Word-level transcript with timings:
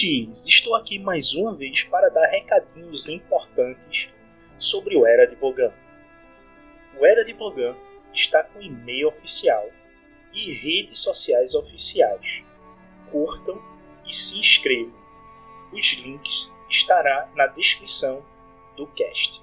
ouvintes! 0.00 0.46
Estou 0.46 0.74
aqui 0.74 0.98
mais 0.98 1.34
uma 1.34 1.54
vez 1.54 1.82
para 1.82 2.08
dar 2.08 2.26
recadinhos 2.26 3.08
importantes 3.08 4.08
sobre 4.58 4.96
o 4.96 5.06
Era 5.06 5.26
de 5.26 5.36
Bogan. 5.36 5.72
O 6.98 7.04
Era 7.04 7.24
de 7.24 7.34
Bogan 7.34 7.76
está 8.12 8.42
com 8.42 8.62
e-mail 8.62 9.08
oficial 9.08 9.68
e 10.32 10.52
redes 10.52 10.98
sociais 11.00 11.54
oficiais. 11.54 12.42
Curtam 13.10 13.60
e 14.06 14.14
se 14.14 14.38
inscrevam. 14.38 14.98
Os 15.72 15.92
links 15.92 16.50
estarão 16.68 17.28
na 17.34 17.46
descrição 17.48 18.24
do 18.76 18.86
cast. 18.88 19.42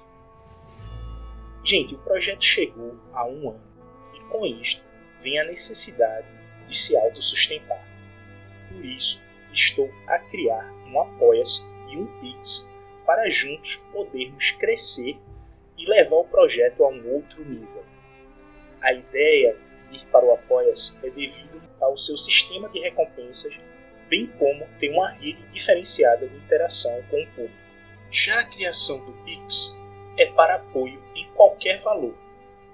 Gente, 1.62 1.94
o 1.94 1.98
projeto 1.98 2.44
chegou 2.44 2.98
a 3.12 3.24
um 3.26 3.50
ano 3.50 3.68
e 4.14 4.20
com 4.28 4.44
isto 4.44 4.82
vem 5.20 5.38
a 5.38 5.44
necessidade 5.44 6.26
de 6.66 6.76
se 6.76 6.96
autossustentar. 6.96 7.86
Por 8.70 8.84
isso, 8.84 9.27
estou 9.58 9.90
a 10.06 10.18
criar 10.20 10.72
um 10.86 11.00
Apoia-se 11.00 11.64
e 11.88 11.98
um 11.98 12.06
Pix 12.20 12.68
para 13.04 13.28
juntos 13.28 13.76
podermos 13.92 14.52
crescer 14.52 15.18
e 15.76 15.86
levar 15.86 16.16
o 16.16 16.24
projeto 16.24 16.84
a 16.84 16.88
um 16.88 17.14
outro 17.14 17.44
nível. 17.44 17.84
A 18.80 18.92
ideia 18.92 19.56
de 19.76 19.96
ir 19.96 20.06
para 20.06 20.24
o 20.24 20.32
Apoia-se 20.32 20.98
é 21.04 21.10
devido 21.10 21.60
ao 21.80 21.96
seu 21.96 22.16
sistema 22.16 22.68
de 22.68 22.80
recompensas, 22.80 23.54
bem 24.08 24.26
como 24.38 24.66
tem 24.78 24.92
uma 24.92 25.10
rede 25.10 25.46
diferenciada 25.48 26.26
de 26.28 26.36
interação 26.36 27.02
com 27.10 27.20
o 27.20 27.26
público. 27.28 27.68
Já 28.10 28.40
a 28.40 28.44
criação 28.44 29.04
do 29.04 29.12
Pix 29.24 29.76
é 30.16 30.26
para 30.26 30.56
apoio 30.56 31.02
em 31.14 31.28
qualquer 31.32 31.78
valor, 31.78 32.16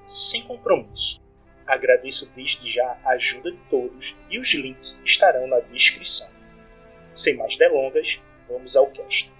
sem 0.06 0.42
compromisso. 0.42 1.22
Agradeço 1.66 2.32
desde 2.34 2.68
já 2.68 2.98
a 3.04 3.10
ajuda 3.12 3.50
de 3.50 3.58
todos 3.70 4.14
e 4.28 4.38
os 4.38 4.52
links 4.52 5.00
estarão 5.04 5.46
na 5.46 5.60
descrição. 5.60 6.33
Sem 7.14 7.36
mais 7.36 7.56
delongas, 7.56 8.20
vamos 8.48 8.74
ao 8.74 8.88
cast. 8.88 9.32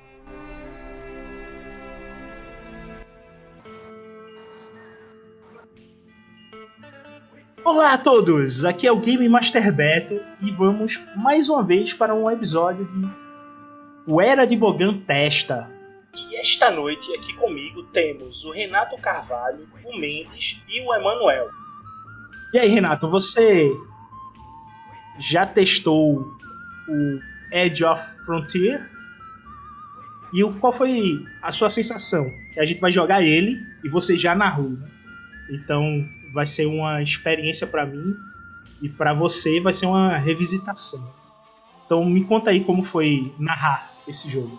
Olá 7.65 7.95
a 7.95 7.99
todos, 7.99 8.65
aqui 8.65 8.87
é 8.87 8.93
o 8.93 9.01
Game 9.01 9.29
Master 9.29 9.75
Beto 9.75 10.21
e 10.41 10.53
vamos 10.53 11.01
mais 11.17 11.49
uma 11.49 11.65
vez 11.65 11.93
para 11.93 12.15
um 12.15 12.31
episódio 12.31 12.85
de 12.85 13.09
O 14.07 14.21
Era 14.21 14.45
de 14.45 14.57
Bogan 14.57 15.01
Testa. 15.01 15.69
E 16.15 16.37
esta 16.37 16.71
noite 16.71 17.13
aqui 17.17 17.35
comigo 17.35 17.83
temos 17.85 18.45
o 18.45 18.53
Renato 18.53 18.97
Carvalho, 18.99 19.69
o 19.85 19.99
Mendes 19.99 20.63
e 20.69 20.81
o 20.81 20.95
Emanuel. 20.95 21.49
E 22.53 22.59
aí, 22.61 22.69
Renato, 22.69 23.11
você 23.11 23.69
já 25.19 25.45
testou 25.45 26.21
o 26.89 27.34
Edge 27.51 27.85
of 27.85 28.01
Frontier? 28.25 28.91
E 30.33 30.43
o, 30.43 30.53
qual 30.55 30.73
foi 30.73 31.25
a 31.41 31.53
sua 31.53 31.71
sensação? 31.71 32.29
Que 32.53 32.59
a 32.59 32.67
gente 32.67 32.81
vai 32.81 32.91
jogar 32.91 33.23
ele 33.23 33.61
e 33.85 33.89
você 33.89 34.19
já 34.19 34.35
narrou. 34.35 34.71
Né? 34.71 34.89
Então 35.51 36.05
vai 36.33 36.45
ser 36.45 36.67
uma 36.67 37.01
experiência 37.01 37.67
para 37.67 37.87
mim 37.87 38.17
e 38.83 38.89
para 38.89 39.13
você 39.13 39.61
vai 39.61 39.73
ser 39.73 39.87
uma 39.87 40.19
revisitação. 40.19 41.09
Então 41.87 42.05
me 42.05 42.25
conta 42.25 42.51
aí 42.51 42.65
como 42.65 42.83
foi 42.83 43.33
narrar 43.39 43.93
esse 44.09 44.29
jogo. 44.29 44.59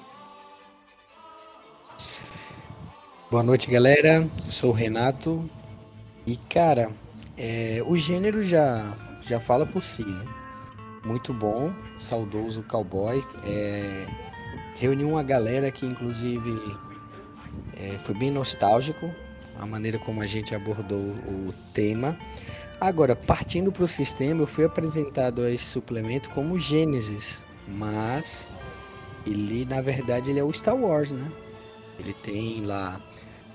Boa 3.29 3.43
noite, 3.43 3.69
galera. 3.69 4.29
Sou 4.47 4.69
o 4.69 4.73
Renato. 4.73 5.49
E 6.25 6.37
cara, 6.37 6.89
é, 7.37 7.83
o 7.85 7.97
gênero 7.97 8.41
já, 8.43 8.95
já 9.21 9.39
fala 9.39 9.65
por 9.65 9.83
si, 9.83 10.05
né? 10.05 10.25
Muito 11.05 11.33
bom, 11.33 11.73
saudoso 11.97 12.63
cowboy. 12.63 13.23
É, 13.43 14.07
reuniu 14.75 15.09
uma 15.09 15.23
galera 15.23 15.71
que, 15.71 15.85
inclusive, 15.85 16.51
é, 17.77 17.91
foi 17.99 18.15
bem 18.15 18.31
nostálgico 18.31 19.09
a 19.57 19.65
maneira 19.65 19.97
como 19.97 20.21
a 20.21 20.27
gente 20.27 20.53
abordou 20.53 20.99
o 20.99 21.53
tema. 21.73 22.17
Agora, 22.79 23.15
partindo 23.15 23.71
para 23.71 23.83
o 23.83 23.87
sistema, 23.87 24.41
eu 24.41 24.47
fui 24.47 24.65
apresentado 24.65 25.41
a 25.43 25.49
esse 25.49 25.63
suplemento 25.63 26.29
como 26.31 26.59
Gênesis, 26.59 27.45
mas 27.67 28.49
ele, 29.25 29.65
na 29.65 29.81
verdade, 29.81 30.31
ele 30.31 30.39
é 30.39 30.43
o 30.43 30.51
Star 30.51 30.75
Wars, 30.75 31.11
né? 31.11 31.31
Ele 31.97 32.13
tem 32.13 32.61
lá 32.65 33.01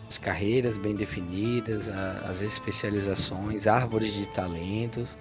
as 0.09 0.17
carreiras 0.17 0.79
bem 0.79 0.95
definidas, 0.95 1.89
as 1.89 2.41
especializações, 2.41 3.67
árvores 3.67 4.13
de 4.15 4.27
talentos. 4.27 5.17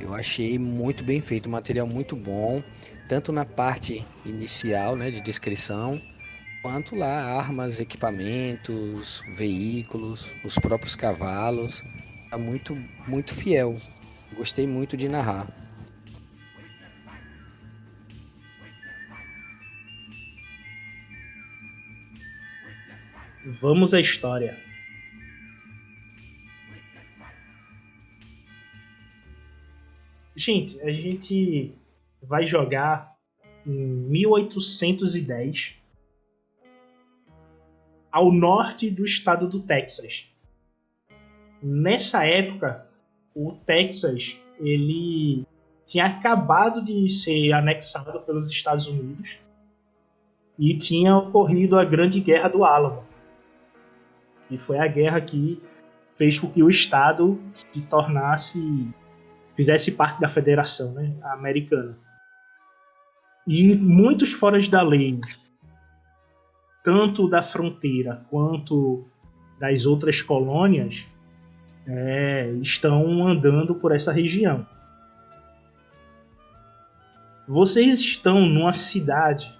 Eu 0.00 0.14
achei 0.14 0.58
muito 0.58 1.02
bem 1.02 1.20
feito, 1.20 1.48
material 1.48 1.86
muito 1.86 2.14
bom, 2.14 2.62
tanto 3.08 3.32
na 3.32 3.44
parte 3.44 4.04
inicial, 4.24 4.94
né, 4.94 5.10
de 5.10 5.20
descrição, 5.20 6.00
quanto 6.62 6.94
lá 6.94 7.38
armas, 7.38 7.80
equipamentos, 7.80 9.22
veículos, 9.34 10.30
os 10.44 10.54
próprios 10.54 10.94
cavalos. 10.94 11.82
Tá 12.30 12.38
muito 12.38 12.76
muito 13.06 13.34
fiel. 13.34 13.76
Gostei 14.36 14.66
muito 14.66 14.96
de 14.96 15.08
narrar. 15.08 15.48
Vamos 23.60 23.94
à 23.94 24.00
história. 24.00 24.67
Gente, 30.38 30.80
a 30.82 30.92
gente 30.92 31.74
vai 32.22 32.46
jogar 32.46 33.16
em 33.66 33.76
1810 33.76 35.82
ao 38.12 38.30
norte 38.30 38.88
do 38.88 39.04
estado 39.04 39.48
do 39.48 39.62
Texas. 39.62 40.28
Nessa 41.60 42.24
época, 42.24 42.86
o 43.34 43.50
Texas 43.66 44.40
ele 44.60 45.44
tinha 45.84 46.06
acabado 46.06 46.84
de 46.84 47.08
ser 47.08 47.52
anexado 47.52 48.20
pelos 48.20 48.48
Estados 48.48 48.86
Unidos 48.86 49.38
e 50.56 50.78
tinha 50.78 51.16
ocorrido 51.16 51.76
a 51.76 51.84
Grande 51.84 52.20
Guerra 52.20 52.46
do 52.46 52.64
Álamo. 52.64 53.04
E 54.48 54.56
foi 54.56 54.78
a 54.78 54.86
guerra 54.86 55.20
que 55.20 55.60
fez 56.16 56.38
com 56.38 56.48
que 56.48 56.62
o 56.62 56.70
Estado 56.70 57.42
se 57.56 57.82
tornasse, 57.82 58.88
fizesse 59.58 59.90
parte 59.90 60.20
da 60.20 60.28
federação 60.28 60.92
né, 60.92 61.12
americana. 61.32 61.98
E 63.44 63.74
muitos 63.74 64.32
fora 64.32 64.56
da 64.68 64.82
lei, 64.82 65.20
tanto 66.84 67.28
da 67.28 67.42
fronteira 67.42 68.24
quanto 68.30 69.04
das 69.58 69.84
outras 69.84 70.22
colônias, 70.22 71.04
é, 71.88 72.52
estão 72.62 73.26
andando 73.26 73.74
por 73.74 73.90
essa 73.90 74.12
região. 74.12 74.64
Vocês 77.48 77.98
estão 77.98 78.46
numa 78.46 78.72
cidade 78.72 79.52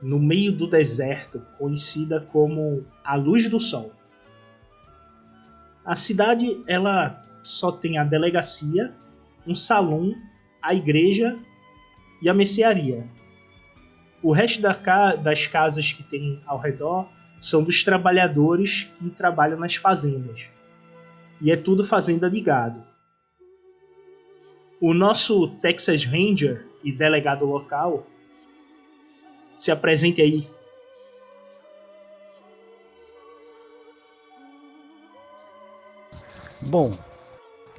no 0.00 0.20
meio 0.20 0.52
do 0.52 0.68
deserto, 0.68 1.42
conhecida 1.58 2.20
como 2.30 2.86
a 3.02 3.16
Luz 3.16 3.50
do 3.50 3.58
Sol. 3.58 3.92
A 5.84 5.96
cidade 5.96 6.62
ela 6.68 7.24
só 7.44 7.70
tem 7.70 7.98
a 7.98 8.04
delegacia, 8.04 8.92
um 9.46 9.54
salão, 9.54 10.14
a 10.60 10.74
igreja 10.74 11.38
e 12.20 12.28
a 12.28 12.34
mercearia. 12.34 13.06
O 14.22 14.32
resto 14.32 14.62
das 14.62 15.46
casas 15.46 15.92
que 15.92 16.02
tem 16.02 16.40
ao 16.46 16.58
redor 16.58 17.06
são 17.40 17.62
dos 17.62 17.84
trabalhadores 17.84 18.84
que 18.98 19.10
trabalham 19.10 19.58
nas 19.58 19.76
fazendas. 19.76 20.48
E 21.40 21.52
é 21.52 21.56
tudo 21.56 21.84
fazenda 21.84 22.30
de 22.30 22.40
gado. 22.40 22.82
O 24.80 24.94
nosso 24.94 25.48
Texas 25.60 26.04
Ranger 26.04 26.66
e 26.82 26.90
delegado 26.90 27.44
local 27.44 28.06
se 29.58 29.70
apresente 29.70 30.22
aí. 30.22 30.48
Bom, 36.62 36.90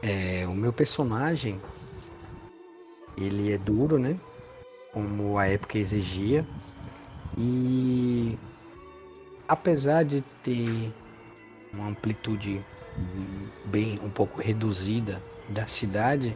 é, 0.06 0.46
o 0.48 0.54
meu 0.54 0.72
personagem 0.72 1.60
ele 3.18 3.52
é 3.52 3.58
duro, 3.58 3.98
né? 3.98 4.20
Como 4.94 5.38
a 5.38 5.48
época 5.48 5.80
exigia. 5.80 6.46
E 7.36 8.38
apesar 9.48 10.06
de 10.06 10.22
ter 10.44 10.94
uma 11.74 11.88
amplitude 11.88 12.64
bem 13.66 14.00
um 14.04 14.10
pouco 14.10 14.40
reduzida 14.40 15.22
da 15.50 15.66
cidade, 15.66 16.36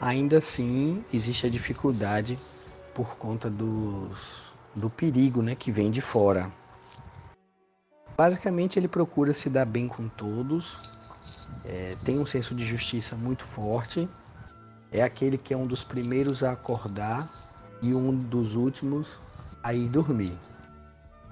ainda 0.00 0.38
assim 0.38 1.04
existe 1.14 1.46
a 1.46 1.50
dificuldade 1.50 2.36
por 2.92 3.16
conta 3.16 3.48
dos 3.48 4.46
do 4.74 4.90
perigo 4.90 5.40
né, 5.40 5.54
que 5.54 5.70
vem 5.70 5.90
de 5.90 6.02
fora. 6.02 6.52
Basicamente, 8.14 8.78
ele 8.78 8.88
procura 8.88 9.32
se 9.32 9.48
dar 9.48 9.64
bem 9.64 9.88
com 9.88 10.06
todos, 10.06 10.82
é, 11.64 11.96
tem 12.04 12.18
um 12.18 12.26
senso 12.26 12.54
de 12.54 12.64
justiça 12.64 13.16
muito 13.16 13.42
forte, 13.42 14.08
é 14.92 15.02
aquele 15.02 15.36
que 15.36 15.52
é 15.52 15.56
um 15.56 15.66
dos 15.66 15.82
primeiros 15.82 16.42
a 16.42 16.52
acordar 16.52 17.28
e 17.82 17.92
um 17.92 18.14
dos 18.14 18.54
últimos 18.54 19.18
a 19.62 19.74
ir 19.74 19.88
dormir. 19.88 20.38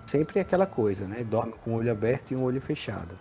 Sempre 0.06 0.40
aquela 0.40 0.66
coisa, 0.66 1.06
né? 1.06 1.25
Dorme 1.25 1.55
com 1.64 1.72
o 1.72 1.75
olho 1.76 1.90
aberto 1.90 2.32
e 2.32 2.37
um 2.37 2.43
olho 2.43 2.61
fechado. 2.61 3.19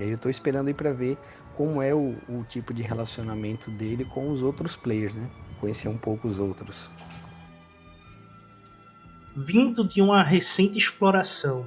E 0.00 0.04
aí 0.04 0.10
eu 0.10 0.18
tô 0.18 0.28
esperando 0.28 0.68
aí 0.68 0.74
para 0.74 0.92
ver 0.92 1.18
como 1.56 1.82
é 1.82 1.94
o, 1.94 2.16
o 2.28 2.44
tipo 2.48 2.72
de 2.72 2.82
relacionamento 2.82 3.70
dele 3.70 4.04
com 4.04 4.30
os 4.30 4.42
outros 4.42 4.74
players, 4.74 5.14
né? 5.14 5.28
Conhecer 5.60 5.88
um 5.88 5.98
pouco 5.98 6.26
os 6.26 6.38
outros. 6.38 6.90
Vindo 9.36 9.86
de 9.86 10.00
uma 10.00 10.22
recente 10.22 10.78
exploração 10.78 11.66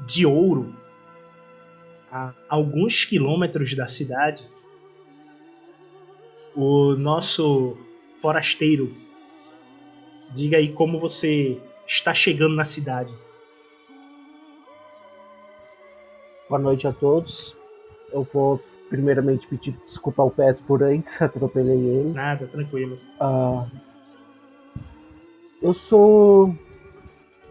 de 0.00 0.26
ouro 0.26 0.74
a 2.12 2.34
alguns 2.46 3.06
quilômetros 3.06 3.74
da 3.74 3.88
cidade, 3.88 4.46
o 6.54 6.94
nosso 6.94 7.78
forasteiro, 8.20 8.94
diga 10.34 10.58
aí 10.58 10.70
como 10.70 10.98
você 10.98 11.58
está 11.86 12.12
chegando 12.12 12.54
na 12.54 12.64
cidade. 12.64 13.12
Boa 16.50 16.60
noite 16.60 16.86
a 16.86 16.92
todos. 16.92 17.56
Eu 18.12 18.24
vou 18.24 18.62
primeiramente 18.90 19.48
pedir 19.48 19.72
desculpa 19.82 20.20
ao 20.20 20.30
Petro 20.30 20.62
por 20.64 20.82
antes, 20.82 21.20
atropelei 21.22 21.78
ele. 21.78 22.12
Nada, 22.12 22.46
tranquilo. 22.46 22.98
Uh, 23.18 23.66
eu 25.62 25.72
sou. 25.72 26.54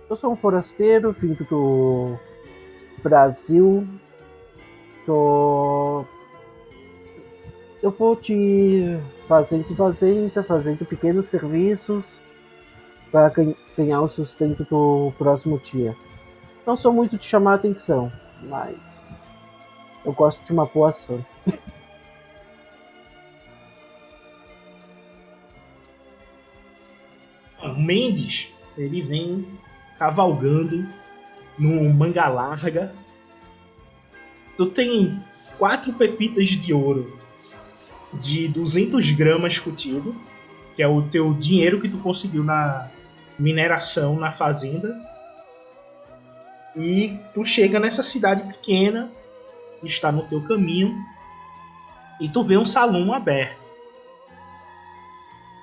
Eu 0.08 0.16
sou 0.16 0.34
um 0.34 0.36
forasteiro 0.36 1.12
vindo 1.12 1.44
do 1.46 2.16
Brasil. 3.02 3.88
Tô. 5.12 6.06
Eu 7.84 7.92
vou 7.92 8.16
te 8.16 8.98
fazendo 9.28 9.76
fazenda, 9.76 10.42
fazendo 10.42 10.86
pequenos 10.86 11.26
serviços 11.26 12.06
para 13.12 13.30
ganhar 13.78 14.00
o 14.00 14.08
sustento 14.08 14.64
do 14.64 15.12
próximo 15.18 15.60
dia. 15.60 15.98
Não 16.66 16.78
sou 16.78 16.94
muito 16.94 17.18
de 17.18 17.26
chamar 17.26 17.52
a 17.52 17.56
atenção, 17.56 18.10
mas 18.44 19.22
eu 20.06 20.14
gosto 20.14 20.46
de 20.46 20.54
uma 20.54 20.66
boa 20.66 20.88
ação. 20.88 21.26
O 27.62 27.80
Mendes, 27.80 28.52
ele 28.76 29.04
vem 29.04 29.60
cavalgando 30.00 30.88
no 31.60 31.94
manga 31.94 32.28
larga. 32.28 32.92
Tu 34.62 34.68
tem 34.68 35.20
quatro 35.58 35.92
pepitas 35.94 36.50
de 36.50 36.72
ouro 36.72 37.18
de 38.14 38.48
200 38.48 39.10
gramas 39.10 39.58
curtido, 39.58 40.16
que 40.76 40.84
é 40.84 40.88
o 40.88 41.02
teu 41.02 41.34
dinheiro 41.34 41.82
que 41.82 41.90
tu 41.90 41.98
conseguiu 41.98 42.44
na 42.44 42.88
mineração 43.40 44.20
na 44.20 44.32
fazenda. 44.32 44.96
E 46.76 47.18
tu 47.34 47.44
chega 47.44 47.80
nessa 47.80 48.04
cidade 48.04 48.54
pequena 48.54 49.12
está 49.82 50.12
no 50.12 50.28
teu 50.28 50.44
caminho 50.44 50.96
e 52.20 52.30
tu 52.30 52.44
vê 52.44 52.56
um 52.56 52.64
salão 52.64 53.12
aberto. 53.12 53.66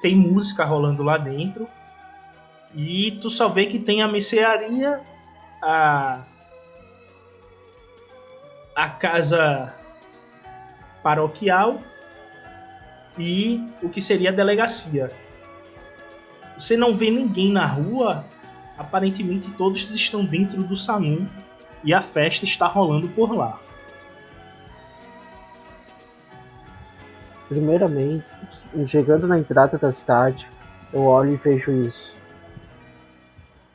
Tem 0.02 0.16
música 0.16 0.64
rolando 0.64 1.04
lá 1.04 1.18
dentro 1.18 1.68
e 2.74 3.12
tu 3.22 3.30
só 3.30 3.48
vê 3.48 3.66
que 3.66 3.78
tem 3.78 4.02
a 4.02 4.08
mercearia, 4.08 5.00
a 5.62 6.24
a 8.78 8.88
casa 8.88 9.74
paroquial 11.02 11.82
e 13.18 13.60
o 13.82 13.88
que 13.88 14.00
seria 14.00 14.30
a 14.30 14.32
delegacia. 14.32 15.10
Você 16.56 16.76
não 16.76 16.96
vê 16.96 17.10
ninguém 17.10 17.50
na 17.50 17.66
rua, 17.66 18.24
aparentemente 18.78 19.50
todos 19.54 19.90
estão 19.90 20.24
dentro 20.24 20.62
do 20.62 20.76
salão 20.76 21.28
e 21.82 21.92
a 21.92 22.00
festa 22.00 22.44
está 22.44 22.68
rolando 22.68 23.08
por 23.08 23.34
lá. 23.34 23.58
Primeiramente, 27.48 28.24
chegando 28.86 29.26
na 29.26 29.40
entrada 29.40 29.76
da 29.76 29.90
cidade, 29.90 30.48
eu 30.92 31.02
olho 31.02 31.32
e 31.32 31.36
vejo 31.36 31.72
isso. 31.72 32.16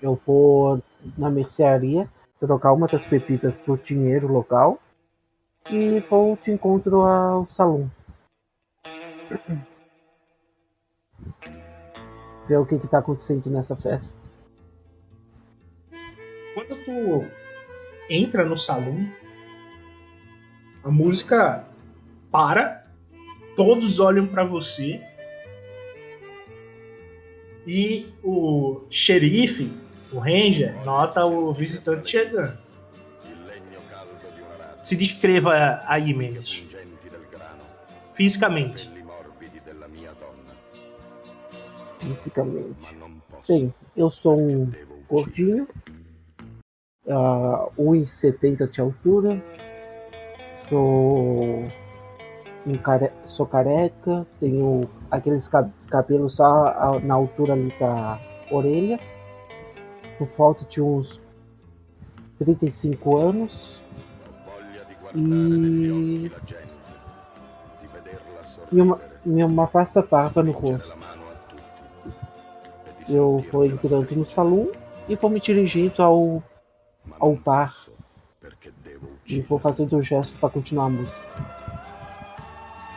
Eu 0.02 0.16
vou 0.16 0.82
na 1.18 1.30
mercearia 1.30 2.08
trocar 2.40 2.72
uma 2.72 2.88
das 2.88 3.04
pepitas 3.04 3.58
por 3.58 3.78
dinheiro 3.78 4.32
local 4.32 4.80
e 5.70 6.00
vou 6.02 6.36
te 6.36 6.52
encontro 6.52 7.02
ao 7.02 7.48
salão. 7.48 7.90
Ver 12.48 12.58
o 12.58 12.66
que 12.66 12.76
está 12.76 13.00
acontecendo 13.00 13.50
nessa 13.50 13.76
festa. 13.76 14.30
Quando 16.54 16.76
tu 16.84 17.26
entra 18.10 18.46
no 18.46 18.58
salão, 18.58 19.10
a 20.84 20.92
música 20.92 21.66
para 22.30 22.86
todos 23.56 24.00
olham 24.00 24.28
para 24.28 24.44
você 24.44 25.02
e 27.66 28.14
o 28.22 28.82
xerife, 28.90 29.72
o 30.12 30.20
ranger, 30.20 30.84
nota 30.84 31.26
o 31.26 31.54
visitante 31.54 32.12
chegando. 32.12 32.63
Se 34.84 34.96
descreva 34.98 35.82
aí, 35.88 36.14
Mendes. 36.14 36.66
Fisicamente. 38.14 38.92
Fisicamente. 42.00 42.98
Bem, 43.48 43.74
eu 43.96 44.10
sou 44.10 44.40
um 44.40 44.72
gordinho, 45.10 45.68
uh, 47.06 47.72
1,70 47.78 48.70
de 48.70 48.82
altura, 48.82 49.42
sou 50.68 51.66
um 52.66 52.78
care... 52.82 53.12
sou 53.26 53.46
careca, 53.46 54.28
tenho 54.40 54.90
aqueles 55.10 55.50
cabelos 55.90 56.36
só 56.36 57.00
na 57.00 57.14
altura 57.14 57.54
ali 57.54 57.74
da 57.80 58.20
orelha, 58.52 59.00
por 60.18 60.28
falta 60.28 60.66
de 60.66 60.82
uns 60.82 61.22
35 62.38 63.18
anos. 63.18 63.83
E. 65.16 66.32
E 68.72 68.82
uma, 68.82 69.00
e 69.26 69.44
uma 69.44 69.66
vasta 69.66 70.02
barba 70.02 70.42
no 70.44 70.52
rosto. 70.52 70.98
Eu 73.08 73.40
vou 73.52 73.66
entrando 73.66 74.16
no 74.16 74.26
salão 74.26 74.72
e 75.08 75.16
vou 75.16 75.30
me 75.30 75.40
dirigindo 75.40 76.02
ao, 76.02 76.44
ao 77.20 77.36
bar. 77.36 77.76
E 79.26 79.42
vou 79.42 79.60
fazendo 79.60 79.94
o 79.94 79.98
um 79.98 80.02
gesto 80.02 80.38
para 80.38 80.50
continuar 80.50 80.86
a 80.86 80.90
música 80.90 81.54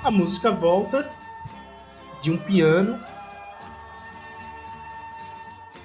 a 0.06 0.10
música 0.12 0.52
volta 0.52 1.10
de 2.22 2.30
um 2.30 2.38
piano. 2.38 2.96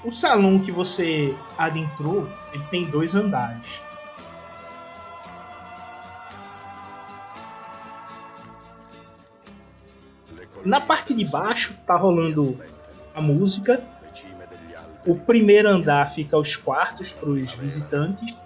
O 0.05 0.11
salão 0.11 0.59
que 0.59 0.71
você 0.71 1.35
adentrou, 1.57 2.29
ele 2.53 2.63
tem 2.65 2.85
dois 2.85 3.15
andares. 3.15 3.81
Na 10.65 10.79
parte 10.79 11.13
de 11.13 11.25
baixo 11.25 11.75
tá 11.85 11.95
rolando 11.95 12.59
a 13.13 13.21
música. 13.21 13.83
O 15.05 15.15
primeiro 15.15 15.67
andar 15.67 16.05
fica 16.07 16.37
os 16.37 16.55
quartos 16.55 17.11
para 17.11 17.29
os 17.29 17.53
visitantes. 17.53 18.37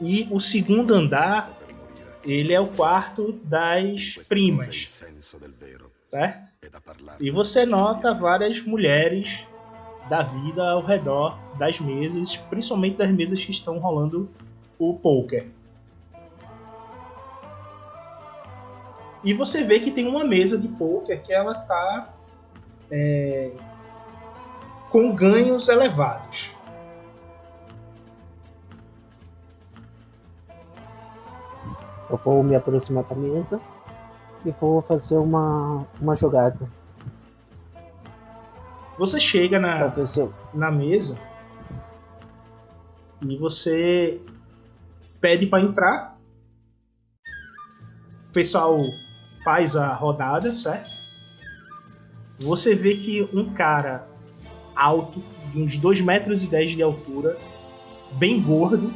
E 0.00 0.26
o 0.30 0.40
segundo 0.40 0.94
andar 0.94 1.56
ele 2.24 2.52
é 2.52 2.60
o 2.60 2.68
quarto 2.68 3.32
das 3.44 4.18
primas, 4.28 5.02
certo? 6.10 6.48
E 7.20 7.30
você 7.30 7.66
nota 7.66 8.14
várias 8.14 8.60
mulheres 8.62 9.46
da 10.08 10.22
vida 10.22 10.70
ao 10.70 10.84
redor 10.84 11.38
das 11.58 11.80
mesas, 11.80 12.36
principalmente 12.36 12.96
das 12.96 13.10
mesas 13.10 13.44
que 13.44 13.50
estão 13.50 13.78
rolando 13.78 14.28
o 14.78 14.94
poker. 14.94 15.46
E 19.24 19.32
você 19.32 19.62
vê 19.62 19.78
que 19.78 19.90
tem 19.90 20.08
uma 20.08 20.24
mesa 20.24 20.58
de 20.58 20.66
poker 20.66 21.22
que 21.22 21.32
ela 21.32 21.54
tá 21.54 22.12
é, 22.90 23.52
com 24.90 25.14
ganhos 25.14 25.68
elevados. 25.68 26.50
Eu 32.10 32.16
vou 32.18 32.42
me 32.42 32.54
aproximar 32.54 33.04
da 33.04 33.14
mesa 33.14 33.60
e 34.44 34.50
vou 34.50 34.82
fazer 34.82 35.16
uma, 35.16 35.86
uma 36.00 36.16
jogada. 36.16 36.68
Você 38.98 39.18
chega 39.18 39.58
na, 39.58 39.90
na 40.52 40.70
mesa 40.70 41.16
e 43.22 43.36
você 43.36 44.20
pede 45.20 45.46
para 45.46 45.62
entrar. 45.62 46.18
O 48.28 48.32
pessoal 48.32 48.76
faz 49.44 49.76
a 49.76 49.92
rodada, 49.92 50.54
certo? 50.54 50.90
Você 52.40 52.74
vê 52.74 52.94
que 52.94 53.28
um 53.32 53.52
cara 53.52 54.06
alto, 54.74 55.22
de 55.52 55.60
uns 55.60 55.76
2 55.76 56.00
metros 56.00 56.42
e 56.44 56.50
10 56.50 56.72
de 56.72 56.82
altura, 56.82 57.38
bem 58.12 58.40
gordo, 58.40 58.92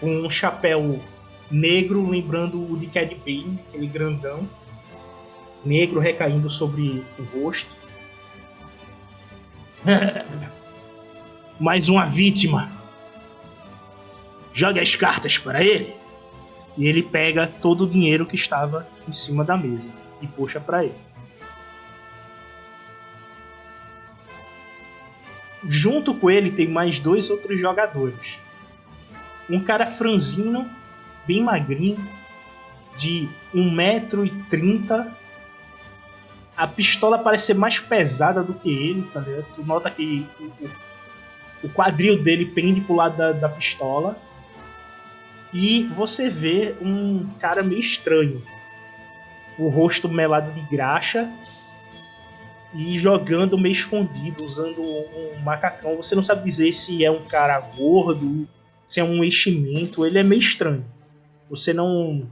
com 0.00 0.08
um 0.08 0.30
chapéu 0.30 0.98
negro, 1.50 2.08
lembrando 2.08 2.72
o 2.72 2.76
de 2.76 2.86
Cad 2.86 3.14
Bane, 3.16 3.60
aquele 3.68 3.86
grandão, 3.86 4.48
negro 5.64 6.00
recaindo 6.00 6.48
sobre 6.48 7.04
o 7.18 7.22
rosto. 7.38 7.76
Mais 11.58 11.88
uma 11.88 12.06
vítima. 12.06 12.70
Jogue 14.52 14.80
as 14.80 14.94
cartas 14.96 15.38
para 15.38 15.62
ele. 15.62 15.94
E 16.76 16.86
ele 16.86 17.02
pega 17.02 17.46
todo 17.46 17.84
o 17.84 17.88
dinheiro 17.88 18.24
que 18.24 18.34
estava 18.34 18.86
em 19.10 19.12
cima 19.12 19.44
da 19.44 19.56
mesa 19.56 19.90
e 20.22 20.26
puxa 20.26 20.60
para 20.60 20.84
ele. 20.84 20.94
Junto 25.68 26.14
com 26.14 26.30
ele 26.30 26.50
tem 26.50 26.68
mais 26.68 26.98
dois 26.98 27.28
outros 27.28 27.60
jogadores. 27.60 28.38
Um 29.48 29.62
cara 29.62 29.86
franzino, 29.86 30.70
bem 31.26 31.42
magrinho, 31.42 31.98
de 32.96 33.28
1,30m. 33.54 35.12
A 36.56 36.66
pistola 36.66 37.18
parece 37.18 37.46
ser 37.46 37.54
mais 37.54 37.78
pesada 37.78 38.42
do 38.42 38.54
que 38.54 38.70
ele, 38.70 39.02
tá 39.12 39.20
ligado? 39.20 39.46
Tu 39.54 39.64
nota 39.64 39.90
que 39.90 40.26
o, 40.38 41.66
o 41.66 41.68
quadril 41.70 42.22
dele 42.22 42.46
pende 42.46 42.80
pro 42.80 42.94
lado 42.94 43.16
da, 43.16 43.32
da 43.32 43.48
pistola. 43.48 44.16
E 45.52 45.84
você 45.94 46.30
vê 46.30 46.76
um 46.80 47.26
cara 47.38 47.62
meio 47.62 47.80
estranho. 47.80 48.42
O 49.60 49.68
rosto 49.68 50.08
melado 50.08 50.52
de 50.52 50.60
graxa 50.62 51.30
e 52.74 52.96
jogando 52.96 53.58
meio 53.58 53.72
escondido, 53.72 54.44
usando 54.44 54.80
um 54.80 55.38
macacão. 55.42 55.96
Você 55.96 56.14
não 56.14 56.22
sabe 56.22 56.44
dizer 56.44 56.72
se 56.72 57.04
é 57.04 57.10
um 57.10 57.24
cara 57.24 57.60
gordo, 57.76 58.48
se 58.88 59.00
é 59.00 59.04
um 59.04 59.22
enchimento. 59.22 60.06
Ele 60.06 60.18
é 60.18 60.22
meio 60.22 60.40
estranho. 60.40 60.84
Você 61.48 61.72
não 61.72 62.26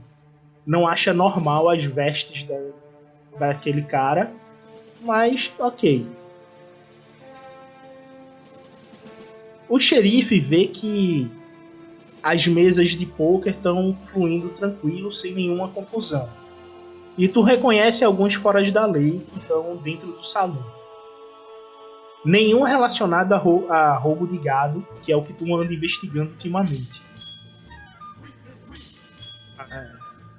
não 0.65 0.87
acha 0.87 1.13
normal 1.13 1.69
as 1.69 1.83
vestes 1.83 2.43
da, 2.43 2.59
daquele 3.39 3.81
cara, 3.81 4.31
mas 5.01 5.51
ok. 5.57 6.05
O 9.67 9.79
xerife 9.79 10.39
vê 10.39 10.67
que 10.67 11.29
as 12.21 12.47
mesas 12.47 12.89
de 12.89 13.05
poker 13.05 13.53
estão 13.53 13.93
fluindo 13.93 14.49
tranquilo, 14.49 15.11
sem 15.11 15.33
nenhuma 15.33 15.69
confusão. 15.69 16.29
E 17.19 17.27
tu 17.27 17.41
reconhece 17.41 18.03
alguns 18.03 18.33
fora 18.33 18.63
da 18.71 18.85
lei 18.87 19.19
que 19.19 19.37
estão 19.37 19.75
dentro 19.75 20.13
do 20.13 20.23
salão. 20.23 20.65
Nenhum 22.25 22.63
relacionado 22.63 23.33
a, 23.33 23.37
rou 23.37 23.71
a 23.71 23.95
roubo 23.95 24.25
de 24.25 24.37
gado, 24.37 24.83
que 25.03 25.11
é 25.11 25.15
o 25.15 25.21
que 25.21 25.33
tu 25.33 25.55
anda 25.55 25.71
investigando 25.71 26.31
ultimamente. 26.31 27.03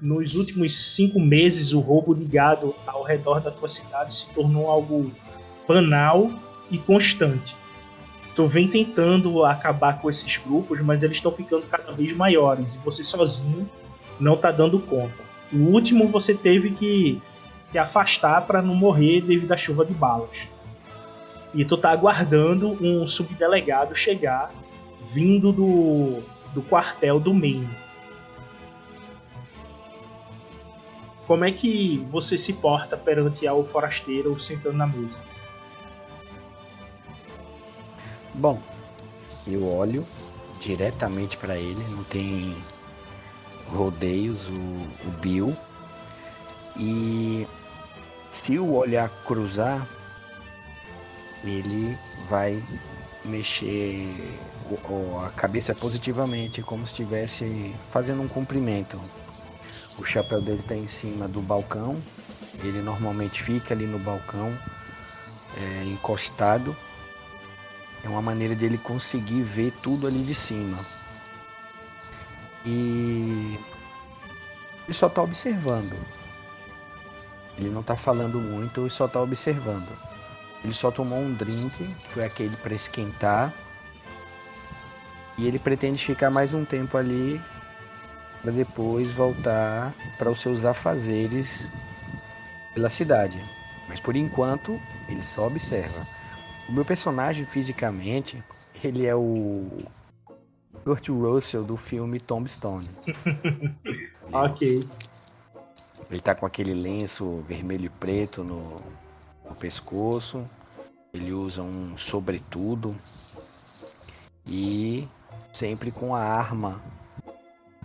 Nos 0.01 0.35
últimos 0.35 0.77
cinco 0.95 1.21
meses, 1.21 1.73
o 1.73 1.81
roubo 1.81 2.15
de 2.15 2.25
gado 2.25 2.75
ao 2.87 3.03
redor 3.05 3.41
da 3.41 3.51
tua 3.51 3.69
cidade 3.69 4.15
se 4.15 4.33
tornou 4.33 4.69
algo 4.69 5.13
banal 5.69 6.31
e 6.71 6.79
constante 6.79 7.55
tu 8.35 8.47
vem 8.47 8.67
tentando 8.67 9.45
acabar 9.45 10.01
com 10.01 10.09
esses 10.09 10.39
grupos, 10.39 10.81
mas 10.81 11.03
eles 11.03 11.19
estão 11.19 11.31
ficando 11.31 11.67
cada 11.67 11.93
vez 11.93 12.17
maiores 12.17 12.75
e 12.75 12.79
você 12.79 13.03
sozinho 13.03 13.69
não 14.19 14.35
tá 14.35 14.51
dando 14.51 14.79
conta. 14.79 15.30
O 15.53 15.57
último 15.57 16.09
você 16.09 16.35
teve 16.35 16.71
que, 16.71 17.21
que 17.73 17.79
afastar 17.79 18.47
para 18.47 18.63
não 18.63 18.75
morrer 18.75 19.21
devido 19.21 19.53
à 19.53 19.57
chuva 19.57 19.85
de 19.85 19.93
balas. 19.93 20.49
E 21.53 21.65
tu 21.65 21.77
tá 21.77 21.91
aguardando 21.91 22.79
um 22.81 23.07
subdelegado 23.07 23.95
chegar 23.95 24.53
vindo 25.13 25.53
do, 25.53 26.23
do 26.55 26.63
quartel 26.63 27.19
do 27.19 27.35
Maine. 27.35 27.69
Como 31.27 31.45
é 31.45 31.53
que 31.53 32.05
você 32.11 32.37
se 32.37 32.53
porta 32.53 32.97
perante 32.97 33.47
ao 33.47 33.65
forasteiro 33.65 34.39
sentando 34.39 34.77
na 34.77 34.87
mesa? 34.87 35.19
Bom, 38.35 38.61
eu 39.47 39.67
olho 39.67 40.07
diretamente 40.61 41.37
para 41.37 41.57
ele, 41.57 41.83
não 41.91 42.05
tem 42.05 42.55
rodeios 43.73 44.49
o, 44.49 45.09
o 45.09 45.11
Bill. 45.21 45.57
E 46.79 47.47
se 48.31 48.59
o 48.59 48.75
olhar 48.75 49.09
cruzar, 49.25 49.87
ele 51.45 51.99
vai 52.29 52.63
mexer 53.25 54.07
a 55.27 55.31
cabeça 55.31 55.75
positivamente, 55.75 56.63
como 56.63 56.87
se 56.87 56.93
estivesse 56.93 57.75
fazendo 57.93 58.23
um 58.23 58.29
cumprimento. 58.29 59.01
O 59.99 60.05
chapéu 60.05 60.41
dele 60.41 60.61
está 60.61 60.75
em 60.75 60.87
cima 60.87 61.29
do 61.29 61.43
balcão, 61.43 62.01
ele 62.63 62.81
normalmente 62.81 63.43
fica 63.43 63.75
ali 63.75 63.87
no 63.87 63.99
balcão, 63.99 64.57
é, 65.57 65.85
encostado 65.85 66.75
é 68.03 68.09
uma 68.09 68.23
maneira 68.23 68.55
de 68.55 68.65
ele 68.65 68.79
conseguir 68.79 69.43
ver 69.43 69.73
tudo 69.83 70.07
ali 70.07 70.23
de 70.23 70.35
cima. 70.35 70.79
E 72.65 73.59
ele 74.85 74.95
só 74.95 75.07
está 75.07 75.23
observando. 75.23 75.97
Ele 77.57 77.71
não 77.71 77.81
está 77.81 77.97
falando 77.97 78.39
muito, 78.39 78.81
ele 78.81 78.91
só 78.91 79.07
está 79.07 79.21
observando. 79.21 79.89
Ele 80.63 80.73
só 80.73 80.91
tomou 80.91 81.19
um 81.19 81.33
drink, 81.33 81.85
que 82.01 82.09
foi 82.09 82.25
aquele 82.25 82.57
para 82.57 82.75
esquentar. 82.75 83.53
E 85.39 85.47
ele 85.47 85.59
pretende 85.59 86.05
ficar 86.05 86.31
mais 86.31 86.53
um 86.53 86.65
tempo 86.65 86.97
ali 86.97 87.41
para 88.43 88.51
depois 88.51 89.11
voltar 89.11 89.95
para 90.19 90.31
os 90.31 90.41
seus 90.41 90.65
afazeres 90.65 91.71
pela 92.75 92.91
cidade. 92.91 93.43
Mas 93.89 94.01
por 94.01 94.17
enquanto, 94.17 94.81
ele 95.09 95.23
só 95.23 95.47
observa. 95.47 96.07
O 96.69 96.73
meu 96.73 96.85
personagem 96.85 97.45
fisicamente, 97.45 98.43
ele 98.83 99.07
é 99.07 99.15
o 99.15 99.85
Kurt 100.85 101.09
Russell 101.09 101.65
do 101.65 101.77
filme 101.77 102.19
Tombstone. 102.19 102.89
ok. 104.33 104.81
Ele 106.11 106.21
tá 106.21 106.35
com 106.35 106.47
aquele 106.47 106.75
lenço 106.75 107.45
vermelho 107.47 107.87
e 107.87 107.89
preto 107.89 108.43
no, 108.43 108.81
no 109.49 109.55
pescoço. 109.55 110.45
Ele 111.13 111.33
usa 111.33 111.63
um 111.63 111.97
sobretudo 111.97 112.97
e 114.47 115.07
sempre 115.53 115.91
com 115.91 116.15
a 116.15 116.21
arma 116.21 116.81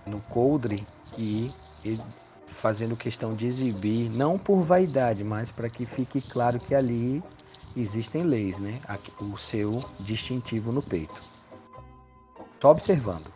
no 0.06 0.20
coldre 0.22 0.86
e 1.18 1.52
fazendo 2.48 2.96
questão 2.96 3.36
de 3.36 3.46
exibir, 3.46 4.10
não 4.10 4.40
por 4.40 4.64
vaidade, 4.64 5.24
mas 5.24 5.52
para 5.52 5.70
que 5.70 5.86
fique 5.86 6.22
claro 6.22 6.60
que 6.60 6.74
ali 6.74 7.22
existem 7.76 8.24
leis, 8.24 8.60
né? 8.60 8.80
O 9.20 9.38
seu 9.38 9.84
distintivo 10.00 10.72
no 10.72 10.82
peito. 10.82 11.35
Só 12.66 12.72
observando. 12.72 13.32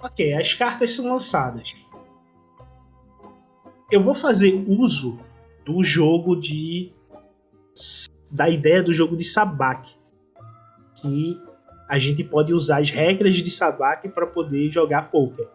Ok, 0.00 0.34
as 0.34 0.52
cartas 0.52 0.96
são 0.96 1.06
lançadas. 1.06 1.80
Eu 3.88 4.00
vou 4.00 4.16
fazer 4.16 4.52
uso 4.66 5.20
do 5.64 5.80
jogo 5.80 6.34
de. 6.34 6.92
da 8.32 8.50
ideia 8.50 8.82
do 8.82 8.92
jogo 8.92 9.16
de 9.16 9.22
Sabak. 9.22 9.94
Que 10.96 11.40
a 11.88 12.00
gente 12.00 12.24
pode 12.24 12.52
usar 12.52 12.80
as 12.80 12.90
regras 12.90 13.36
de 13.36 13.48
Sabak 13.48 14.08
para 14.08 14.26
poder 14.26 14.72
jogar 14.72 15.08
poker. 15.12 15.46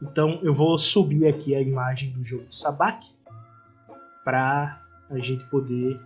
Então 0.00 0.38
eu 0.40 0.54
vou 0.54 0.78
subir 0.78 1.26
aqui 1.26 1.52
a 1.52 1.60
imagem 1.60 2.12
do 2.12 2.24
jogo 2.24 2.44
de 2.44 2.54
Sabak 2.54 3.04
para 4.22 4.80
a 5.10 5.18
gente 5.18 5.44
poder 5.46 6.00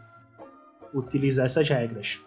utilizar 0.95 1.47
essas 1.47 1.69
regras. 1.69 2.21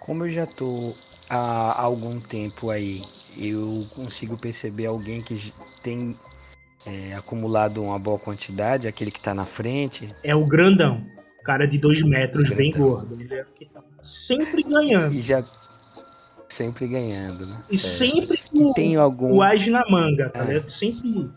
Como 0.00 0.24
eu 0.24 0.30
já 0.30 0.44
estou 0.44 0.96
há 1.28 1.82
algum 1.82 2.18
tempo 2.18 2.70
aí, 2.70 3.02
eu 3.36 3.86
consigo 3.94 4.38
perceber 4.38 4.86
alguém 4.86 5.20
que 5.20 5.52
tem 5.82 6.16
é, 6.86 7.14
acumulado 7.14 7.82
uma 7.82 7.98
boa 7.98 8.18
quantidade, 8.18 8.88
aquele 8.88 9.10
que 9.10 9.20
tá 9.20 9.34
na 9.34 9.44
frente. 9.44 10.08
É 10.22 10.34
o 10.34 10.46
grandão. 10.46 11.04
O 11.40 11.42
cara 11.44 11.66
de 11.66 11.78
dois 11.78 12.02
metros, 12.02 12.50
bem 12.50 12.70
gordo. 12.70 13.20
Ele 13.20 13.34
é 13.34 13.42
o 13.42 13.46
que 13.46 13.66
tá 13.66 13.82
sempre 14.02 14.62
ganhando. 14.62 15.14
E 15.14 15.20
já. 15.20 15.44
Sempre 16.58 16.88
ganhando, 16.88 17.46
né? 17.46 17.56
E 17.70 17.78
certo. 17.78 18.12
sempre 18.12 18.42
o, 18.52 18.74
tem 18.74 18.96
algum... 18.96 19.32
o 19.32 19.42
Age 19.44 19.70
na 19.70 19.88
manga, 19.88 20.28
tá 20.28 20.40
é. 20.52 20.66
Sempre 20.66 21.30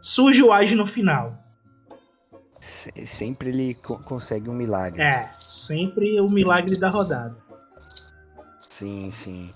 surge 0.00 0.42
o 0.42 0.50
Age 0.50 0.74
no 0.74 0.86
final. 0.86 1.36
sempre 2.58 3.50
ele 3.50 3.74
co 3.74 3.98
consegue 3.98 4.48
um 4.48 4.54
milagre. 4.54 5.02
É, 5.02 5.28
sempre 5.44 6.18
o 6.18 6.30
milagre 6.30 6.78
da 6.78 6.88
rodada. 6.88 7.36
Sim, 8.66 9.10
sim. 9.10 9.52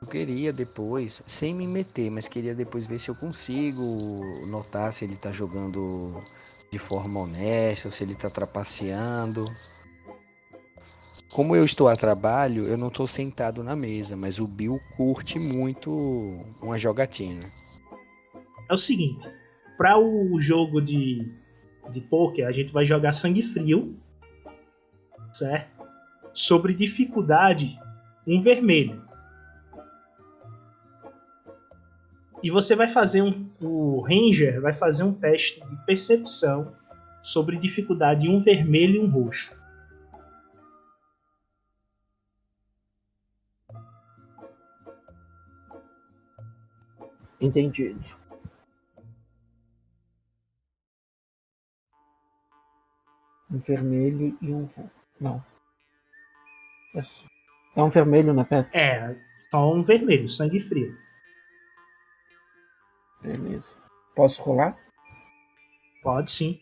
Eu 0.00 0.06
queria 0.06 0.52
depois, 0.52 1.20
sem 1.26 1.52
me 1.52 1.66
meter, 1.66 2.08
mas 2.08 2.28
queria 2.28 2.54
depois 2.54 2.86
ver 2.86 3.00
se 3.00 3.08
eu 3.08 3.16
consigo 3.16 4.22
notar 4.46 4.92
se 4.92 5.04
ele 5.04 5.16
tá 5.16 5.32
jogando 5.32 6.22
de 6.70 6.78
forma 6.78 7.18
honesta, 7.18 7.90
se 7.90 8.04
ele 8.04 8.14
tá 8.14 8.30
trapaceando. 8.30 9.44
Como 11.30 11.54
eu 11.54 11.64
estou 11.64 11.88
a 11.88 11.96
trabalho, 11.96 12.66
eu 12.66 12.76
não 12.76 12.88
estou 12.88 13.06
sentado 13.06 13.62
na 13.62 13.76
mesa, 13.76 14.16
mas 14.16 14.40
o 14.40 14.48
Bill 14.48 14.80
curte 14.96 15.38
muito 15.38 16.44
uma 16.60 16.76
jogatina. 16.76 17.44
É 18.68 18.74
o 18.74 18.76
seguinte, 18.76 19.28
para 19.78 19.96
o 19.96 20.40
jogo 20.40 20.80
de, 20.80 21.32
de 21.88 22.00
poker, 22.00 22.48
a 22.48 22.52
gente 22.52 22.72
vai 22.72 22.84
jogar 22.84 23.12
sangue 23.12 23.42
frio, 23.42 23.96
certo? 25.32 25.86
Sobre 26.32 26.74
dificuldade, 26.74 27.78
um 28.26 28.42
vermelho. 28.42 29.00
E 32.42 32.50
você 32.50 32.74
vai 32.74 32.88
fazer 32.88 33.22
um. 33.22 33.48
O 33.60 34.00
Ranger 34.00 34.60
vai 34.60 34.72
fazer 34.72 35.04
um 35.04 35.12
teste 35.12 35.60
de 35.64 35.76
percepção 35.86 36.72
sobre 37.22 37.56
dificuldade 37.56 38.28
um 38.28 38.42
vermelho 38.42 38.96
e 38.96 38.98
um 38.98 39.10
roxo. 39.10 39.59
Entendido. 47.40 48.00
Um 53.50 53.58
vermelho 53.58 54.38
e 54.40 54.52
um. 54.52 54.68
Não. 55.20 55.44
É 57.76 57.82
um 57.82 57.88
vermelho 57.88 58.34
na 58.34 58.44
pedra? 58.44 58.70
É, 58.78 59.16
só 59.50 59.72
um 59.72 59.82
vermelho, 59.82 60.28
sangue 60.28 60.60
frio. 60.60 60.96
Beleza. 63.22 63.78
Posso 64.14 64.42
rolar? 64.42 64.76
Pode 66.02 66.30
sim. 66.30 66.60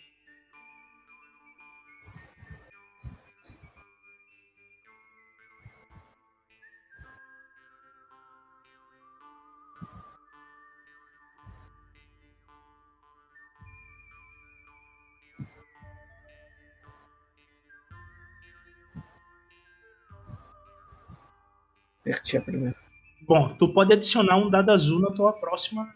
Perti 22.09 22.39
a 22.39 22.41
primeira. 22.41 22.75
Bom, 23.21 23.55
tu 23.59 23.69
pode 23.69 23.93
adicionar 23.93 24.39
um 24.39 24.49
dado 24.49 24.71
azul 24.71 24.99
na 24.99 25.11
tua 25.11 25.31
próxima 25.31 25.95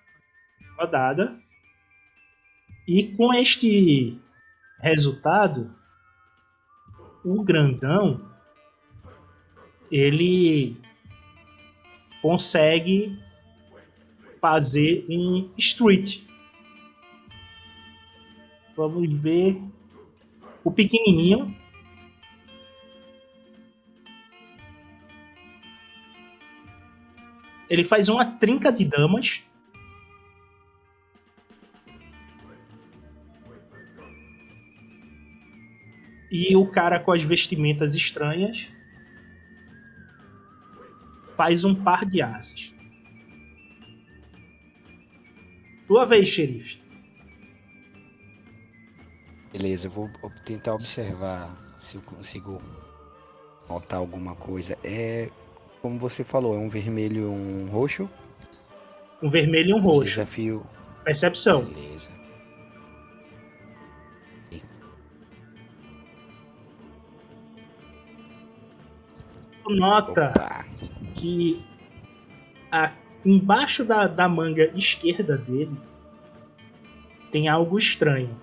rodada. 0.78 1.40
E 2.86 3.04
com 3.16 3.32
este 3.32 4.20
resultado, 4.78 5.74
o 7.24 7.42
grandão 7.42 8.30
ele 9.90 10.76
consegue 12.20 13.18
fazer 14.38 15.06
um 15.08 15.50
street. 15.56 16.24
Vamos 18.76 19.10
ver 19.14 19.58
o 20.62 20.70
pequenininho. 20.70 21.56
Ele 27.72 27.82
faz 27.82 28.10
uma 28.10 28.26
trinca 28.26 28.70
de 28.70 28.84
damas 28.84 29.42
E 36.30 36.54
o 36.54 36.66
cara 36.66 37.00
com 37.00 37.12
as 37.12 37.22
vestimentas 37.22 37.94
estranhas 37.94 38.68
faz 41.36 41.62
um 41.62 41.74
par 41.74 42.06
de 42.06 42.22
asas. 42.22 42.74
Tua 45.86 46.06
vez, 46.06 46.28
xerife. 46.28 46.80
Beleza, 49.52 49.88
eu 49.88 49.90
vou 49.90 50.10
tentar 50.44 50.74
observar 50.74 51.54
se 51.76 51.96
eu 51.96 52.02
consigo 52.02 52.62
notar 53.68 53.98
alguma 53.98 54.34
coisa. 54.34 54.78
É, 54.82 55.30
como 55.82 55.98
você 55.98 56.22
falou, 56.22 56.54
é 56.54 56.58
um 56.58 56.68
vermelho 56.68 57.22
e 57.22 57.26
um 57.26 57.66
roxo? 57.66 58.08
Um 59.20 59.28
vermelho 59.28 59.70
e 59.70 59.74
um 59.74 59.80
roxo. 59.80 60.04
Desafio. 60.04 60.64
Percepção. 61.04 61.64
Beleza. 61.64 62.22
nota 69.68 70.30
Opa. 70.30 70.64
que 71.14 71.62
a, 72.70 72.92
embaixo 73.24 73.84
da, 73.84 74.06
da 74.06 74.28
manga 74.28 74.70
esquerda 74.76 75.38
dele 75.38 75.76
tem 77.30 77.48
algo 77.48 77.78
estranho. 77.78 78.36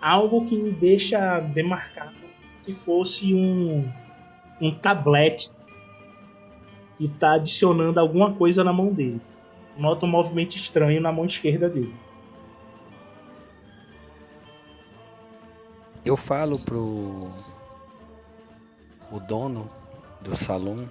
Algo 0.00 0.46
que 0.46 0.56
me 0.56 0.72
deixa 0.72 1.40
demarcado 1.40 2.16
que 2.64 2.72
fosse 2.72 3.32
um, 3.34 3.88
um 4.60 4.70
tablete 4.74 5.50
que 6.96 7.06
está 7.06 7.34
adicionando 7.34 8.00
alguma 8.00 8.32
coisa 8.34 8.64
na 8.64 8.72
mão 8.72 8.92
dele. 8.92 9.20
Nota 9.76 10.06
um 10.06 10.08
movimento 10.08 10.56
estranho 10.56 11.00
na 11.00 11.12
mão 11.12 11.26
esquerda 11.26 11.68
dele. 11.68 11.94
Eu 16.04 16.16
falo 16.16 16.58
pro 16.58 17.30
o 19.10 19.20
dono 19.20 19.70
do 20.20 20.36
salão 20.36 20.88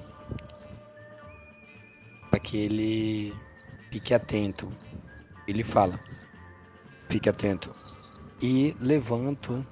para 2.30 2.40
que 2.40 2.58
ele 2.58 3.34
fique 3.90 4.14
atento. 4.14 4.72
Ele 5.48 5.64
fala: 5.64 6.00
fique 7.08 7.30
atento. 7.30 7.74
E 8.42 8.76
levanto 8.82 9.66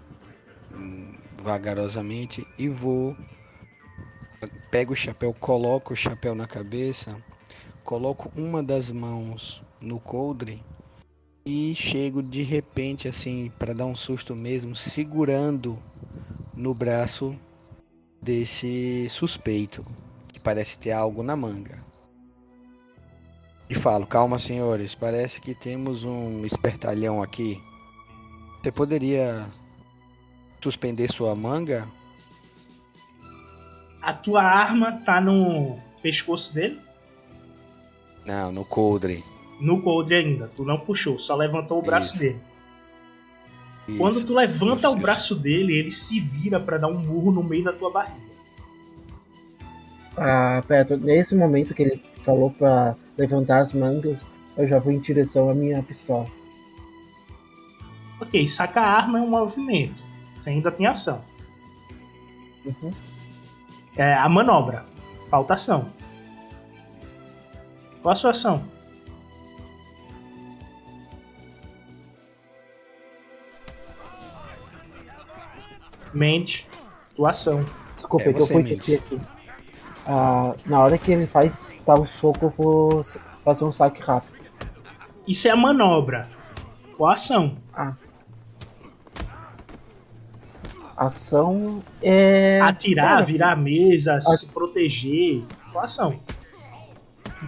hum, 0.74 1.14
vagarosamente 1.42 2.48
e 2.58 2.70
vou. 2.70 3.16
Pego 4.74 4.94
o 4.94 4.96
chapéu, 4.96 5.32
coloco 5.40 5.94
o 5.94 5.96
chapéu 5.96 6.34
na 6.34 6.48
cabeça, 6.48 7.24
coloco 7.84 8.32
uma 8.36 8.64
das 8.64 8.90
mãos 8.90 9.62
no 9.80 10.00
coldre 10.00 10.64
e 11.46 11.76
chego 11.76 12.24
de 12.24 12.42
repente 12.42 13.08
assim 13.08 13.52
para 13.60 13.76
dar 13.76 13.86
um 13.86 13.96
susto 13.96 14.36
mesmo, 14.36 14.76
segurando 14.76 15.78
no 16.56 16.74
braço 16.74 17.38
desse 18.20 19.08
suspeito, 19.12 19.86
que 20.30 20.40
parece 20.40 20.80
ter 20.80 20.92
algo 20.92 21.22
na 21.22 21.36
manga. 21.36 21.80
E 23.70 23.76
falo: 23.76 24.08
calma, 24.08 24.40
senhores, 24.40 24.96
parece 24.96 25.40
que 25.40 25.54
temos 25.54 26.04
um 26.04 26.44
espertalhão 26.44 27.22
aqui. 27.22 27.62
Você 28.64 28.72
poderia 28.72 29.48
suspender 30.60 31.12
sua 31.12 31.36
manga? 31.36 31.88
A 34.04 34.14
tua 34.14 34.44
arma 34.44 35.02
tá 35.06 35.22
no 35.22 35.80
pescoço 36.02 36.54
dele? 36.54 36.78
Não, 38.26 38.52
no 38.52 38.66
coldre. 38.66 39.24
No 39.62 39.82
coldre 39.82 40.16
ainda. 40.16 40.52
Tu 40.54 40.66
não 40.66 40.78
puxou, 40.78 41.18
só 41.18 41.34
levantou 41.38 41.80
o 41.80 41.82
braço 41.82 42.12
Isso. 42.12 42.20
dele. 42.20 42.40
Isso. 43.88 43.98
Quando 43.98 44.26
tu 44.26 44.34
levanta 44.34 44.88
Isso. 44.88 44.92
o 44.92 44.96
braço 44.98 45.36
dele, 45.36 45.78
ele 45.78 45.90
se 45.90 46.20
vira 46.20 46.60
para 46.60 46.78
dar 46.78 46.90
um 46.90 47.00
murro 47.00 47.32
no 47.32 47.42
meio 47.42 47.64
da 47.64 47.72
tua 47.72 47.90
barriga. 47.90 48.34
Ah, 50.18 50.62
perto, 50.68 50.98
nesse 50.98 51.34
momento 51.34 51.74
que 51.74 51.84
ele 51.84 52.04
falou 52.20 52.52
para 52.52 52.98
levantar 53.18 53.60
as 53.60 53.72
mangas, 53.72 54.26
eu 54.58 54.68
já 54.68 54.80
vou 54.80 54.92
em 54.92 55.00
direção 55.00 55.50
à 55.50 55.56
minha 55.56 55.82
pistola. 55.82 56.28
Ok, 58.20 58.46
saca 58.48 58.82
a 58.82 58.98
arma 58.98 59.20
é 59.20 59.22
um 59.22 59.30
movimento. 59.30 60.04
Você 60.42 60.50
ainda 60.50 60.72
tem 60.72 60.86
ação. 60.88 61.24
Uhum. 62.66 62.92
É 63.96 64.14
a 64.14 64.28
manobra. 64.28 64.86
Falta 65.30 65.54
ação. 65.54 65.88
Qual 68.02 68.12
a 68.12 68.16
sua 68.16 68.32
ação? 68.32 68.64
Mente, 76.14 76.68
tua 77.16 77.32
ação. 77.32 77.64
Desculpa, 77.96 78.30
é 78.30 78.34
que 78.34 78.42
eu 78.42 78.46
fui 78.46 78.74
aqui. 78.74 79.22
Ah, 80.06 80.54
na 80.66 80.80
hora 80.82 80.98
que 80.98 81.12
ele 81.12 81.26
faz 81.26 81.80
dar 81.86 82.00
o 82.00 82.06
soco, 82.06 82.46
eu 82.46 82.50
vou 82.50 83.02
fazer 83.44 83.64
um 83.66 83.72
saque 83.72 84.02
rápido. 84.02 84.34
Isso 85.28 85.48
é 85.48 85.52
a 85.52 85.56
manobra. 85.56 86.30
Ou 86.98 87.08
a 87.08 87.14
ação. 87.14 87.58
Ah. 87.74 87.94
Ação 90.96 91.84
é. 92.02 92.60
Atirar, 92.62 93.08
Cara, 93.08 93.24
virar 93.26 93.52
a 93.54 93.56
mesa, 93.56 94.20
se 94.22 94.46
proteger. 94.48 95.44
Qual 95.72 95.84
ação? 95.84 96.20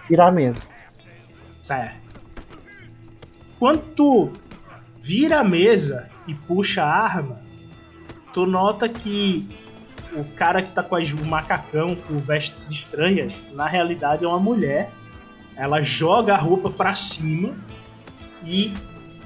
Virar 0.08 0.28
a 0.28 0.32
mesa. 0.32 0.70
Certo. 1.62 2.06
Quando 3.58 3.80
tu 3.94 4.32
vira 5.00 5.40
a 5.40 5.44
mesa 5.44 6.08
e 6.26 6.34
puxa 6.34 6.82
a 6.82 6.88
arma, 7.04 7.40
tu 8.32 8.46
nota 8.46 8.88
que 8.88 9.48
o 10.12 10.24
cara 10.34 10.62
que 10.62 10.70
tá 10.72 10.82
com 10.82 10.96
as- 10.96 11.12
o 11.12 11.24
macacão 11.24 11.94
com 11.96 12.18
vestes 12.18 12.68
estranhas, 12.70 13.32
na 13.52 13.66
realidade 13.66 14.24
é 14.24 14.28
uma 14.28 14.38
mulher. 14.40 14.90
Ela 15.56 15.82
joga 15.82 16.34
a 16.34 16.36
roupa 16.36 16.70
pra 16.70 16.94
cima 16.94 17.54
e 18.44 18.72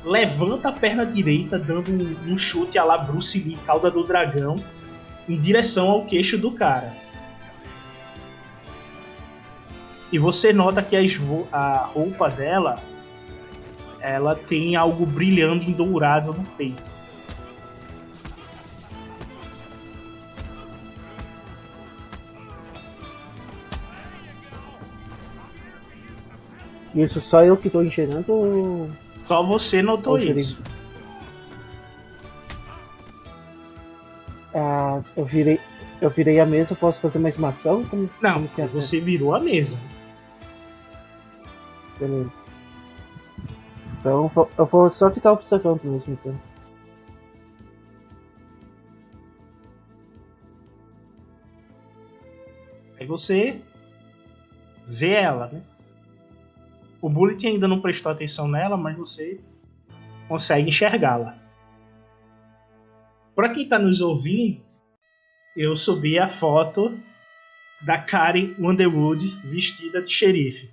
levanta 0.04 0.68
a 0.68 0.72
perna 0.72 1.04
direita, 1.04 1.58
dando 1.58 1.90
um, 1.90 2.32
um 2.32 2.38
chute 2.38 2.78
à 2.78 2.84
la 2.84 2.98
Bruce 2.98 3.38
Lee, 3.38 3.58
cauda 3.66 3.90
do 3.90 4.04
dragão, 4.04 4.56
em 5.28 5.38
direção 5.38 5.90
ao 5.90 6.04
queixo 6.04 6.38
do 6.38 6.52
cara. 6.52 6.92
E 10.12 10.18
você 10.18 10.52
nota 10.52 10.82
que 10.82 10.96
a 11.52 11.76
roupa 11.84 12.28
dela 12.28 12.82
ela 14.00 14.34
tem 14.34 14.74
algo 14.74 15.04
brilhando 15.06 15.64
em 15.64 15.72
dourado 15.72 16.32
no 16.32 16.42
peito. 16.42 16.90
Isso 26.94 27.20
só 27.20 27.44
eu 27.44 27.56
que 27.56 27.70
tô 27.70 27.82
enxergando 27.82 28.32
ou. 28.32 28.90
Só 29.30 29.44
você 29.44 29.80
notou 29.80 30.18
isso. 30.18 30.60
Ah, 34.52 35.00
eu 35.16 35.24
virei. 35.24 35.60
Eu 36.00 36.10
virei 36.10 36.40
a 36.40 36.44
mesa, 36.46 36.74
posso 36.74 37.00
fazer 37.00 37.20
mais 37.20 37.36
uma 37.36 37.50
ação? 37.50 37.84
Como, 37.84 38.10
Não, 38.20 38.48
como 38.48 38.66
é? 38.66 38.68
você 38.68 38.98
virou 38.98 39.32
a 39.32 39.38
mesa. 39.38 39.78
Beleza. 41.96 42.48
Então 44.00 44.22
eu 44.24 44.28
vou- 44.28 44.50
eu 44.58 44.66
vou 44.66 44.90
só 44.90 45.08
ficar 45.12 45.30
observando 45.30 45.84
mesmo 45.84 46.14
então. 46.14 46.34
Aí 52.98 53.06
você 53.06 53.62
vê 54.86 55.12
ela, 55.12 55.48
né? 55.48 55.62
O 57.00 57.08
Bullet 57.08 57.46
ainda 57.46 57.66
não 57.66 57.80
prestou 57.80 58.12
atenção 58.12 58.46
nela, 58.46 58.76
mas 58.76 58.96
você 58.96 59.40
consegue 60.28 60.68
enxergá-la. 60.68 61.38
Para 63.34 63.48
quem 63.48 63.66
tá 63.66 63.78
nos 63.78 64.00
ouvindo, 64.00 64.62
eu 65.56 65.74
subi 65.76 66.18
a 66.18 66.28
foto 66.28 66.96
da 67.80 67.96
Karen 67.96 68.54
Underwood 68.58 69.26
vestida 69.44 70.02
de 70.02 70.12
xerife. 70.12 70.70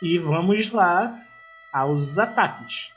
E 0.00 0.18
vamos 0.18 0.70
lá 0.70 1.26
aos 1.72 2.18
ataques. 2.18 2.95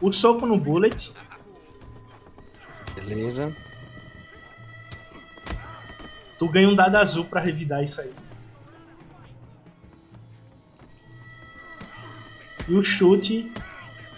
O 0.00 0.12
soco 0.12 0.46
no 0.46 0.58
Bullet 0.58 1.12
Beleza. 2.94 3.54
Tu 6.38 6.48
ganha 6.48 6.68
um 6.68 6.74
dado 6.74 6.96
azul 6.96 7.24
pra 7.24 7.40
revidar 7.40 7.82
isso 7.82 8.00
aí. 8.00 8.12
E 12.68 12.74
o 12.74 12.84
chute 12.84 13.52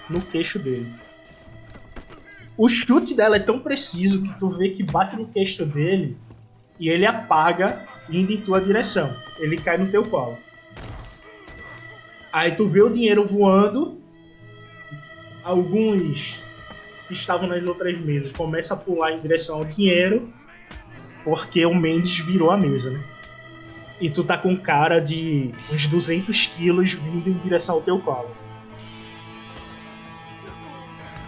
no 0.08 0.20
queixo 0.20 0.58
dele. 0.58 0.92
O 2.56 2.68
chute 2.68 3.14
dela 3.14 3.36
é 3.36 3.40
tão 3.40 3.58
preciso 3.58 4.22
que 4.22 4.38
tu 4.38 4.50
vê 4.50 4.68
que 4.70 4.82
bate 4.82 5.16
no 5.16 5.26
queixo 5.26 5.64
dele 5.64 6.18
e 6.78 6.88
ele 6.88 7.06
apaga 7.06 7.88
indo 8.10 8.32
em 8.32 8.40
tua 8.40 8.60
direção. 8.60 9.16
Ele 9.38 9.56
cai 9.56 9.78
no 9.78 9.90
teu 9.90 10.04
colo. 10.04 10.36
Aí 12.30 12.54
tu 12.54 12.68
vê 12.68 12.82
o 12.82 12.90
dinheiro 12.90 13.24
voando. 13.26 14.01
Alguns 15.42 16.44
que 17.06 17.12
estavam 17.12 17.48
nas 17.48 17.66
outras 17.66 17.98
mesas 17.98 18.32
começam 18.32 18.76
a 18.76 18.80
pular 18.80 19.12
em 19.12 19.20
direção 19.20 19.56
ao 19.56 19.64
dinheiro 19.64 20.32
porque 21.24 21.64
o 21.64 21.74
Mendes 21.74 22.18
virou 22.18 22.50
a 22.50 22.56
mesa, 22.56 22.90
né? 22.90 23.02
E 24.00 24.10
tu 24.10 24.24
tá 24.24 24.36
com 24.36 24.56
cara 24.56 25.00
de 25.00 25.52
uns 25.70 25.86
200 25.86 26.46
quilos 26.46 26.94
vindo 26.94 27.30
em 27.30 27.34
direção 27.34 27.76
ao 27.76 27.82
teu 27.82 28.00
colo. 28.00 28.30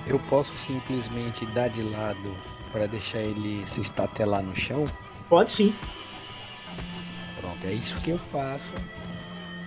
Eu 0.07 0.19
posso 0.29 0.57
simplesmente 0.57 1.47
dar 1.47 1.69
de 1.69 1.83
lado 1.83 2.37
para 2.73 2.87
deixar 2.87 3.21
ele 3.21 3.65
se 3.65 3.81
estatelar 3.81 4.43
no 4.43 4.55
chão? 4.55 4.85
Pode 5.29 5.53
sim. 5.53 5.75
Pronto, 7.41 7.65
é 7.67 7.73
isso 7.73 8.01
que 8.01 8.11
eu 8.11 8.19
faço. 8.19 8.75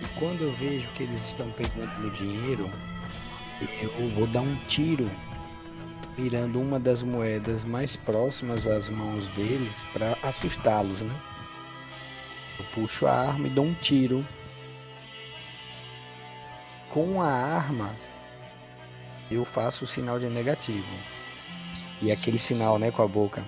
E 0.00 0.06
quando 0.18 0.42
eu 0.42 0.52
vejo 0.52 0.86
que 0.90 1.02
eles 1.02 1.26
estão 1.26 1.50
pegando 1.52 1.98
meu 2.00 2.10
dinheiro, 2.10 2.70
eu 3.60 4.08
vou 4.10 4.26
dar 4.26 4.40
um 4.40 4.56
tiro 4.66 5.10
mirando 6.16 6.60
uma 6.60 6.80
das 6.80 7.02
moedas 7.02 7.64
mais 7.64 7.96
próximas 7.96 8.66
às 8.66 8.88
mãos 8.88 9.28
deles 9.30 9.84
para 9.92 10.18
assustá-los, 10.22 11.00
né? 11.00 11.14
Eu 12.58 12.64
puxo 12.66 13.06
a 13.06 13.12
arma 13.12 13.46
e 13.46 13.50
dou 13.50 13.64
um 13.64 13.74
tiro. 13.74 14.26
Com 16.90 17.22
a 17.22 17.30
arma, 17.30 17.94
eu 19.30 19.44
faço 19.44 19.84
o 19.84 19.86
sinal 19.86 20.18
de 20.18 20.26
negativo. 20.26 20.88
E 22.02 22.10
aquele 22.10 22.38
sinal, 22.38 22.78
né, 22.78 22.90
com 22.90 23.02
a 23.02 23.08
boca. 23.08 23.46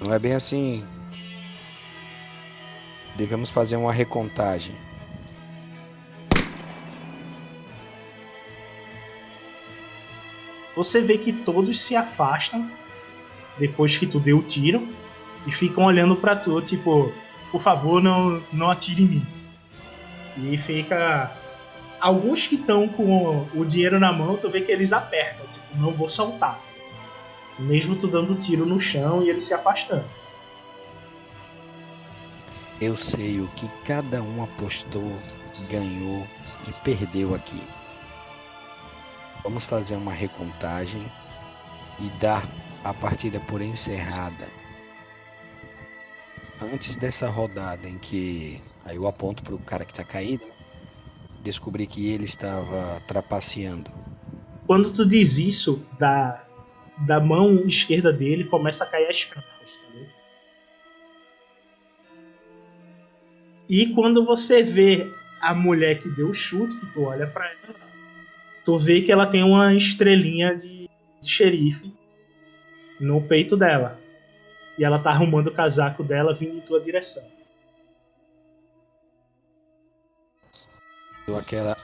Não 0.00 0.12
é 0.12 0.18
bem 0.18 0.34
assim. 0.34 0.86
Devemos 3.16 3.50
fazer 3.50 3.76
uma 3.76 3.92
recontagem. 3.92 4.74
Você 10.74 11.00
vê 11.00 11.18
que 11.18 11.32
todos 11.32 11.80
se 11.80 11.94
afastam 11.94 12.70
depois 13.58 13.96
que 13.96 14.06
tu 14.06 14.18
deu 14.18 14.38
o 14.38 14.42
tiro 14.42 14.88
e 15.46 15.52
ficam 15.52 15.84
olhando 15.84 16.16
pra 16.16 16.34
tu, 16.34 16.60
tipo, 16.62 17.12
por 17.50 17.60
favor, 17.60 18.02
não, 18.02 18.42
não 18.52 18.70
atire 18.70 19.02
em 19.02 19.06
mim. 19.06 19.26
E 20.36 20.56
fica. 20.56 21.36
Alguns 22.00 22.46
que 22.46 22.56
estão 22.56 22.88
com 22.88 23.46
o 23.54 23.64
dinheiro 23.64 24.00
na 24.00 24.12
mão, 24.12 24.36
tu 24.36 24.48
vê 24.48 24.60
que 24.60 24.72
eles 24.72 24.92
apertam, 24.92 25.46
tipo, 25.52 25.78
não 25.78 25.92
vou 25.92 26.08
soltar. 26.08 26.60
Mesmo 27.58 27.94
tu 27.94 28.08
dando 28.08 28.34
tiro 28.34 28.66
no 28.66 28.80
chão 28.80 29.22
e 29.22 29.28
eles 29.28 29.44
se 29.44 29.54
afastando. 29.54 30.04
Eu 32.80 32.96
sei 32.96 33.40
o 33.40 33.46
que 33.48 33.68
cada 33.84 34.20
um 34.20 34.42
apostou, 34.42 35.16
ganhou 35.70 36.26
e 36.66 36.72
perdeu 36.82 37.34
aqui. 37.34 37.62
Vamos 39.42 39.64
fazer 39.64 39.96
uma 39.96 40.12
recontagem 40.12 41.04
e 42.00 42.08
dar 42.20 42.48
a 42.84 42.94
partida 42.94 43.40
por 43.40 43.60
encerrada. 43.60 44.48
Antes 46.60 46.94
dessa 46.94 47.28
rodada 47.28 47.88
em 47.88 47.98
que 47.98 48.60
aí 48.84 48.96
eu 48.96 49.06
aponto 49.06 49.42
para 49.42 49.54
o 49.54 49.58
cara 49.58 49.84
que 49.84 49.92
tá 49.92 50.04
caído, 50.04 50.44
descobri 51.42 51.86
que 51.86 52.08
ele 52.10 52.24
estava 52.24 53.00
trapaceando. 53.06 53.90
Quando 54.66 54.92
tu 54.92 55.06
diz 55.06 55.38
isso, 55.38 55.84
da, 55.98 56.44
da 57.06 57.18
mão 57.18 57.66
esquerda 57.66 58.12
dele 58.12 58.44
começa 58.44 58.84
a 58.84 58.86
cair 58.86 59.08
as 59.08 59.24
cartas, 59.24 59.78
entendeu? 59.84 60.08
E 63.68 63.86
quando 63.88 64.24
você 64.24 64.62
vê 64.62 65.10
a 65.40 65.52
mulher 65.52 66.00
que 66.00 66.08
deu 66.10 66.28
o 66.28 66.34
chute, 66.34 66.78
que 66.78 66.86
tu 66.92 67.02
olha 67.02 67.26
pra 67.26 67.46
ela, 67.46 67.74
tu 68.64 68.78
vê 68.78 69.02
que 69.02 69.12
ela 69.12 69.26
tem 69.26 69.42
uma 69.42 69.74
estrelinha 69.74 70.56
de, 70.56 70.88
de 71.20 71.28
xerife 71.28 71.92
no 73.00 73.20
peito 73.20 73.56
dela. 73.56 74.00
E 74.78 74.84
ela 74.84 74.98
tá 74.98 75.10
arrumando 75.10 75.48
o 75.48 75.54
casaco 75.54 76.02
dela 76.02 76.32
vindo 76.32 76.56
em 76.56 76.60
tua 76.60 76.80
direção. 76.80 77.24
Dou 81.26 81.38
aquela 81.38 81.76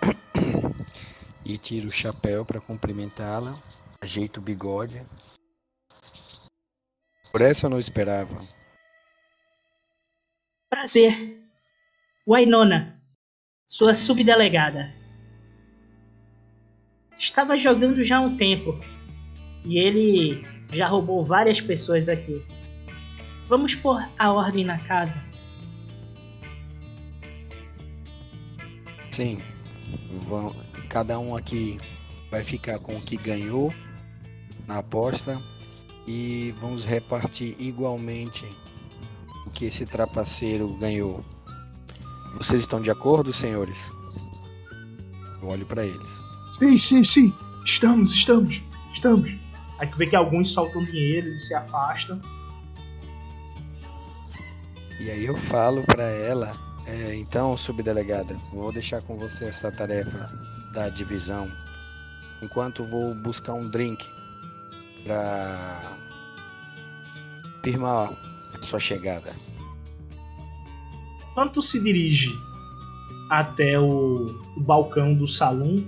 e 1.44 1.58
tiro 1.58 1.88
o 1.88 1.92
chapéu 1.92 2.44
para 2.44 2.60
cumprimentá-la, 2.60 3.60
ajeito 4.00 4.38
o 4.38 4.42
bigode. 4.42 5.02
Por 7.30 7.40
essa 7.40 7.66
eu 7.66 7.70
não 7.70 7.78
esperava. 7.78 8.42
Prazer. 10.70 11.12
Wainona, 12.26 13.02
sua 13.66 13.94
subdelegada. 13.94 14.97
Estava 17.18 17.58
jogando 17.58 18.04
já 18.04 18.18
há 18.18 18.20
um 18.20 18.36
tempo 18.36 18.78
e 19.64 19.76
ele 19.78 20.42
já 20.72 20.86
roubou 20.86 21.24
várias 21.24 21.60
pessoas 21.60 22.08
aqui. 22.08 22.40
Vamos 23.48 23.74
pôr 23.74 24.08
a 24.16 24.32
ordem 24.32 24.64
na 24.64 24.78
casa. 24.78 25.24
Sim. 29.10 29.38
Vão, 30.28 30.54
cada 30.88 31.18
um 31.18 31.34
aqui 31.34 31.78
vai 32.30 32.44
ficar 32.44 32.78
com 32.78 32.96
o 32.96 33.02
que 33.02 33.16
ganhou 33.16 33.74
na 34.66 34.78
aposta 34.78 35.40
e 36.06 36.54
vamos 36.60 36.84
repartir 36.84 37.56
igualmente 37.58 38.44
o 39.44 39.50
que 39.50 39.64
esse 39.64 39.84
trapaceiro 39.84 40.68
ganhou. 40.74 41.24
Vocês 42.36 42.60
estão 42.60 42.80
de 42.80 42.90
acordo, 42.90 43.32
senhores? 43.32 43.90
Eu 45.42 45.48
olho 45.48 45.66
para 45.66 45.84
eles. 45.84 46.27
Sim, 46.58 46.76
sim, 46.76 47.04
sim. 47.04 47.34
Estamos, 47.64 48.12
estamos, 48.12 48.60
estamos. 48.92 49.30
Aí 49.78 49.86
tu 49.86 49.96
vê 49.96 50.06
que 50.06 50.16
alguns 50.16 50.50
soltam 50.50 50.84
dinheiro, 50.84 51.28
eles 51.28 51.46
se 51.46 51.54
afastam. 51.54 52.20
E 55.00 55.08
aí 55.10 55.24
eu 55.24 55.36
falo 55.36 55.84
para 55.84 56.02
ela, 56.02 56.56
é, 56.84 57.14
então, 57.14 57.56
subdelegada, 57.56 58.36
vou 58.52 58.72
deixar 58.72 59.00
com 59.02 59.16
você 59.16 59.44
essa 59.44 59.70
tarefa 59.70 60.28
da 60.74 60.88
divisão, 60.88 61.48
enquanto 62.42 62.84
vou 62.84 63.14
buscar 63.22 63.54
um 63.54 63.70
drink 63.70 64.04
para 65.04 65.96
firmar 67.62 68.10
a 68.52 68.62
sua 68.62 68.80
chegada. 68.80 69.32
Quando 71.34 71.52
tu 71.52 71.62
se 71.62 71.80
dirige 71.80 72.32
até 73.30 73.78
o, 73.78 74.34
o 74.56 74.60
balcão 74.60 75.14
do 75.14 75.28
salão, 75.28 75.84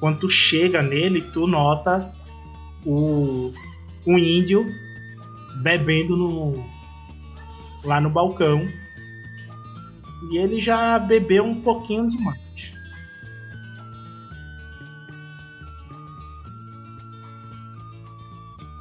quando 0.00 0.20
tu 0.20 0.30
chega 0.30 0.82
nele, 0.82 1.22
tu 1.22 1.46
nota 1.46 2.12
o 2.84 3.52
um 4.06 4.16
índio 4.16 4.66
bebendo 5.62 6.16
no 6.16 6.64
lá 7.84 8.00
no 8.00 8.10
balcão. 8.10 8.66
E 10.30 10.36
ele 10.36 10.60
já 10.60 10.98
bebeu 10.98 11.44
um 11.44 11.62
pouquinho 11.62 12.08
demais. 12.08 12.38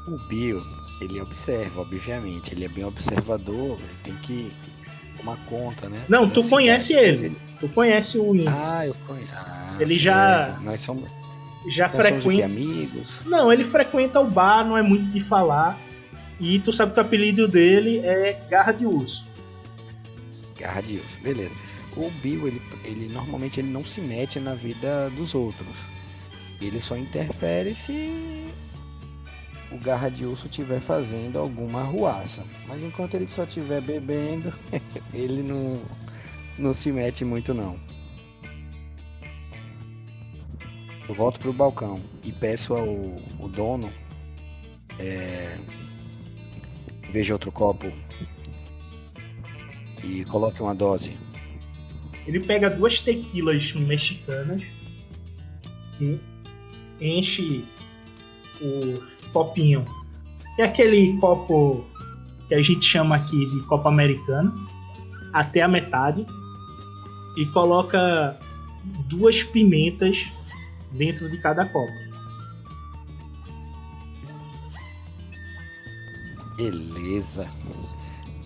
O 0.08 0.17
Bill, 0.30 0.62
ele 1.01 1.21
observa, 1.21 1.82
obviamente, 1.82 2.53
ele 2.53 2.65
é 2.65 2.69
bem 2.69 2.86
observador, 2.86 3.77
ele 3.77 3.97
tem 4.03 4.15
que 4.17 4.51
tomar 5.17 5.38
conta, 5.45 5.89
né? 5.89 6.01
Não, 6.08 6.27
da 6.27 6.34
tu 6.34 6.41
cidade, 6.41 6.49
conhece 6.49 6.93
ele. 6.93 7.47
Tu 7.60 7.67
conhece 7.70 8.17
o 8.17 8.36
índio. 8.36 8.50
Ah, 8.56 8.86
eu 8.86 8.93
conheço. 9.06 9.34
Ah, 9.36 9.76
Ele 9.80 9.96
já- 9.96 10.46
certo. 10.46 10.62
Nós 10.62 10.82
somos, 10.82 11.12
já 11.70 11.88
nós 11.88 11.96
frequenta. 11.96 12.46
amigos. 12.46 13.22
Não, 13.26 13.52
ele 13.52 13.63
frequenta 13.63 14.20
o 14.20 14.30
bar, 14.30 14.63
não 14.65 14.78
é 14.78 14.82
muito 14.82 15.06
de 15.12 15.20
falar. 15.20 15.78
E 16.39 16.60
tu 16.60 16.72
sabe 16.72 16.93
que 16.93 17.00
o 17.00 17.02
apelido 17.02 17.48
dele 17.48 18.00
é 18.00 18.39
Garra 18.50 18.72
de 18.72 18.86
Urso. 18.86 19.26
Garra 20.60 20.82
de 20.82 21.00
osso, 21.00 21.20
beleza. 21.22 21.56
O 21.96 22.12
Bill, 22.22 22.48
ele, 22.48 22.62
ele 22.84 23.08
normalmente 23.12 23.60
ele 23.60 23.70
não 23.72 23.84
se 23.84 24.00
mete 24.02 24.39
na 24.39 24.54
vida 24.54 25.10
dos 25.12 25.34
outros. 25.34 25.76
Ele 26.62 26.80
só 26.80 26.96
interfere 26.96 27.74
se 27.74 28.52
o 29.72 29.78
Garra 29.80 30.10
de 30.10 30.26
Urso 30.26 30.46
estiver 30.48 30.80
fazendo 30.80 31.38
alguma 31.39 31.82
arruaça. 31.82 32.43
Mas 32.67 32.84
enquanto 32.84 33.15
ele 33.15 33.28
só 33.28 33.43
estiver 33.43 33.82
bebendo, 33.82 34.54
ele 35.13 35.41
não, 35.41 35.82
não 36.58 36.74
se 36.74 36.91
mete 36.91 37.24
muito 37.24 37.54
não. 37.54 37.80
Eu 41.08 41.15
volto 41.15 41.39
pro 41.39 41.54
balcão 41.54 42.02
e 42.24 42.32
peço 42.32 42.74
ao 42.74 42.88
o 43.39 43.48
dono 43.48 43.89
é, 45.00 45.58
veja 47.12 47.34
outro 47.34 47.52
copo 47.52 47.91
e 50.04 50.26
coloque 50.26 50.62
uma 50.62 50.76
dose. 50.76 51.17
Ele 52.26 52.39
pega 52.39 52.70
duas 52.70 53.00
tequilas 53.00 53.74
mexicanas 53.74 54.63
e 56.02 56.20
enche 57.00 57.63
o 58.62 59.32
copinho. 59.32 59.86
É 60.60 60.63
aquele 60.63 61.17
copo 61.20 61.86
que 62.48 62.56
a 62.56 62.62
gente 62.62 62.84
chama 62.84 63.15
aqui 63.15 63.38
de 63.38 63.63
copo 63.67 63.88
americano, 63.88 64.54
até 65.32 65.62
a 65.62 65.67
metade, 65.67 66.26
e 67.38 67.45
coloca 67.47 68.38
duas 69.08 69.43
pimentas 69.43 70.28
dentro 70.91 71.30
de 71.30 71.38
cada 71.38 71.65
copo. 71.65 71.93
Beleza. 76.58 77.47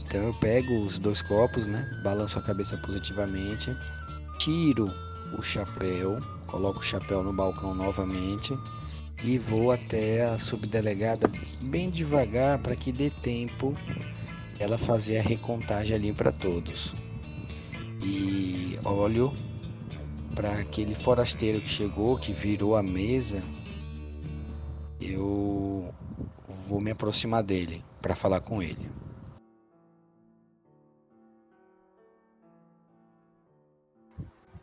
Então 0.06 0.22
eu 0.24 0.34
pego 0.34 0.84
os 0.84 1.00
dois 1.00 1.22
copos, 1.22 1.66
né? 1.66 1.90
Balanço 2.04 2.38
a 2.38 2.42
cabeça 2.42 2.76
positivamente, 2.78 3.74
tiro 4.38 4.92
o 5.38 5.42
chapéu, 5.42 6.20
coloco 6.46 6.80
o 6.80 6.84
chapéu 6.84 7.24
no 7.24 7.32
balcão 7.32 7.74
novamente 7.74 8.54
e 9.24 9.38
vou 9.38 9.72
até 9.72 10.26
a 10.26 10.38
subdelegada 10.38 11.32
bem 11.62 11.90
devagar 11.90 12.60
para 12.60 12.76
que 12.76 12.92
dê 12.92 13.10
tempo 13.10 13.74
ela 14.60 14.78
fazer 14.78 15.20
a 15.20 15.24
recontagem 15.24 15.96
ali 15.96 16.12
para 16.12 16.34
todos. 16.34 16.94
E 18.04 18.61
olho 18.84 19.34
para 20.36 20.60
aquele 20.60 20.96
forasteiro 20.96 21.60
que 21.60 21.70
chegou, 21.70 22.18
que 22.18 22.34
virou 22.34 22.76
a 22.76 22.84
mesa. 22.84 23.42
Eu 25.00 25.94
vou 26.68 26.80
me 26.80 26.92
aproximar 26.92 27.44
dele 27.44 27.84
para 28.02 28.16
falar 28.16 28.40
com 28.40 28.62
ele. 28.62 28.90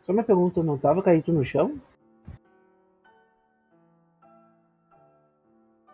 Só 0.05 0.11
uma 0.11 0.23
pergunta, 0.23 0.63
não 0.63 0.77
tava 0.77 1.03
caído 1.03 1.31
no 1.31 1.43
chão? 1.43 1.79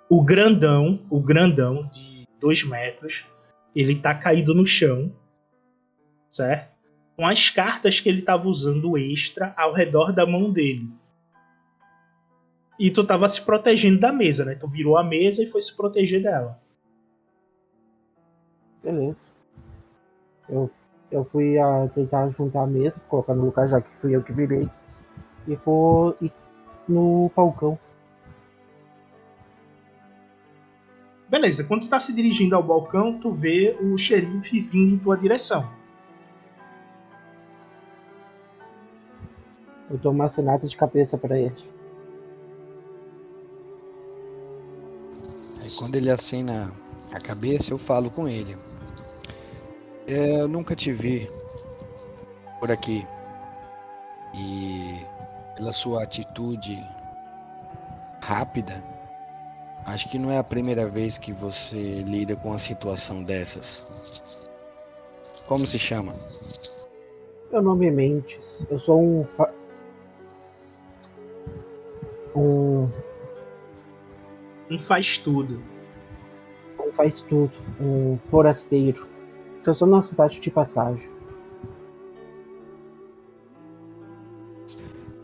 O 0.10 0.24
grandão, 0.24 1.06
o 1.10 1.20
grandão 1.20 1.88
de 1.88 2.26
dois 2.40 2.64
metros, 2.64 3.26
ele 3.76 4.00
tá 4.00 4.16
caído 4.16 4.54
no 4.54 4.66
chão, 4.66 5.12
certo? 6.32 6.75
Com 7.15 7.25
as 7.25 7.49
cartas 7.49 7.99
que 7.99 8.10
ele 8.10 8.21
tava 8.21 8.47
usando 8.47 8.97
extra 8.97 9.54
ao 9.58 9.73
redor 9.73 10.12
da 10.12 10.25
mão 10.25 10.51
dele. 10.51 10.89
E 12.78 12.91
tu 12.91 13.06
tava 13.06 13.28
se 13.30 13.41
protegendo 13.41 13.99
da 13.99 14.12
mesa, 14.12 14.43
né? 14.43 14.56
Tu 14.56 14.67
virou 14.67 14.97
a 14.97 15.04
mesa 15.04 15.41
e 15.41 15.47
foi 15.47 15.62
se 15.62 15.75
proteger 15.75 16.21
dela. 16.21 16.60
Beleza. 18.84 19.32
Eu, 20.49 20.69
eu 21.10 21.23
fui 21.23 21.58
a 21.58 21.88
tentar 21.88 22.30
juntar 22.30 22.63
a 22.63 22.67
mesa, 22.67 22.99
colocar 23.08 23.34
no 23.34 23.45
lugar 23.45 23.67
já 23.67 23.82
que 23.82 23.95
fui 23.95 24.15
eu 24.15 24.21
que 24.21 24.34
virei. 24.34 24.69
E 25.47 25.56
vou 25.56 26.15
ir 26.21 26.32
no 26.88 27.32
balcão. 27.36 27.80
Beleza, 31.28 31.63
quando 31.63 31.82
tu 31.82 31.89
tá 31.89 31.99
se 31.99 32.13
dirigindo 32.13 32.56
ao 32.56 32.62
balcão, 32.62 33.19
tu 33.19 33.32
vê 33.32 33.75
o 33.82 33.97
xerife 33.97 34.62
vindo 34.62 34.95
em 34.95 34.99
tua 34.99 35.17
direção. 35.17 35.67
Eu 39.89 39.98
dou 39.98 40.12
uma 40.12 40.28
cenata 40.30 40.67
de 40.67 40.76
cabeça 40.76 41.17
pra 41.17 41.38
ele. 41.38 41.56
Aí 45.62 45.71
quando 45.71 45.95
ele 45.95 46.10
acena 46.10 46.71
a 47.12 47.19
cabeça, 47.19 47.71
eu 47.71 47.78
falo 47.78 48.10
com 48.10 48.28
ele. 48.28 48.58
É, 50.08 50.41
eu 50.41 50.48
nunca 50.48 50.76
te 50.76 50.91
vi 50.91 51.30
por 52.60 52.71
aqui. 52.71 53.06
E 54.36 55.00
pela 55.56 55.71
sua 55.71 56.04
atitude 56.04 56.78
rápida, 58.21 58.84
acho 59.86 60.10
que 60.10 60.17
não 60.19 60.30
é 60.30 60.38
a 60.38 60.43
primeira 60.43 60.89
vez 60.89 61.17
que 61.17 61.32
você 61.32 62.02
lida 62.04 62.36
com 62.36 62.50
uma 62.50 62.60
situação 62.60 63.24
dessas. 63.24 63.86
Como 65.48 65.65
se 65.65 65.78
chama? 65.80 66.15
Meu 67.52 67.62
nome 67.62 67.88
é 67.88 67.91
Mentes. 67.91 68.65
Eu 68.69 68.78
sou 68.80 69.02
um. 69.02 69.24
fa- 69.24 69.54
Um. 72.36 72.89
Um 74.69 74.80
faz 74.80 75.17
tudo. 75.17 75.63
um 76.80 76.91
faz 76.91 77.21
tudo. 77.21 77.58
Um 77.80 78.17
forasteiro. 78.17 79.08
Eu 79.65 79.74
sou 79.74 79.88
numa 79.88 80.02
cidade 80.02 80.39
de 80.39 80.52
passagem. 80.52 81.10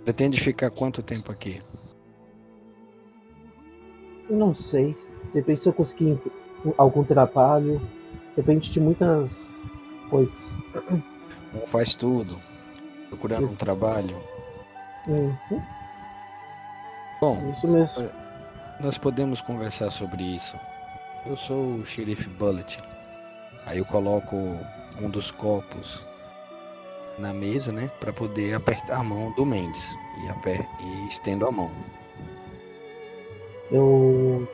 Pretende 0.04 0.40
ficar 0.42 0.70
quanto 0.72 1.04
tempo 1.04 1.32
aqui? 1.32 1.62
Não 4.30 4.54
sei. 4.54 4.98
Depende 5.34 5.62
se 5.62 5.70
eu 5.70 5.74
conseguir 5.74 6.20
algum 6.78 7.04
trabalho. 7.04 7.82
Depende 8.36 8.72
de 8.72 8.80
muitas 8.80 9.72
coisas. 10.10 10.60
Um 11.54 11.68
faz 11.68 11.94
tudo, 11.94 12.42
procurando 13.10 13.44
um 13.44 13.48
Isso. 13.48 13.60
trabalho. 13.60 14.18
Uhum, 15.08 15.62
Bom, 17.22 17.52
isso 17.52 17.68
mesmo. 17.68 18.10
nós 18.80 18.98
podemos 18.98 19.42
conversar 19.42 19.92
sobre 19.92 20.24
isso. 20.24 20.60
eu 21.28 21.38
sou 21.38 21.76
o 21.76 21.86
xerife 21.86 22.28
Bullet. 22.28 22.80
Aí 23.68 23.78
eu 23.78 23.86
coloco 23.86 24.36
um 25.00 25.08
dos 25.08 25.30
copos 25.30 26.04
na 27.20 27.32
mesa, 27.32 27.72
né, 27.72 27.92
para 28.00 28.12
poder 28.12 28.56
apertar 28.56 28.98
a 28.98 29.04
mão 29.04 29.32
do 29.34 29.46
Mendes 29.46 29.88
e, 30.26 30.30
aper 30.30 30.68
e 30.80 31.08
estendo 31.08 31.46
a 31.46 31.52
mão. 31.52 31.70
Eu 33.72 34.48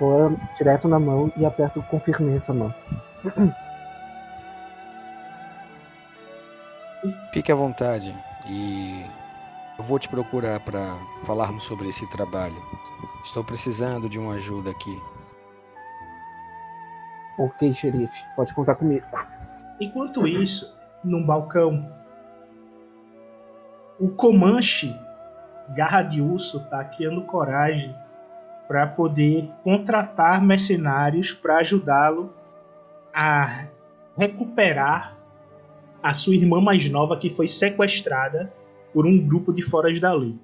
vou 0.00 0.34
direto 0.56 0.88
na 0.88 0.98
mão 0.98 1.30
e 1.36 1.44
aperto 1.44 1.82
com 1.82 2.00
firmeza 2.00 2.52
a 2.52 2.54
mão. 2.54 2.74
Fique 7.34 7.52
à 7.52 7.54
vontade 7.54 8.16
e 8.48 9.04
eu 9.78 9.84
vou 9.84 9.98
te 9.98 10.08
procurar 10.08 10.58
para 10.60 10.98
falarmos 11.22 11.62
sobre 11.62 11.88
esse 11.88 12.06
trabalho. 12.08 12.60
Estou 13.24 13.44
precisando 13.44 14.08
de 14.08 14.18
uma 14.18 14.34
ajuda 14.34 14.70
aqui. 14.70 15.00
Ok, 17.38 17.72
xerife, 17.72 18.24
pode 18.34 18.52
contar 18.52 18.74
comigo. 18.74 19.06
Enquanto 19.80 20.26
isso, 20.26 20.76
num 21.04 21.24
balcão, 21.24 21.88
o 24.00 24.10
Comanche 24.10 24.94
Garra 25.68 26.02
de 26.02 26.20
Urso 26.20 26.60
tá 26.68 26.84
criando 26.84 27.22
coragem 27.22 27.94
para 28.66 28.86
poder 28.86 29.48
contratar 29.62 30.42
mercenários 30.42 31.32
para 31.32 31.58
ajudá-lo 31.58 32.34
a 33.14 33.66
recuperar 34.16 35.16
a 36.02 36.12
sua 36.12 36.34
irmã 36.34 36.60
mais 36.60 36.88
nova 36.88 37.16
que 37.16 37.30
foi 37.30 37.46
sequestrada 37.46 38.52
por 38.92 39.06
um 39.06 39.18
grupo 39.18 39.52
de 39.52 39.62
foras 39.62 39.98
da 40.00 40.12
lei. 40.12 40.38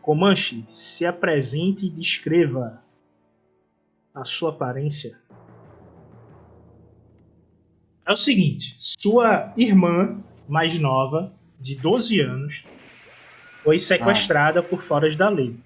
Comanche, 0.00 0.64
se 0.68 1.04
apresente 1.04 1.86
e 1.86 1.90
descreva 1.90 2.80
a 4.14 4.24
sua 4.24 4.50
aparência. 4.50 5.18
É 8.06 8.12
o 8.12 8.16
seguinte: 8.16 8.74
sua 8.76 9.52
irmã 9.56 10.22
mais 10.48 10.78
nova, 10.78 11.34
de 11.58 11.74
12 11.74 12.20
anos, 12.20 12.64
foi 13.64 13.80
sequestrada 13.80 14.60
ah. 14.60 14.62
por 14.62 14.80
foras 14.80 15.16
da 15.16 15.28
lei. 15.28 15.56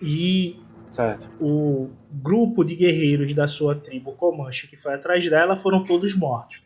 E 0.00 0.58
certo. 0.90 1.30
o 1.38 1.90
grupo 2.10 2.64
de 2.64 2.74
guerreiros 2.74 3.34
da 3.34 3.46
sua 3.46 3.74
tribo 3.74 4.12
Comanche 4.12 4.66
que 4.66 4.76
foi 4.76 4.94
atrás 4.94 5.28
dela 5.28 5.56
foram 5.56 5.84
todos 5.84 6.14
mortos. 6.14 6.63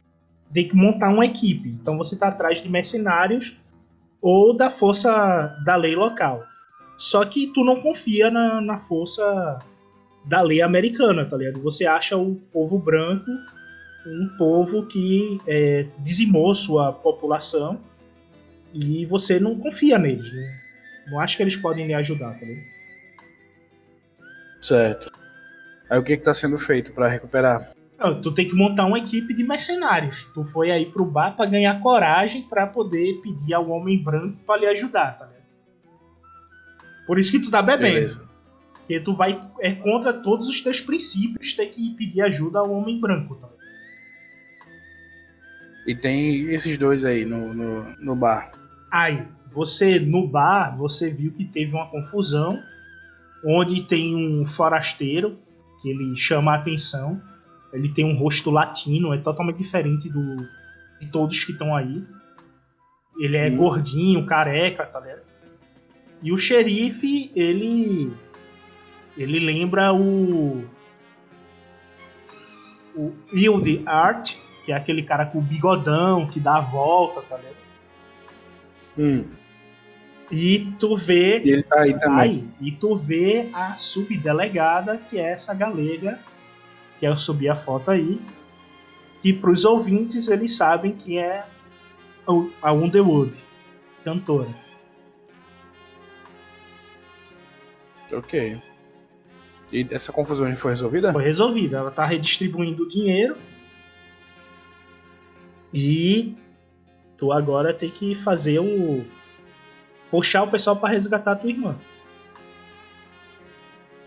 Tem 0.53 0.69
que 0.69 0.77
montar 0.77 1.11
uma 1.11 1.27
equipe. 1.27 1.69
Então 1.69 1.97
você 1.97 2.15
está 2.15 2.29
atrás 2.29 2.63
de 2.63 2.69
mercenários 2.69 3.57
ou 4.21 4.57
da 4.57 4.71
força 4.71 5.57
da 5.65 5.77
lei 5.77 5.95
local. 5.95 6.45
Só 6.97 7.25
que 7.25 7.49
tu 7.49 7.65
não 7.65 7.81
confia 7.81 8.31
na, 8.31 8.61
na 8.61 8.79
força 8.79 9.59
da 10.25 10.41
lei 10.41 10.61
americana, 10.61 11.25
tá 11.25 11.37
ligado? 11.37 11.61
Você 11.63 11.87
acha 11.87 12.17
o 12.17 12.35
povo 12.53 12.79
branco 12.79 13.31
um 14.07 14.29
povo 14.37 14.87
que 14.87 15.41
é, 15.47 15.87
dizimou 15.99 16.55
sua 16.55 16.93
população 16.93 17.81
e 18.73 19.05
você 19.07 19.39
não 19.39 19.59
confia 19.59 19.99
neles, 19.99 20.33
né? 20.33 20.61
Não 21.09 21.21
acha 21.21 21.37
que 21.37 21.43
eles 21.43 21.57
podem 21.57 21.87
lhe 21.87 21.95
ajudar, 21.95 22.39
tá 22.39 22.45
ligado? 22.45 22.67
Certo. 24.61 25.13
Aí 25.89 25.99
o 25.99 26.03
que 26.03 26.13
está 26.13 26.35
sendo 26.35 26.59
feito 26.59 26.93
para 26.93 27.09
recuperar? 27.09 27.73
Não, 27.99 28.21
tu 28.21 28.31
tem 28.31 28.47
que 28.47 28.55
montar 28.55 28.87
uma 28.87 28.99
equipe 28.99 29.35
de 29.35 29.43
mercenários. 29.43 30.25
Tu 30.33 30.45
foi 30.45 30.71
aí 30.71 30.87
pro 30.87 31.05
bar 31.05 31.37
para 31.37 31.51
ganhar 31.51 31.81
coragem 31.81 32.43
para 32.43 32.67
poder 32.67 33.21
pedir 33.21 33.55
ao 33.55 33.69
homem 33.71 34.01
branco 34.01 34.39
para 34.47 34.61
lhe 34.61 34.67
ajudar, 34.67 35.19
tá 35.19 35.27
ligado? 35.27 35.39
Por 37.07 37.19
isso 37.19 37.33
que 37.33 37.41
tu 37.41 37.51
tá 37.51 37.61
bebendo. 37.61 37.95
Beleza. 37.95 38.29
Porque 38.75 39.01
tu 39.01 39.15
vai 39.15 39.41
é 39.61 39.73
contra 39.73 40.13
todos 40.13 40.49
os 40.49 40.61
teus 40.61 40.81
princípios 40.81 41.53
ter 41.53 41.67
que 41.67 41.91
pedir 41.91 42.23
ajuda 42.23 42.61
ao 42.61 42.71
homem 42.71 43.01
branco, 43.01 43.35
tá 43.35 43.49
ligado? 43.49 43.59
E 45.87 45.95
tem 45.95 46.53
esses 46.53 46.79
dois 46.79 47.05
aí 47.05 47.25
no, 47.25 47.53
no, 47.53 47.97
no 47.99 48.15
bar. 48.15 48.53
Aí, 48.91 49.27
você 49.47 49.99
no 49.99 50.29
bar, 50.29 50.77
você 50.77 51.11
viu 51.11 51.33
que 51.33 51.45
teve 51.45 51.73
uma 51.73 51.91
confusão, 51.91 52.63
onde 53.45 53.83
tem 53.83 54.15
um 54.15 54.45
forasteiro 54.45 55.39
que 55.81 55.91
ele 55.91 56.17
chama 56.17 56.53
a 56.53 56.57
atenção. 56.57 57.21
Ele 57.73 57.89
tem 57.89 58.05
um 58.05 58.17
rosto 58.17 58.51
latino, 58.51 59.13
é 59.13 59.19
totalmente 59.19 59.59
diferente 59.59 60.09
do 60.09 60.47
de 61.01 61.07
todos 61.13 61.45
que 61.45 61.53
estão 61.53 61.75
aí. 61.75 62.03
Ele 63.19 63.37
é 63.37 63.49
hum. 63.49 63.57
gordinho, 63.57 64.27
careca, 64.27 64.85
tá 64.85 65.01
ligado? 65.01 65.23
E 66.23 66.33
o 66.33 66.39
xerife, 66.39 67.31
ele 67.35 68.13
ele 69.17 69.39
lembra 69.39 69.93
o 69.93 70.65
o 72.97 73.13
Hilde 73.33 73.83
Art, 73.87 74.35
que 74.65 74.73
é 74.73 74.75
aquele 74.75 75.05
cara 75.05 75.27
com 75.27 75.39
o 75.39 75.43
bigodão 75.43 76.27
que 76.27 76.41
dá 76.41 76.57
a 76.57 76.61
volta, 76.61 77.23
tá 77.23 77.37
ligado? 77.37 77.57
Hum. 78.99 79.25
E 80.31 80.75
tu 80.79 80.97
vê. 80.97 81.41
E 81.41 81.51
ele 81.51 81.63
tá 81.63 81.81
aí 81.81 81.99
também. 81.99 82.19
Aí, 82.21 82.49
e 82.61 82.73
tu 82.73 82.95
vê 82.95 83.49
a 83.53 83.75
subdelegada, 83.75 84.99
que 84.99 85.19
é 85.19 85.31
essa 85.33 85.55
galega, 85.55 86.19
que 86.99 87.07
eu 87.07 87.17
subi 87.17 87.49
a 87.49 87.57
foto 87.57 87.91
aí. 87.91 88.21
Que 89.23 89.33
pros 89.33 89.65
ouvintes 89.65 90.29
eles 90.29 90.57
sabem 90.57 90.93
que 90.93 91.19
é 91.19 91.45
a 92.63 92.73
Underwood, 92.73 93.39
cantora. 94.05 94.49
Ok. 98.13 98.61
E 99.73 99.87
essa 99.91 100.13
confusão 100.13 100.49
já 100.49 100.57
foi 100.57 100.73
resolvida? 100.73 101.13
Foi 101.13 101.23
resolvida. 101.23 101.79
Ela 101.79 101.91
tá 101.91 102.05
redistribuindo 102.05 102.85
o 102.85 102.89
dinheiro 102.89 103.37
e 105.73 106.35
tu 107.17 107.33
agora 107.33 107.75
tem 107.75 107.91
que 107.91 108.15
fazer 108.15 108.59
o. 108.59 109.05
puxar 110.11 110.43
o 110.43 110.49
pessoal 110.49 110.77
para 110.77 110.91
resgatar 110.91 111.33
a 111.33 111.37
tua 111.37 111.51
irmã. 111.51 111.77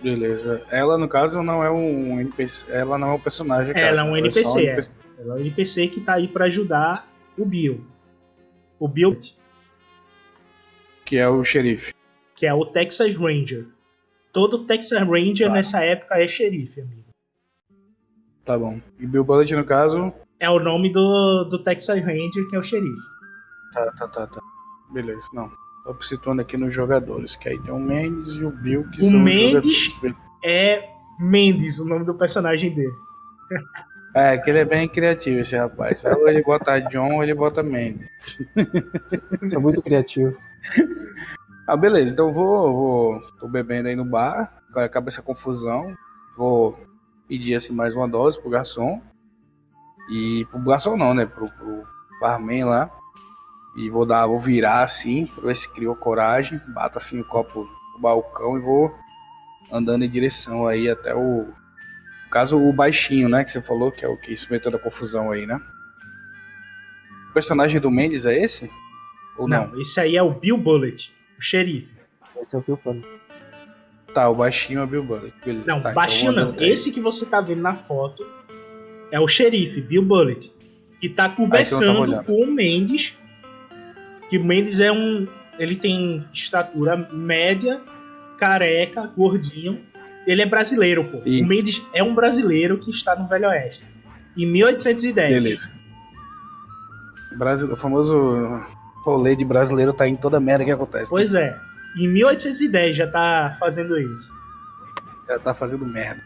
Beleza. 0.02 0.66
Ela, 0.72 0.97
no 0.97 1.08
caso, 1.08 1.43
não 1.43 1.64
é 1.64 1.70
um 1.70 2.20
NPC. 2.20 2.72
Ela 2.72 2.97
não 2.97 3.10
é 3.10 3.14
um 3.14 3.20
personagem. 3.20 3.74
Ela 3.76 4.02
é 4.02 4.04
um 4.04 4.18
NPC, 4.18 4.41
é, 4.41 4.47
um 4.47 4.60
NPC. 4.60 4.97
É. 4.97 5.22
Ela 5.22 5.34
é 5.34 5.38
um 5.38 5.39
NPC 5.39 5.88
que 5.88 6.02
tá 6.02 6.14
aí 6.14 6.28
para 6.28 6.45
ajudar 6.45 7.08
o 7.38 7.45
Bill. 7.45 7.86
O 8.80 8.88
Bill. 8.88 9.20
Que 11.06 11.18
é 11.18 11.30
o 11.30 11.43
xerife. 11.43 11.93
Que 12.36 12.47
é 12.47 12.54
o 12.54 12.66
Texas 12.66 13.16
Ranger. 13.16 13.68
Todo 14.34 14.66
Texas 14.66 15.02
Ranger 15.02 15.47
tá. 15.47 15.54
nessa 15.54 15.84
época 15.84 16.20
é 16.20 16.28
xerife, 16.28 16.82
amigo. 16.82 17.10
Tá 18.43 18.58
bom. 18.58 18.82
E 18.99 19.06
Bill 19.06 19.24
Bullet, 19.24 19.56
no 19.56 19.64
caso, 19.64 20.12
é 20.39 20.49
o 20.49 20.60
nome 20.60 20.91
do, 20.91 21.43
do 21.43 21.60
Texas 21.60 22.04
Ranger, 22.04 22.47
que 22.49 22.56
é 22.56 22.60
o 22.60 22.64
xerife. 22.64 23.08
Tá, 23.74 23.91
tá, 23.91 24.08
tá, 24.08 24.28
tá. 24.28 24.41
Beleza, 24.91 25.28
não. 25.34 25.52
Tô 25.84 26.00
situando 26.02 26.42
aqui 26.42 26.58
nos 26.58 26.74
jogadores, 26.74 27.36
que 27.36 27.50
aí 27.50 27.60
tem 27.60 27.74
o 27.74 27.80
Mendes 27.80 28.36
e 28.36 28.46
o 28.46 28.52
Bill, 28.52 28.88
que 28.92 29.00
o 29.00 29.04
são 29.04 29.20
Mendes 29.20 29.88
os 29.88 30.14
é 30.44 30.88
Mendes, 31.20 31.80
o 31.80 31.86
nome 31.86 32.06
do 32.06 32.14
personagem 32.14 32.74
dele. 32.74 32.94
É, 34.14 34.38
que 34.38 34.50
ele 34.50 34.60
é 34.60 34.66
bem 34.66 34.88
criativo, 34.90 35.40
esse 35.40 35.56
rapaz. 35.56 36.04
Ou 36.04 36.28
ele 36.28 36.44
bota 36.44 36.80
John 36.80 37.16
ou 37.16 37.24
ele 37.24 37.34
bota 37.34 37.64
Mendes. 37.64 38.10
Sou 39.50 39.62
muito 39.62 39.82
criativo. 39.82 40.38
Ah, 41.66 41.78
beleza. 41.78 42.14
Então 42.14 42.28
eu 42.28 42.34
vou, 42.34 42.74
vou. 42.74 43.22
Tô 43.40 43.48
bebendo 43.48 43.88
aí 43.88 43.96
no 43.96 44.04
bar. 44.04 44.62
Acaba 44.76 45.08
essa 45.08 45.22
confusão. 45.22 45.96
Vou 46.36 46.78
pedir 47.28 47.56
assim 47.56 47.74
mais 47.74 47.96
uma 47.96 48.08
dose 48.08 48.40
pro 48.40 48.50
garçom. 48.50 49.02
E 50.12 50.46
pro 50.52 50.60
garçom 50.60 50.98
não, 50.98 51.14
né? 51.14 51.26
Pro, 51.26 51.50
pro 51.50 51.84
barman 52.20 52.66
lá. 52.66 52.92
E 53.76 53.89
vou 53.89 54.05
dar, 54.05 54.28
vou 54.28 54.39
virar 54.39 54.84
assim, 54.84 55.26
pra 55.28 55.45
ver 55.45 55.55
se 55.55 55.72
criou 55.74 55.95
coragem. 55.95 56.59
Bato 56.67 56.97
assim 56.97 57.19
o 57.19 57.24
copo 57.24 57.69
no 57.93 57.99
balcão 57.99 58.57
e 58.57 58.61
vou 58.61 58.93
andando 59.72 60.03
em 60.03 60.09
direção 60.09 60.67
aí 60.67 60.89
até 60.89 61.15
o. 61.15 61.45
No 61.45 62.30
caso, 62.30 62.57
o 62.57 62.74
baixinho, 62.74 63.30
né? 63.30 63.43
Que 63.43 63.51
você 63.51 63.61
falou, 63.61 63.91
que 63.91 64.05
é 64.05 64.07
o 64.07 64.17
que 64.17 64.36
submeteu 64.36 64.72
da 64.72 64.80
confusão 64.80 65.32
aí, 65.32 65.45
né? 65.45 65.59
O 67.30 67.34
personagem 67.34 67.80
do 67.80 67.89
Mendes 67.89 68.26
é 68.26 68.38
esse? 68.38 68.69
Ou 69.38 69.47
não? 69.47 69.67
Não, 69.67 69.82
esse 69.82 69.99
aí 69.99 70.17
é 70.17 70.24
o 70.24 70.32
Bill 70.32 70.57
Bullet, 70.57 71.13
o 71.38 71.41
xerife. 71.41 71.93
Esse 72.36 72.55
é 72.55 72.59
o 72.59 72.61
Bill 72.61 72.80
Bullet. 72.84 73.07
Tá, 74.13 74.30
o 74.30 74.36
baixinho 74.36 74.80
é 74.80 74.84
o 74.84 74.88
Bill 74.88 75.03
Bullet. 75.03 75.34
Beleza, 75.43 75.65
não, 75.67 75.76
tá, 75.76 75.91
então 75.91 75.93
baixinho 75.93 76.32
então 76.32 76.51
não. 76.51 76.61
Esse 76.61 76.91
que 76.91 76.99
você 76.99 77.26
tá 77.26 77.39
vendo 77.39 77.61
na 77.61 77.76
foto 77.76 78.26
é 79.11 79.19
o 79.19 79.28
xerife, 79.28 79.80
Bill 79.82 80.03
Bullet, 80.03 80.51
que 80.99 81.09
tá 81.09 81.30
conversando 81.30 82.24
com 82.24 82.43
o 82.43 82.51
Mendes, 82.51 83.17
que 84.32 84.38
o 84.38 84.44
Mendes 84.46 84.80
é 84.80 84.90
um. 84.90 85.28
Ele 85.60 85.76
tem 85.76 86.26
estatura 86.32 86.96
média, 87.12 87.82
careca, 88.40 89.12
gordinho. 89.16 89.78
Ele 90.26 90.42
é 90.42 90.46
brasileiro, 90.46 91.04
pô. 91.04 91.22
Isso. 91.26 91.44
O 91.44 91.48
Mendes 91.48 91.84
é 91.94 92.02
um 92.02 92.16
brasileiro 92.16 92.78
que 92.78 92.90
está 92.90 93.14
no 93.14 93.28
Velho 93.28 93.50
Oeste. 93.50 93.84
Em 94.38 94.46
1810. 94.46 95.34
Beleza. 95.34 95.72
Brasil, 97.38 97.70
o 97.70 97.76
famoso 97.76 98.64
rolê 99.04 99.36
de 99.36 99.44
brasileiro 99.44 99.92
tá 99.92 100.08
em 100.08 100.16
toda 100.16 100.40
merda 100.40 100.64
que 100.64 100.72
acontece. 100.72 101.10
Pois 101.10 101.34
né? 101.34 101.48
é. 101.98 102.02
em 102.02 102.08
1810 102.08 102.96
já 102.96 103.08
tá 103.08 103.58
fazendo 103.60 104.00
isso. 104.00 104.34
Já 105.28 105.40
tá 105.40 105.54
fazendo 105.54 105.86
merda. 105.86 106.24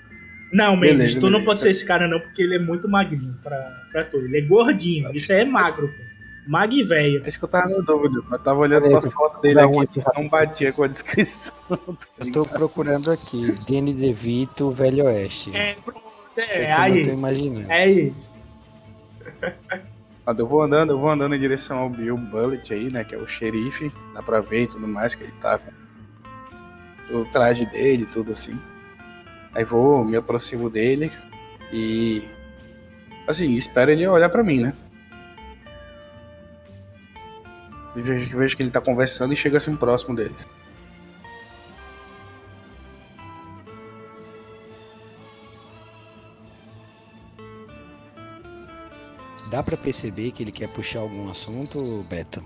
Não, 0.54 0.76
Mendes, 0.76 0.98
Beleza, 0.98 1.20
tu 1.20 1.24
não 1.24 1.32
beleza. 1.32 1.46
pode 1.46 1.62
ser 1.62 1.70
esse 1.72 1.84
cara 1.84 2.08
não, 2.08 2.20
porque 2.20 2.44
ele 2.44 2.56
é 2.56 2.60
muito 2.60 2.88
magrinho 2.88 3.36
pra, 3.42 3.58
pra 3.92 4.04
tu. 4.04 4.18
Ele 4.18 4.38
é 4.38 4.42
gordinho, 4.42 5.12
isso 5.12 5.34
é 5.34 5.44
magro, 5.44 5.88
pô. 5.88 6.15
Mag 6.48 6.76
e 6.78 6.84
velho. 6.84 7.24
É 7.24 7.28
isso 7.28 7.40
que 7.40 7.46
eu 7.46 7.50
tava 7.50 7.68
na 7.68 7.80
dúvida. 7.80 8.22
Eu 8.32 8.40
tava 8.40 8.60
olhando 8.60 8.88
pra 8.90 9.02
foto 9.10 9.42
dele 9.42 9.66
um 9.66 9.82
aqui, 9.82 10.00
aqui 10.00 10.22
não 10.22 10.30
batia 10.30 10.72
com 10.72 10.84
a 10.84 10.88
descrição. 10.88 11.56
Eu 12.20 12.32
tô 12.32 12.46
procurando 12.46 13.12
aqui, 13.12 13.52
Danny 13.68 13.94
DeVito, 13.94 14.70
Velho 14.70 15.06
Oeste. 15.06 15.56
É, 15.56 15.76
pronto, 15.84 16.02
É, 16.38 16.64
é, 16.64 16.76
como 16.76 16.88
eu 16.88 17.04
tô 17.04 17.10
aí. 17.10 17.16
imaginando. 17.16 17.72
É 17.72 17.90
isso. 17.90 18.36
Eu 20.38 20.48
vou 20.48 20.62
andando, 20.62 20.92
eu 20.92 21.00
vou 21.00 21.10
andando 21.10 21.36
em 21.36 21.40
direção 21.40 21.80
ao 21.80 21.90
Bill 21.90 22.18
Bullet 22.18 22.74
aí, 22.74 22.92
né? 22.92 23.04
Que 23.04 23.16
é 23.16 23.18
o 23.18 23.28
xerife. 23.28 23.92
Dá 24.14 24.22
pra 24.22 24.42
ver 24.42 24.64
e 24.64 24.68
tudo 24.68 24.88
mais, 24.88 25.14
que 25.16 25.24
ele 25.24 25.34
tá 25.34 25.60
com 25.60 27.16
o 27.16 27.26
traje 27.26 27.66
dele, 27.68 28.06
tudo 28.06 28.32
assim. 28.32 28.60
Aí 29.54 29.64
vou, 29.64 30.04
me 30.04 30.18
aproximo 30.18 30.70
dele 30.70 31.12
e. 31.72 32.24
Assim, 33.28 33.56
espero 33.56 33.92
ele 33.92 34.08
olhar 34.08 34.30
pra 34.30 34.44
mim, 34.44 34.62
né? 34.62 34.74
Vejo, 38.02 38.38
vejo 38.38 38.58
que 38.58 38.64
ele 38.64 38.72
tá 38.72 38.82
conversando 38.82 39.34
e 39.34 39.36
chega 39.36 39.58
assim 39.58 39.76
próximo 39.76 40.16
deles. 40.16 40.48
Dá 49.50 49.64
pra 49.64 49.78
perceber 49.78 50.32
que 50.32 50.44
ele 50.44 50.52
quer 50.52 50.68
puxar 50.68 51.00
algum 51.00 51.30
assunto, 51.30 52.06
Beto? 52.10 52.44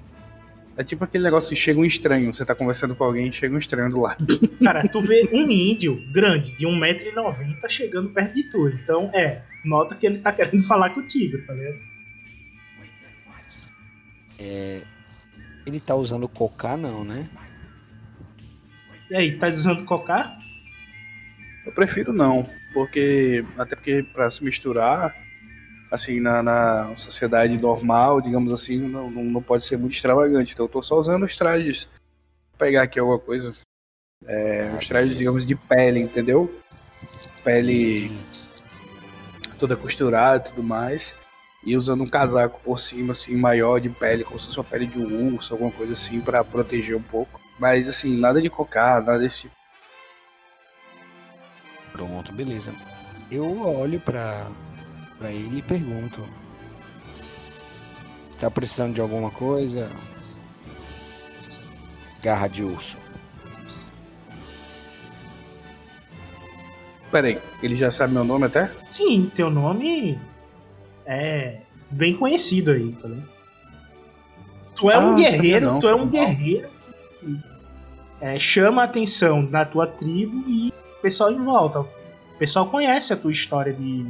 É 0.77 0.83
tipo 0.83 1.03
aquele 1.03 1.23
negócio 1.23 1.53
de 1.53 1.59
chega 1.59 1.79
um 1.79 1.83
estranho, 1.83 2.33
você 2.33 2.45
tá 2.45 2.55
conversando 2.55 2.95
com 2.95 3.03
alguém 3.03 3.27
e 3.27 3.33
chega 3.33 3.53
um 3.53 3.57
estranho 3.57 3.89
do 3.89 3.99
lado. 3.99 4.39
Cara, 4.63 4.87
tu 4.87 5.01
vê 5.01 5.27
um 5.33 5.49
índio 5.49 6.01
grande, 6.11 6.55
de 6.55 6.65
1,90m, 6.65 7.67
chegando 7.67 8.09
perto 8.11 8.33
de 8.33 8.43
tu. 8.43 8.69
Então, 8.69 9.09
é, 9.13 9.41
nota 9.65 9.95
que 9.95 10.05
ele 10.05 10.19
tá 10.19 10.31
querendo 10.31 10.63
falar 10.67 10.91
contigo, 10.91 11.37
tá 11.45 11.53
ligado? 11.53 11.79
Ele 15.65 15.79
tá 15.79 15.95
usando 15.95 16.27
cocá, 16.27 16.75
não, 16.75 17.03
né? 17.03 17.27
E 19.09 19.15
aí, 19.15 19.37
tá 19.37 19.47
usando 19.47 19.85
cocar? 19.85 20.37
Eu 21.65 21.71
prefiro 21.71 22.13
não, 22.13 22.47
porque 22.73 23.45
até 23.57 23.75
porque 23.75 24.03
para 24.03 24.29
se 24.29 24.43
misturar 24.43 25.15
assim 25.91 26.19
na, 26.19 26.43
na 26.43 26.95
sociedade 26.95 27.57
normal, 27.57 28.21
digamos 28.21 28.51
assim, 28.51 28.79
não, 28.79 29.09
não, 29.09 29.23
não 29.23 29.41
pode 29.41 29.63
ser 29.63 29.77
muito 29.77 29.93
extravagante. 29.93 30.53
Então 30.53 30.65
eu 30.65 30.69
tô 30.69 30.81
só 30.81 30.95
usando 30.99 31.23
os 31.23 31.35
trajes. 31.35 31.89
Vou 32.51 32.57
pegar 32.57 32.83
aqui 32.83 32.99
alguma 32.99 33.19
coisa. 33.19 33.55
É, 34.25 34.71
os 34.77 34.87
trajes, 34.87 35.17
digamos, 35.17 35.45
de 35.45 35.55
pele, 35.55 35.99
entendeu? 35.99 36.53
Pele 37.43 38.11
toda 39.57 39.75
costurada 39.75 40.47
e 40.47 40.49
tudo 40.49 40.63
mais. 40.63 41.15
E 41.63 41.75
usando 41.75 42.03
um 42.03 42.09
casaco 42.09 42.59
por 42.63 42.79
cima, 42.79 43.11
assim, 43.11 43.35
maior 43.35 43.79
de 43.79 43.89
pele, 43.89 44.23
como 44.23 44.39
se 44.39 44.45
fosse 44.47 44.57
uma 44.57 44.63
pele 44.63 44.87
de 44.87 44.97
um 44.99 45.33
urso, 45.33 45.53
alguma 45.53 45.71
coisa 45.71 45.91
assim, 45.91 46.21
para 46.21 46.43
proteger 46.43 46.95
um 46.95 47.01
pouco. 47.01 47.39
Mas 47.59 47.87
assim, 47.87 48.17
nada 48.17 48.41
de 48.41 48.49
cocar, 48.49 49.01
nada 49.01 49.19
desse 49.19 49.41
tipo. 49.41 49.55
Pronto, 51.91 52.31
beleza. 52.31 52.73
Eu 53.29 53.61
olho 53.61 53.99
pra, 53.99 54.49
pra 55.17 55.31
ele 55.31 55.59
e 55.59 55.61
pergunto. 55.61 56.25
Tá 58.39 58.49
precisando 58.49 58.93
de 58.93 59.01
alguma 59.01 59.29
coisa? 59.29 59.91
Garra 62.23 62.47
de 62.47 62.63
urso. 62.63 62.97
Peraí, 67.11 67.41
ele 67.61 67.75
já 67.75 67.91
sabe 67.91 68.13
meu 68.13 68.23
nome 68.23 68.45
até? 68.45 68.71
Sim, 68.91 69.29
teu 69.35 69.49
nome 69.49 70.17
é 71.11 71.61
bem 71.89 72.15
conhecido 72.15 72.71
aí, 72.71 72.91
tá 72.93 73.07
ligado? 73.07 73.27
Tu 74.75 74.89
é 74.91 74.95
Ah, 74.95 74.99
um 74.99 75.15
guerreiro, 75.15 75.65
não, 75.65 75.79
tu 75.79 75.87
é 75.89 75.95
um 75.95 75.99
mal. 75.99 76.07
guerreiro 76.07 76.69
que 77.19 77.37
é, 78.21 78.37
chama 78.39 78.81
a 78.83 78.85
atenção 78.85 79.41
na 79.41 79.65
tua 79.65 79.87
tribo 79.87 80.43
e 80.47 80.69
o 80.69 81.01
pessoal 81.01 81.31
em 81.31 81.43
volta. 81.43 81.79
O 81.81 81.87
pessoal 82.37 82.67
conhece 82.67 83.11
a 83.11 83.17
tua 83.17 83.31
história 83.31 83.73
de, 83.73 84.05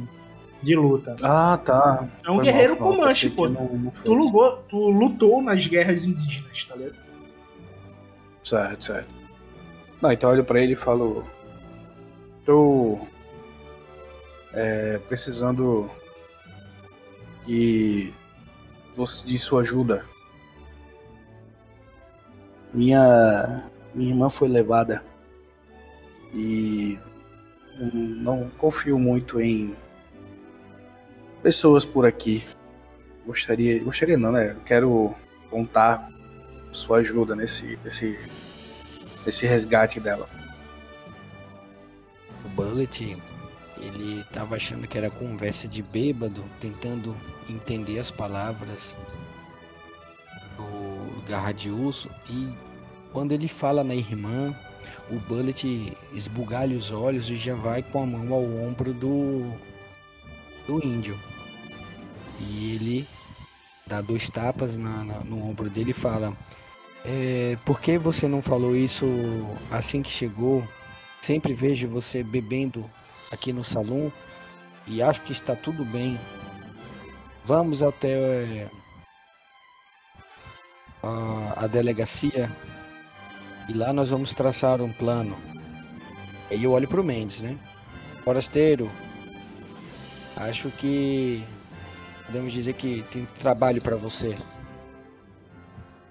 de 0.62 0.76
luta. 0.76 1.14
Ah, 1.22 1.58
tá. 1.64 2.08
É 2.24 2.30
um 2.30 2.36
Foi 2.36 2.44
guerreiro 2.44 2.76
foi 2.76 2.86
comanche, 2.86 3.30
pô. 3.30 3.48
não- 3.48 3.64
não. 3.68 3.90
Tu 3.90 4.12
lutou, 4.14 4.56
tu 4.68 4.76
lutou 4.90 5.42
nas 5.42 5.66
guerras 5.66 6.04
indígenas, 6.04 6.64
tá 6.64 6.76
ligado? 6.76 6.94
Certo, 8.42 8.84
certo. 8.84 9.08
Não, 10.00 10.12
então 10.12 10.30
eu 10.30 10.34
olho 10.36 10.44
pra 10.44 10.60
ele 10.60 10.72
e 10.74 10.76
falo. 10.76 11.24
Tô. 12.46 12.98
é, 14.52 14.98
precisando 15.08 15.90
você- 18.96 19.26
de 19.26 19.38
sua 19.38 19.62
ajuda. 19.62 20.04
Minha 22.72 23.68
minha 23.94 24.10
irmã 24.10 24.30
foi 24.30 24.48
levada 24.48 25.04
e 26.32 26.98
não 27.80 28.48
confio 28.50 28.98
muito 28.98 29.40
em 29.40 29.74
pessoas 31.42 31.84
por 31.84 32.06
aqui. 32.06 32.44
Gostaria, 33.26 33.82
gostaria 33.82 34.16
não, 34.16 34.32
né? 34.32 34.56
Quero 34.64 35.14
contar 35.50 36.08
sua 36.70 36.98
ajuda 36.98 37.34
nesse, 37.34 37.78
nesse, 37.82 38.18
nesse 39.26 39.46
resgate 39.46 39.98
dela. 39.98 40.28
O 42.44 42.48
Bullet, 42.50 43.16
ele 43.82 44.24
tava 44.32 44.56
achando 44.56 44.86
que 44.86 44.96
era 44.98 45.10
conversa 45.10 45.66
de 45.68 45.82
bêbado, 45.82 46.44
tentando 46.60 47.16
entender 47.48 47.98
as 47.98 48.10
palavras 48.10 48.96
do 50.56 51.22
Garra 51.28 51.52
de 51.52 51.70
Urso. 51.70 52.08
E 52.28 52.48
quando 53.12 53.32
ele 53.32 53.48
fala 53.48 53.82
na 53.82 53.94
irmã, 53.94 54.54
o 55.10 55.16
Bullet 55.16 55.96
esbugalha 56.12 56.76
os 56.76 56.90
olhos 56.90 57.28
e 57.30 57.36
já 57.36 57.54
vai 57.54 57.82
com 57.82 58.02
a 58.02 58.06
mão 58.06 58.32
ao 58.32 58.44
ombro 58.44 58.92
do, 58.92 59.52
do 60.66 60.84
índio. 60.86 61.18
E 62.40 62.74
ele 62.74 63.08
dá 63.86 64.00
dois 64.00 64.30
tapas 64.30 64.76
na- 64.76 65.04
na- 65.04 65.20
no 65.20 65.44
ombro 65.48 65.68
dele 65.68 65.90
e 65.90 65.94
fala: 65.94 66.36
"É, 67.04 67.56
Por 67.64 67.80
que 67.80 67.98
você 67.98 68.28
não 68.28 68.40
falou 68.40 68.74
isso 68.76 69.06
assim 69.70 70.02
que 70.02 70.10
chegou? 70.10 70.66
Sempre 71.20 71.52
vejo 71.52 71.86
você 71.88 72.22
bebendo 72.22 72.88
aqui 73.30 73.52
no 73.52 73.64
salão 73.64 74.12
e 74.86 75.02
acho 75.02 75.22
que 75.22 75.32
está 75.32 75.54
tudo 75.54 75.84
bem. 75.84 76.18
Vamos 77.44 77.82
até 77.82 78.12
é, 78.12 78.70
a, 81.02 81.64
a 81.64 81.66
delegacia 81.66 82.50
e 83.68 83.72
lá 83.72 83.92
nós 83.92 84.08
vamos 84.08 84.34
traçar 84.34 84.80
um 84.80 84.92
plano. 84.92 85.36
Aí 86.50 86.64
eu 86.64 86.72
olho 86.72 86.88
pro 86.88 87.04
Mendes, 87.04 87.42
né? 87.42 87.56
Forasteiro, 88.24 88.90
acho 90.36 90.68
que 90.70 91.44
podemos 92.26 92.52
dizer 92.52 92.74
que 92.74 93.02
tem 93.10 93.24
trabalho 93.24 93.80
para 93.80 93.96
você. 93.96 94.36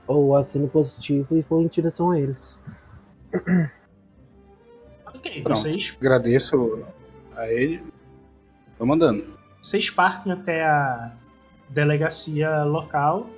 Ou 0.07 0.35
assino 0.35 0.67
positivo 0.67 1.37
e 1.37 1.41
vou 1.41 1.61
em 1.61 1.67
direção 1.67 2.11
a 2.11 2.19
eles. 2.19 2.59
Ok, 5.13 5.43
Pronto. 5.43 5.59
vocês, 5.59 5.95
Agradeço 5.99 6.85
a 7.41 7.51
ele. 7.51 7.83
Tô 8.77 8.85
mandando. 8.85 9.25
vocês 9.61 9.89
partem 9.89 10.31
até 10.31 10.63
a 10.65 11.11
delegacia 11.69 12.63
local. 12.63 13.29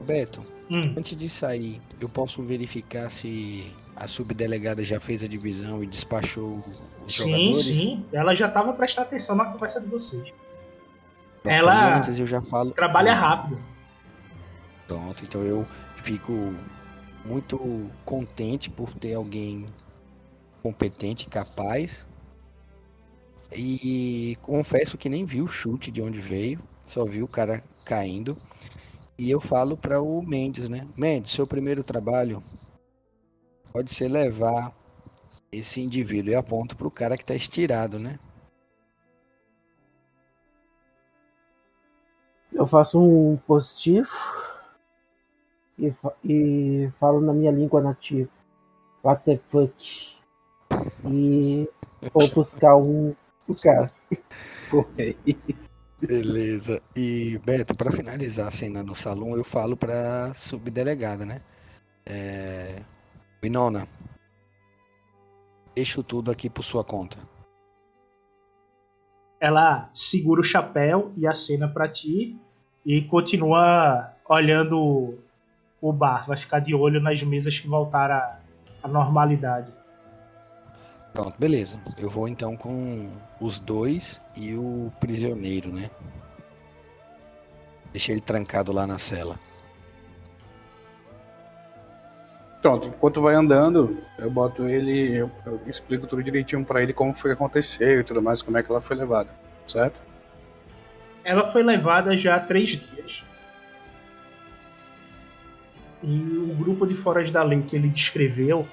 Beto, 0.00 0.42
Hum, 0.70 0.94
antes 0.96 1.14
de 1.16 1.28
sair, 1.28 1.80
eu 2.00 2.08
posso 2.08 2.42
verificar 2.42 3.10
se 3.10 3.70
a 3.94 4.06
subdelegada 4.06 4.82
já 4.84 4.98
fez 4.98 5.22
a 5.22 5.28
divisão 5.28 5.82
e 5.82 5.86
despachou 5.86 6.62
os 7.06 7.12
sim, 7.14 7.24
jogadores? 7.30 7.64
sim. 7.66 8.04
Ela 8.12 8.34
já 8.34 8.48
tava 8.48 8.72
prestando 8.72 9.08
atenção 9.08 9.36
na 9.36 9.44
conversa 9.46 9.80
de 9.80 9.88
vocês. 9.88 10.22
Pronto, 11.42 11.54
Ela 11.54 11.88
aí 11.92 11.98
antes 11.98 12.18
eu 12.18 12.26
já 12.26 12.40
falo. 12.40 12.70
Trabalha 12.70 13.12
rápido. 13.14 13.58
Pronto, 14.88 15.24
então 15.24 15.42
eu 15.42 15.66
fico 15.96 16.54
muito 17.24 17.90
contente 18.04 18.70
por 18.70 18.94
ter 18.94 19.14
alguém 19.14 19.66
competente, 20.62 21.26
capaz. 21.28 22.06
E 23.56 24.36
confesso 24.42 24.96
que 24.98 25.08
nem 25.08 25.24
vi 25.24 25.42
o 25.42 25.46
chute 25.48 25.90
de 25.90 26.00
onde 26.02 26.20
veio, 26.20 26.60
só 26.82 27.04
vi 27.04 27.22
o 27.22 27.28
cara 27.28 27.62
caindo. 27.84 28.36
E 29.18 29.30
eu 29.30 29.40
falo 29.40 29.76
para 29.76 30.00
o 30.02 30.22
Mendes, 30.22 30.68
né? 30.68 30.86
Mendes, 30.96 31.32
seu 31.32 31.46
primeiro 31.46 31.84
trabalho 31.84 32.42
pode 33.72 33.92
ser 33.92 34.08
levar 34.08 34.72
esse 35.52 35.80
indivíduo 35.80 36.32
e 36.32 36.36
aponto 36.36 36.76
para 36.76 36.86
o 36.88 36.90
cara 36.90 37.16
que 37.18 37.24
tá 37.24 37.34
estirado, 37.34 37.98
né? 37.98 38.18
Eu 42.52 42.66
faço 42.66 43.00
um 43.00 43.36
positivo. 43.36 44.08
e, 45.78 45.90
fa- 45.90 46.14
e 46.24 46.88
falo 46.92 47.20
na 47.20 47.32
minha 47.32 47.50
língua 47.50 47.80
nativa. 47.80 48.30
What 49.04 49.24
the 49.24 49.38
fuck? 49.46 50.16
E 51.06 51.68
vou 52.12 52.28
buscar 52.30 52.76
um 52.76 53.14
o 53.52 53.56
cara. 53.56 53.90
Porra, 54.70 54.88
é 54.98 55.14
isso. 55.26 55.70
Beleza. 56.00 56.82
E, 56.96 57.38
Beto, 57.44 57.76
para 57.76 57.92
finalizar 57.92 58.48
a 58.48 58.50
cena 58.50 58.82
no 58.82 58.94
salão, 58.94 59.36
eu 59.36 59.44
falo 59.44 59.76
pra 59.76 60.34
subdelegada, 60.34 61.24
né? 61.24 61.40
É... 62.04 62.82
Winona, 63.42 63.86
deixo 65.74 66.02
tudo 66.02 66.30
aqui 66.30 66.50
por 66.50 66.62
sua 66.62 66.82
conta. 66.82 67.16
Ela 69.40 69.90
segura 69.92 70.40
o 70.40 70.44
chapéu 70.44 71.12
e 71.16 71.26
acena 71.26 71.68
pra 71.68 71.88
ti 71.88 72.36
e 72.86 73.02
continua 73.02 74.12
olhando 74.28 75.18
o 75.80 75.92
bar. 75.92 76.26
Vai 76.26 76.36
ficar 76.36 76.60
de 76.60 76.74
olho 76.74 77.00
nas 77.00 77.22
mesas 77.22 77.58
que 77.58 77.66
voltaram 77.66 78.14
à, 78.14 78.38
à 78.82 78.88
normalidade. 78.88 79.72
Pronto, 81.12 81.34
beleza. 81.38 81.78
Eu 81.98 82.08
vou 82.08 82.26
então 82.26 82.56
com 82.56 83.10
os 83.40 83.58
dois 83.58 84.20
e 84.36 84.54
o 84.54 84.90
prisioneiro, 84.98 85.70
né? 85.70 85.90
Deixei 87.92 88.14
ele 88.14 88.22
trancado 88.22 88.72
lá 88.72 88.86
na 88.86 88.96
cela. 88.96 89.38
Pronto, 92.62 92.88
enquanto 92.88 93.20
vai 93.20 93.34
andando, 93.34 93.98
eu 94.18 94.30
boto 94.30 94.66
ele, 94.66 95.16
eu, 95.16 95.30
eu 95.44 95.60
explico 95.66 96.06
tudo 96.06 96.22
direitinho 96.22 96.64
pra 96.64 96.80
ele 96.80 96.92
como 96.92 97.12
foi 97.12 97.30
que 97.30 97.34
aconteceu 97.34 98.00
e 98.00 98.04
tudo 98.04 98.22
mais, 98.22 98.40
como 98.40 98.56
é 98.56 98.62
que 98.62 98.70
ela 98.70 98.80
foi 98.80 98.96
levada, 98.96 99.30
certo? 99.66 100.00
Ela 101.24 101.44
foi 101.44 101.62
levada 101.64 102.16
já 102.16 102.36
há 102.36 102.40
três 102.40 102.70
dias. 102.70 103.24
E 106.04 106.16
o 106.16 106.54
grupo 106.54 106.86
de 106.86 106.94
Foras 106.94 107.32
da 107.32 107.42
Lei 107.42 107.62
que 107.62 107.74
ele 107.74 107.88
descreveu 107.88 108.66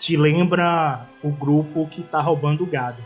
te 0.00 0.16
lembra 0.16 1.06
o 1.22 1.30
grupo 1.30 1.86
que 1.86 2.02
tá 2.02 2.22
roubando 2.22 2.64
gado. 2.64 3.04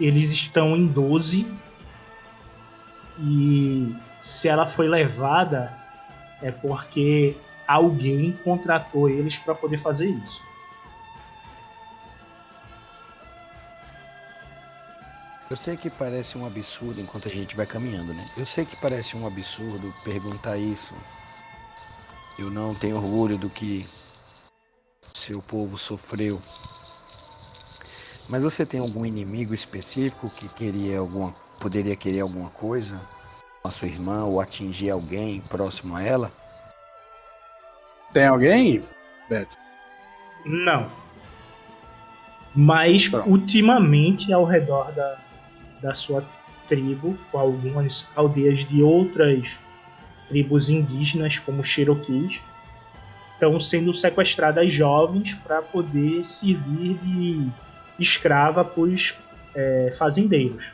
Eles 0.00 0.32
estão 0.32 0.76
em 0.76 0.84
12 0.84 1.46
e 3.20 3.94
se 4.20 4.48
ela 4.48 4.66
foi 4.66 4.88
levada 4.88 5.72
é 6.42 6.50
porque 6.50 7.36
alguém 7.68 8.32
contratou 8.42 9.08
eles 9.08 9.38
para 9.38 9.54
poder 9.54 9.78
fazer 9.78 10.10
isso. 10.10 10.42
Eu 15.48 15.56
sei 15.56 15.76
que 15.76 15.88
parece 15.88 16.36
um 16.36 16.44
absurdo 16.44 17.00
enquanto 17.00 17.28
a 17.28 17.30
gente 17.30 17.54
vai 17.54 17.66
caminhando, 17.66 18.12
né? 18.12 18.28
Eu 18.36 18.46
sei 18.46 18.64
que 18.64 18.74
parece 18.74 19.16
um 19.16 19.24
absurdo 19.24 19.94
perguntar 20.02 20.56
isso. 20.56 20.94
Eu 22.36 22.50
não 22.50 22.74
tenho 22.74 22.96
orgulho 22.96 23.38
do 23.38 23.50
que 23.50 23.86
seu 25.14 25.40
povo 25.42 25.76
sofreu. 25.76 26.40
Mas 28.28 28.42
você 28.42 28.64
tem 28.64 28.80
algum 28.80 29.04
inimigo 29.04 29.52
específico 29.52 30.30
que 30.30 30.48
queria 30.48 30.98
alguma, 30.98 31.34
poderia 31.58 31.96
querer 31.96 32.20
alguma 32.20 32.50
coisa 32.50 33.00
a 33.64 33.70
sua 33.70 33.88
irmã 33.88 34.24
ou 34.24 34.40
atingir 34.40 34.90
alguém 34.90 35.40
próximo 35.40 35.96
a 35.96 36.02
ela? 36.02 36.32
Tem 38.12 38.26
alguém, 38.26 38.82
Beto? 39.28 39.56
Não. 40.44 40.90
Mas 42.54 43.08
Pronto. 43.08 43.30
ultimamente 43.30 44.32
ao 44.32 44.44
redor 44.44 44.92
da, 44.92 45.18
da 45.80 45.94
sua 45.94 46.24
tribo, 46.66 47.16
com 47.30 47.38
algumas 47.38 48.06
aldeias 48.14 48.64
de 48.64 48.82
outras 48.82 49.58
tribos 50.28 50.68
indígenas, 50.68 51.38
como 51.38 51.64
Cherokees, 51.64 52.40
estão 53.42 53.58
sendo 53.58 53.92
sequestradas 53.92 54.72
jovens 54.72 55.34
para 55.34 55.60
poder 55.60 56.24
servir 56.24 56.94
de 56.98 57.48
escrava 57.98 58.64
para 58.64 58.82
os 58.82 59.18
é, 59.52 59.90
fazendeiros. 59.98 60.70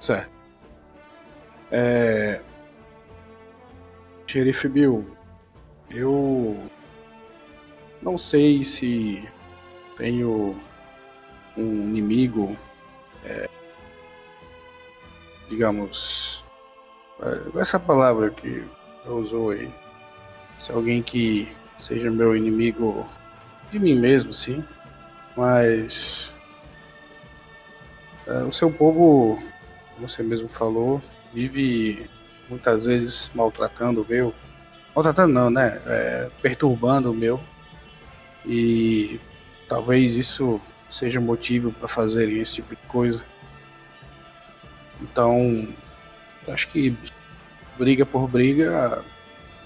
Certo. 0.00 0.30
É... 1.70 2.40
Xerife 4.26 4.68
Bill, 4.68 5.06
eu 5.90 6.56
não 8.02 8.16
sei 8.16 8.64
se 8.64 9.28
tenho 9.96 10.58
um 11.56 11.72
inimigo, 11.88 12.56
é, 13.24 13.48
digamos, 15.48 16.44
é, 17.20 17.60
essa 17.60 17.78
palavra 17.80 18.30
que 18.30 18.64
usou 19.14 19.50
aí, 19.50 19.72
se 20.58 20.72
alguém 20.72 21.02
que 21.02 21.48
seja 21.76 22.10
meu 22.10 22.36
inimigo 22.36 23.08
de 23.70 23.78
mim 23.78 23.94
mesmo, 23.98 24.32
sim, 24.32 24.64
mas 25.36 26.36
é, 28.26 28.42
o 28.42 28.52
seu 28.52 28.70
povo 28.70 29.38
você 29.98 30.22
mesmo 30.22 30.48
falou, 30.48 31.02
vive 31.32 32.08
muitas 32.48 32.86
vezes 32.86 33.30
maltratando 33.34 34.02
o 34.02 34.06
meu. 34.08 34.34
Maltratando 34.94 35.32
não, 35.32 35.50
né? 35.50 35.80
É, 35.86 36.30
perturbando 36.42 37.10
o 37.10 37.14
meu. 37.14 37.40
E 38.44 39.20
talvez 39.68 40.16
isso 40.16 40.60
seja 40.88 41.20
motivo 41.20 41.72
para 41.72 41.88
fazerem 41.88 42.40
esse 42.40 42.54
tipo 42.56 42.74
de 42.74 42.82
coisa. 42.82 43.22
Então, 45.00 45.68
acho 46.48 46.68
que 46.68 46.96
briga 47.76 48.06
por 48.06 48.26
briga, 48.26 49.04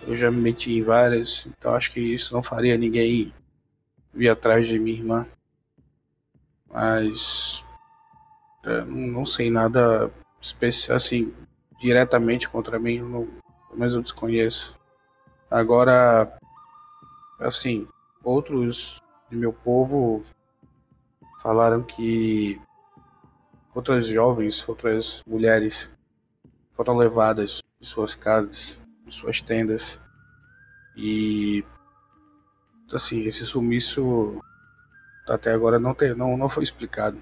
eu 0.07 0.15
já 0.15 0.31
me 0.31 0.39
meti 0.39 0.77
em 0.77 0.83
várias, 0.83 1.47
então 1.47 1.75
acho 1.75 1.93
que 1.93 2.01
isso 2.01 2.35
não 2.35 2.43
faria 2.43 2.77
ninguém 2.77 3.33
vir 4.13 4.29
atrás 4.29 4.67
de 4.67 4.79
minha 4.79 4.97
irmã. 4.97 5.27
Mas 6.69 7.65
é, 8.65 8.85
não 8.85 9.25
sei 9.25 9.51
nada 9.51 10.11
especial 10.41 10.97
assim 10.97 11.33
diretamente 11.81 12.49
contra 12.49 12.79
mim, 12.79 12.97
eu 12.97 13.09
não, 13.09 13.29
menos 13.75 13.95
eu 13.95 14.03
desconheço. 14.03 14.79
Agora, 15.51 16.37
assim, 17.39 17.89
outros 18.23 19.01
de 19.31 19.37
meu 19.37 19.53
povo 19.53 20.25
falaram 21.43 21.83
que 21.83 22.61
outras 23.75 24.07
jovens, 24.07 24.69
outras 24.69 25.23
mulheres 25.27 25.93
foram 26.73 26.97
levadas 26.97 27.61
de 27.81 27.89
suas 27.89 28.15
casas, 28.15 28.79
de 29.07 29.15
suas 29.15 29.41
tendas 29.41 30.01
e 30.97 31.65
assim 32.93 33.27
esse 33.27 33.45
sumiço 33.45 34.41
até 35.29 35.53
agora 35.53 35.79
não 35.79 35.95
ter, 35.95 36.17
não, 36.17 36.37
não 36.37 36.49
foi 36.49 36.63
explicado. 36.63 37.19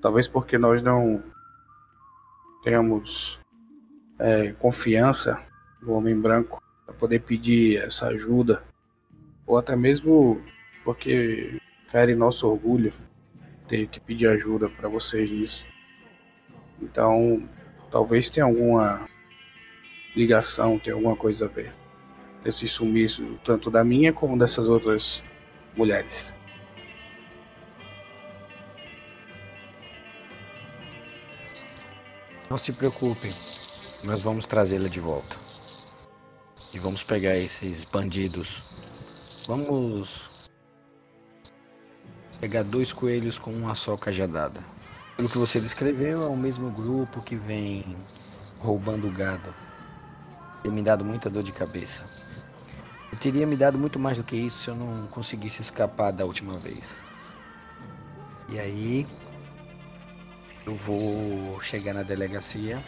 Talvez 0.00 0.28
porque 0.28 0.56
nós 0.56 0.82
não 0.82 1.22
tenhamos 2.62 3.40
é, 4.18 4.52
confiança 4.52 5.40
no 5.82 5.92
homem 5.92 6.18
branco 6.18 6.62
para 6.84 6.94
poder 6.94 7.20
pedir 7.20 7.82
essa 7.82 8.08
ajuda, 8.08 8.62
ou 9.44 9.58
até 9.58 9.74
mesmo 9.74 10.40
porque 10.84 11.60
fere 11.88 12.14
nosso 12.14 12.48
orgulho 12.48 12.92
ter 13.66 13.88
que 13.88 13.98
pedir 13.98 14.28
ajuda 14.28 14.68
para 14.68 14.88
vocês 14.88 15.28
nisso. 15.28 15.66
Então, 16.80 17.48
talvez 17.90 18.30
tenha 18.30 18.46
alguma 18.46 19.08
ligação, 20.16 20.78
tenha 20.78 20.96
alguma 20.96 21.14
coisa 21.14 21.44
a 21.44 21.48
ver. 21.48 21.74
Esse 22.44 22.66
sumiço, 22.66 23.38
tanto 23.44 23.70
da 23.70 23.84
minha 23.84 24.12
como 24.12 24.38
dessas 24.38 24.68
outras 24.68 25.22
mulheres. 25.76 26.34
Não 32.48 32.56
se 32.56 32.72
preocupem, 32.72 33.34
nós 34.02 34.22
vamos 34.22 34.46
trazê-la 34.46 34.88
de 34.88 35.00
volta. 35.00 35.36
E 36.72 36.78
vamos 36.78 37.04
pegar 37.04 37.36
esses 37.36 37.84
bandidos. 37.84 38.62
Vamos 39.46 40.30
pegar 42.40 42.62
dois 42.62 42.92
coelhos 42.92 43.38
com 43.38 43.50
uma 43.50 43.74
só 43.74 43.96
cajadada. 43.96 44.64
Pelo 45.16 45.28
que 45.28 45.38
você 45.38 45.60
descreveu, 45.60 46.22
é 46.22 46.26
o 46.26 46.36
mesmo 46.36 46.70
grupo 46.70 47.20
que 47.22 47.34
vem 47.34 47.96
roubando 48.58 49.10
gado. 49.10 49.65
Tem 50.66 50.74
me 50.74 50.82
dado 50.82 51.04
muita 51.04 51.30
dor 51.30 51.44
de 51.44 51.52
cabeça. 51.52 52.04
E 53.12 53.16
teria 53.16 53.46
me 53.46 53.56
dado 53.56 53.78
muito 53.78 54.00
mais 54.00 54.18
do 54.18 54.24
que 54.24 54.34
isso 54.34 54.64
se 54.64 54.68
eu 54.68 54.74
não 54.74 55.06
conseguisse 55.06 55.62
escapar 55.62 56.10
da 56.10 56.24
última 56.24 56.58
vez. 56.58 57.00
E 58.48 58.58
aí, 58.58 59.06
eu 60.66 60.74
vou 60.74 61.60
chegar 61.60 61.94
na 61.94 62.02
delegacia. 62.02 62.84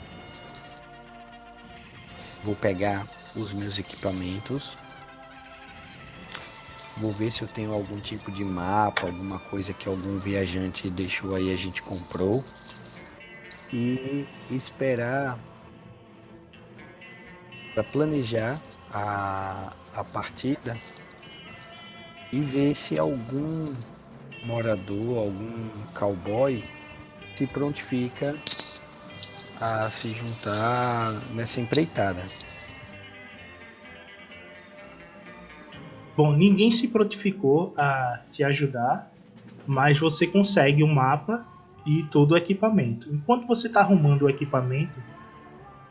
Vou 2.43 2.57
pegar 2.57 3.07
os 3.37 3.53
meus 3.53 3.79
equipamentos. 3.79 4.76
Vou 6.97 7.12
ver 7.12 7.31
se 7.31 7.43
eu 7.43 7.49
tenho 7.49 7.72
algum 7.72 8.01
tipo 8.01 8.33
de 8.33 8.45
mapa, 8.45 9.07
alguma 9.07 9.39
coisa 9.39 9.72
que 9.72 9.89
algum 9.89 10.18
viajante 10.18 10.91
deixou 10.91 11.37
aí, 11.37 11.53
a 11.53 11.57
gente 11.57 11.81
comprou. 11.81 12.45
E 13.72 14.26
esperar 14.51 15.39
para 17.79 17.85
planejar 17.85 18.61
a, 18.93 19.72
a 19.95 20.03
partida 20.03 20.76
e 22.33 22.41
ver 22.41 22.74
se 22.74 22.99
algum 22.99 23.72
morador, 24.45 25.18
algum 25.18 25.68
cowboy 25.95 26.64
se 27.37 27.47
prontifica 27.47 28.35
a 29.61 29.89
se 29.91 30.12
juntar 30.12 31.12
nessa 31.33 31.61
empreitada. 31.61 32.29
Bom, 36.16 36.33
ninguém 36.33 36.72
se 36.72 36.89
prontificou 36.89 37.74
a 37.79 38.22
te 38.29 38.43
ajudar, 38.43 39.09
mas 39.64 40.01
você 40.01 40.26
consegue 40.26 40.83
o 40.83 40.87
um 40.87 40.93
mapa 40.93 41.47
e 41.87 42.03
todo 42.11 42.33
o 42.33 42.37
equipamento. 42.37 43.09
Enquanto 43.14 43.47
você 43.47 43.68
está 43.68 43.81
arrumando 43.81 44.22
o 44.22 44.29
equipamento, 44.29 45.01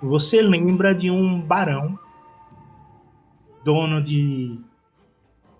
você 0.01 0.41
lembra 0.41 0.93
de 0.93 1.09
um 1.09 1.41
barão, 1.41 1.97
dono 3.63 4.01
de 4.01 4.59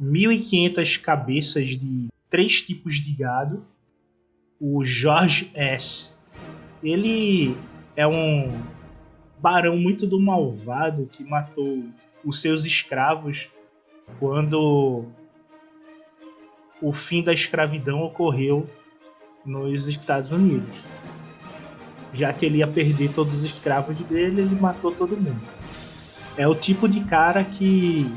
1.500 0.02 1.02
cabeças 1.02 1.72
de 1.72 2.08
três 2.30 2.62
tipos 2.62 2.96
de 2.98 3.14
gado, 3.14 3.66
o 4.60 4.84
George 4.84 5.52
S. 5.54 6.16
Ele 6.84 7.56
é 7.96 8.08
um 8.08 8.62
barão 9.40 9.78
muito 9.78 10.06
do 10.06 10.20
malvado 10.20 11.10
que 11.12 11.24
matou 11.24 11.84
os 12.24 12.42
seus 12.42 12.66
escravos 12.66 13.50
quando 14.20 15.06
o 16.82 16.94
fim 16.94 17.24
da 17.24 17.34
escravidão 17.34 18.04
ocorreu 18.04 18.70
nos 19.46 19.88
Estados 19.88 20.32
Unidos. 20.32 20.76
Já 22.14 22.32
que 22.34 22.46
ele 22.46 22.60
ia 22.60 22.68
perder 22.68 23.12
todos 23.14 23.34
os 23.34 23.44
escravos 23.44 23.98
dele, 24.00 24.42
ele 24.42 24.56
matou 24.56 24.92
todo 24.92 25.18
mundo. 25.18 25.42
É 26.38 26.48
o 26.48 26.56
tipo 26.56 26.88
de 26.88 27.02
cara 27.04 27.44
que 27.44 28.12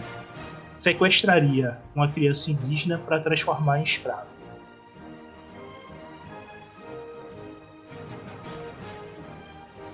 sequestraria 0.76 1.78
uma 1.94 2.08
criança 2.08 2.50
indígena 2.50 2.98
para 2.98 3.20
transformar 3.20 3.80
em 3.80 3.82
escravo. 3.82 4.28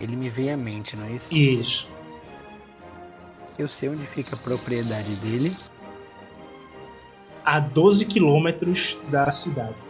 Ele 0.01 0.15
me 0.15 0.29
veio 0.29 0.55
à 0.55 0.57
mente, 0.57 0.97
não 0.97 1.07
é 1.07 1.13
isso? 1.13 1.35
Isso. 1.35 1.89
Eu 3.59 3.69
sei 3.69 3.89
onde 3.89 4.05
fica 4.07 4.37
a 4.37 4.39
propriedade 4.39 5.17
dele 5.17 5.57
a 7.45 7.59
12 7.61 8.05
quilômetros 8.07 8.99
da 9.09 9.31
cidade. 9.31 9.86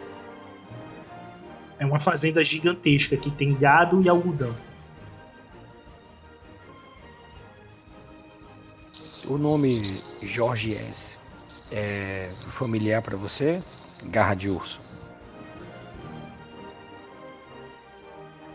É 1.79 1.85
uma 1.85 1.99
fazenda 1.99 2.43
gigantesca 2.43 3.15
que 3.15 3.29
tem 3.29 3.53
gado 3.53 4.01
e 4.01 4.09
algodão. 4.09 4.55
O 9.25 9.37
nome 9.37 10.01
Jorge 10.21 10.73
S 10.73 11.17
é 11.71 12.31
familiar 12.51 13.01
para 13.01 13.17
você? 13.17 13.61
Garra 14.05 14.33
de 14.33 14.49
urso. 14.49 14.81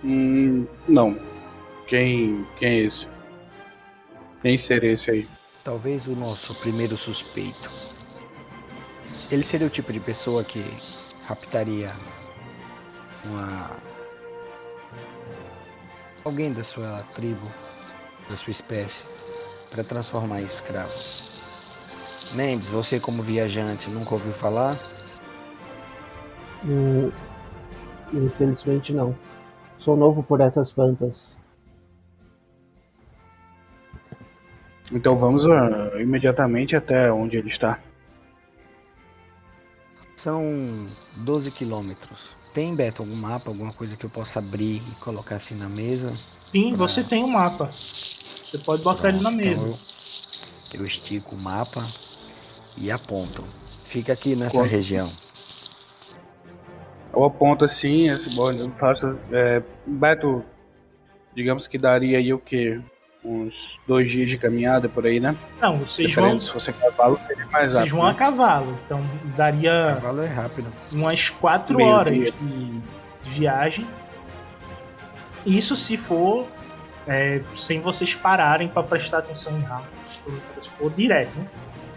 Hum, 0.03 0.67
não. 0.89 1.17
Quem, 1.87 2.47
quem 2.59 2.69
é 2.69 2.79
esse? 2.79 3.09
Quem 4.41 4.59
será 4.59 4.87
esse 4.87 5.11
aí? 5.11 5.29
Talvez 5.63 6.07
o 6.07 6.17
nosso 6.17 6.55
primeiro 6.57 6.97
suspeito. 6.97 7.71
Ele 9.31 9.43
seria 9.43 9.67
o 9.67 9.71
tipo 9.71 9.93
de 9.93 10.01
pessoa 10.01 10.43
que 10.43 10.65
raptaria 11.27 11.95
uma 13.25 13.71
alguém 16.25 16.53
da 16.53 16.63
sua 16.63 17.03
tribo, 17.15 17.47
da 18.29 18.37
sua 18.37 18.51
espécie, 18.51 19.07
para 19.71 19.83
transformar 19.83 20.41
em 20.41 20.45
escravo. 20.45 20.93
Mendes, 22.33 22.69
você 22.69 22.99
como 22.99 23.23
viajante 23.23 23.91
nunca 23.91 24.15
ouviu 24.15 24.33
falar? 24.33 24.79
Hum, 26.65 27.11
infelizmente 28.13 28.93
não. 28.93 29.17
Sou 29.77 29.97
novo 29.97 30.23
por 30.23 30.41
essas 30.41 30.71
plantas. 30.71 31.43
Então 34.91 35.17
vamos 35.17 35.45
uh, 35.47 35.99
imediatamente 35.99 36.77
até 36.77 37.11
onde 37.11 37.37
ele 37.37 37.49
está. 37.49 37.81
São 40.15 40.87
12 41.17 41.51
quilômetros. 41.51 42.37
Tem, 42.53 42.75
Beto, 42.75 43.03
algum 43.03 43.15
mapa, 43.15 43.51
alguma 43.51 43.73
coisa 43.73 43.97
que 43.97 44.05
eu 44.05 44.11
possa 44.11 44.39
abrir 44.39 44.83
e 44.87 44.95
colocar 45.01 45.37
assim 45.37 45.55
na 45.55 45.69
mesa? 45.69 46.13
Sim, 46.53 46.77
pra... 46.77 46.87
você 46.87 47.03
tem 47.03 47.25
um 47.25 47.29
mapa. 47.29 47.71
Você 47.71 48.59
pode 48.59 48.83
botar 48.83 49.09
Pronto, 49.09 49.15
ele 49.15 49.23
na 49.23 49.31
mesa. 49.31 49.51
Então 49.51 49.79
eu, 50.75 50.81
eu, 50.81 50.87
estico 50.87 51.35
o 51.35 51.39
mapa 51.39 51.87
e 52.77 52.91
aponto. 52.91 53.43
Fica 53.85 54.13
aqui 54.13 54.37
nessa 54.37 54.59
Quanto? 54.59 54.71
região. 54.71 55.11
Eu 57.15 57.25
aponto 57.25 57.65
assim, 57.65 58.11
esse 58.11 58.31
bom, 58.35 58.53
eu 58.53 58.71
faço. 58.77 59.19
É, 59.31 59.63
Beto, 59.87 60.45
digamos 61.35 61.67
que 61.67 61.79
daria 61.79 62.19
aí 62.19 62.35
o 62.35 62.39
quê? 62.39 62.83
Uns 63.25 63.81
dois 63.87 64.11
dias 64.11 64.31
de 64.31 64.39
caminhada 64.39 64.89
por 64.89 65.07
aí, 65.07 65.21
né? 65.21 65.37
Não, 65.61 65.79
vocês 65.79 66.13
vão. 66.15 66.41
Se 66.41 66.53
fosse 66.53 66.73
cavalo, 66.73 67.19
seria 67.27 67.47
mais 67.47 67.71
vocês 67.71 67.75
rápido. 67.75 67.79
Vocês 67.79 67.91
vão 67.91 68.07
a 68.07 68.15
cavalo, 68.15 68.79
então 68.85 69.07
daria. 69.37 69.99
Cavalo 70.01 70.23
é 70.23 70.29
rápido. 70.29 70.73
Umas 70.93 71.31
quatro 71.31 71.77
Meio 71.77 71.91
horas 71.91 72.15
dia. 72.15 72.33
de 72.33 72.81
viagem. 73.23 73.87
Isso 75.47 75.75
se 75.75 75.97
for 75.97 76.47
é, 77.07 77.43
sem 77.55 77.81
vocês 77.81 78.15
pararem 78.15 78.69
para 78.69 78.83
prestar 78.83 79.19
atenção 79.19 79.57
em 79.59 79.63
rastros, 79.63 80.21
se 80.63 80.71
for 80.71 80.91
direto, 80.93 81.37
né? 81.37 81.47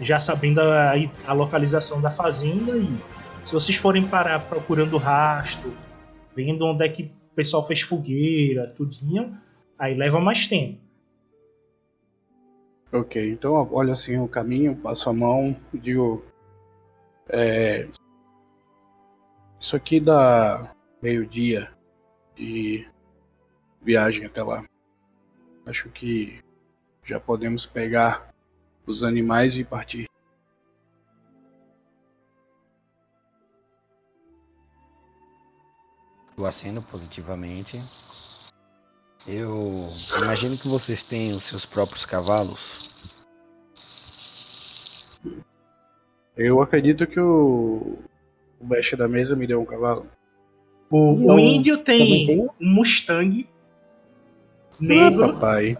Já 0.00 0.20
sabendo 0.20 0.60
a, 0.60 0.92
a 1.26 1.32
localização 1.32 2.00
da 2.00 2.10
fazenda 2.10 2.76
e 2.76 2.88
se 3.44 3.52
vocês 3.52 3.76
forem 3.76 4.06
parar 4.06 4.40
procurando 4.40 4.96
rastro, 4.98 5.72
vendo 6.34 6.66
onde 6.66 6.84
é 6.84 6.88
que 6.88 7.04
o 7.04 7.34
pessoal 7.34 7.66
fez 7.66 7.80
fogueira, 7.80 8.66
tudinho, 8.76 9.36
aí 9.78 9.94
leva 9.94 10.20
mais 10.20 10.46
tempo. 10.46 10.85
Ok, 12.92 13.30
então 13.30 13.52
olha 13.72 13.92
assim 13.92 14.16
o 14.18 14.28
caminho, 14.28 14.76
passo 14.76 15.10
a 15.10 15.12
mão, 15.12 15.60
digo. 15.74 16.24
É, 17.28 17.88
isso 19.60 19.74
aqui 19.74 19.98
dá 19.98 20.72
meio-dia 21.02 21.70
de 22.36 22.88
viagem 23.82 24.24
até 24.24 24.42
lá. 24.42 24.64
Acho 25.66 25.90
que 25.90 26.40
já 27.02 27.18
podemos 27.18 27.66
pegar 27.66 28.32
os 28.86 29.02
animais 29.02 29.58
e 29.58 29.64
partir. 29.64 30.06
Eu 36.38 36.46
aceno 36.46 36.82
positivamente. 36.82 37.82
Eu 39.28 39.88
imagino 40.18 40.56
que 40.56 40.68
vocês 40.68 41.02
têm 41.02 41.34
os 41.34 41.42
seus 41.42 41.66
próprios 41.66 42.06
cavalos. 42.06 42.88
Eu 46.36 46.60
acredito 46.60 47.06
que 47.06 47.18
o, 47.18 47.98
o 48.60 48.66
mestre 48.66 48.96
da 48.96 49.08
mesa 49.08 49.34
me 49.34 49.46
deu 49.46 49.60
um 49.60 49.64
cavalo. 49.64 50.06
O, 50.88 51.32
o 51.32 51.38
índio 51.38 51.78
tem, 51.78 52.38
um 52.38 52.48
Mustang 52.60 53.48
negro. 54.78 55.24
Ah, 55.24 55.32
papai. 55.32 55.78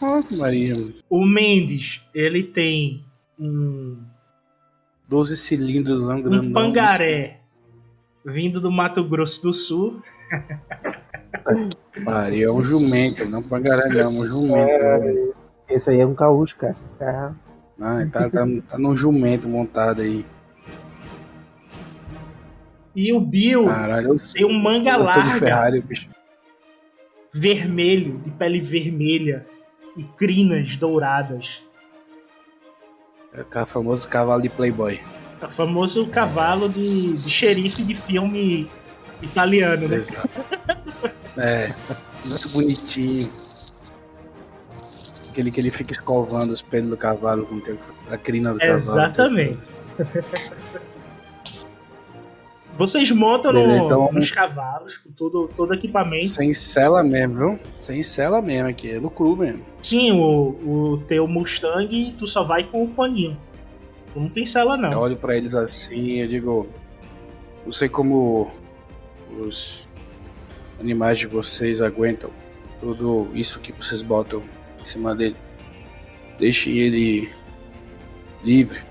Ave 0.00 0.36
Maria. 0.36 0.74
O 1.10 1.26
Mendes, 1.26 2.02
ele 2.14 2.42
tem 2.42 3.04
um. 3.38 3.98
12 5.08 5.36
cilindros 5.36 6.08
Um 6.08 6.52
pangaré 6.54 7.40
vindo 8.24 8.60
do 8.62 8.72
Mato 8.72 9.04
Grosso 9.04 9.42
do 9.42 9.52
Sul. 9.52 10.00
Maria, 12.00 12.46
é 12.46 12.50
um 12.50 12.62
jumento, 12.62 13.24
não 13.24 13.42
pangaré 13.42 13.88
não, 13.88 14.00
é 14.00 14.08
um 14.08 14.24
jumento. 14.24 14.70
É, 14.70 15.32
esse 15.68 15.90
aí 15.90 16.00
é 16.00 16.06
um 16.06 16.14
caúcho, 16.14 16.56
cara. 16.56 16.76
É. 17.00 17.30
Ah, 17.80 18.06
tá, 18.10 18.28
tá, 18.28 18.46
tá 18.68 18.78
num 18.78 18.94
jumento 18.94 19.48
montado 19.48 20.02
aí. 20.02 20.24
E 22.94 23.12
o 23.12 23.20
Bill 23.20 23.64
Caralho, 23.64 24.14
tem 24.34 24.44
um 24.44 24.52
manga 24.52 24.96
larga. 24.96 25.38
Ferrari, 25.38 25.80
bicho. 25.80 26.10
Vermelho, 27.32 28.18
de 28.18 28.30
pele 28.30 28.60
vermelha. 28.60 29.46
E 29.96 30.04
crinas 30.04 30.76
douradas. 30.76 31.62
É 33.32 33.62
o 33.62 33.66
famoso 33.66 34.08
cavalo 34.08 34.42
de 34.42 34.48
Playboy. 34.48 35.00
É 35.40 35.46
o 35.46 35.50
famoso 35.50 36.06
cavalo 36.06 36.68
de, 36.68 37.16
de 37.16 37.30
xerife 37.30 37.82
de 37.82 37.94
filme 37.94 38.70
italiano, 39.22 39.88
né? 39.88 39.96
Exato. 39.96 40.28
É, 41.36 41.72
muito 42.24 42.48
bonitinho. 42.50 43.30
Aquele 45.30 45.50
que 45.50 45.60
ele 45.60 45.70
fica 45.70 45.92
escovando 45.92 46.50
os 46.50 46.60
pelos 46.60 46.90
do 46.90 46.96
cavalo 46.96 47.46
com 47.46 47.60
a 48.10 48.18
crina 48.18 48.52
do 48.52 48.58
cavalo. 48.58 48.74
Exatamente. 48.76 49.70
Vocês 52.76 53.10
montam 53.10 53.52
no- 53.52 53.60
Beleza, 53.60 53.84
então- 53.86 54.10
nos 54.12 54.30
cavalos, 54.30 54.96
com 54.96 55.10
todo, 55.12 55.48
todo 55.56 55.74
equipamento. 55.74 56.26
Sem 56.26 56.52
cela 56.52 57.02
mesmo, 57.02 57.34
viu? 57.34 57.58
Sem 57.80 58.02
cela 58.02 58.40
mesmo 58.40 58.68
aqui, 58.68 58.92
é 58.92 59.00
no 59.00 59.10
clube 59.10 59.42
mesmo. 59.42 59.62
Sim, 59.82 60.12
o, 60.12 60.92
o 60.92 60.98
teu 61.06 61.28
Mustang, 61.28 62.14
tu 62.18 62.26
só 62.26 62.42
vai 62.42 62.64
com 62.64 62.84
o 62.84 62.88
paninho. 62.88 63.36
Tu 64.12 64.18
não 64.20 64.28
tem 64.28 64.44
cela, 64.44 64.74
Eu 64.74 64.78
não. 64.80 64.98
olho 64.98 65.16
pra 65.16 65.36
eles 65.36 65.54
assim, 65.54 66.18
eu 66.20 66.28
digo, 66.28 66.66
não 67.64 67.72
sei 67.72 67.88
como 67.88 68.50
os 69.40 69.88
animais 70.80 71.18
de 71.18 71.26
vocês 71.26 71.80
aguentam 71.80 72.30
tudo 72.80 73.30
isso 73.32 73.60
que 73.60 73.72
vocês 73.72 74.02
botam 74.02 74.42
em 74.80 74.84
cima 74.84 75.14
dele. 75.14 75.36
Deixem 76.38 76.78
ele 76.78 77.32
livre, 78.42 78.82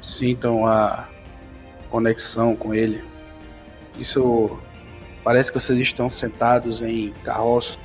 sintam 0.00 0.66
a 0.66 1.08
conexão 1.88 2.54
com 2.54 2.74
ele. 2.74 3.02
Isso 3.98 4.58
parece 5.24 5.50
que 5.50 5.58
vocês 5.58 5.78
estão 5.80 6.10
sentados 6.10 6.82
em 6.82 7.12
carroça. 7.24 7.78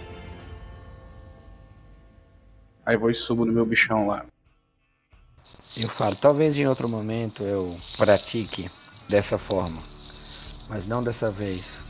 Aí 2.86 2.98
vou 2.98 3.10
e 3.10 3.14
subo 3.14 3.46
no 3.46 3.54
meu 3.54 3.66
bichão 3.66 4.08
lá. 4.08 4.26
Eu 5.78 5.90
falo, 5.90 6.16
talvez 6.16 6.58
em 6.58 6.68
outro 6.68 6.88
momento 6.88 7.44
eu 7.44 7.78
pratique 7.98 8.70
dessa 9.10 9.38
forma, 9.38 9.82
mas 10.70 10.86
não 10.86 11.04
dessa 11.04 11.32
vez. 11.32 11.85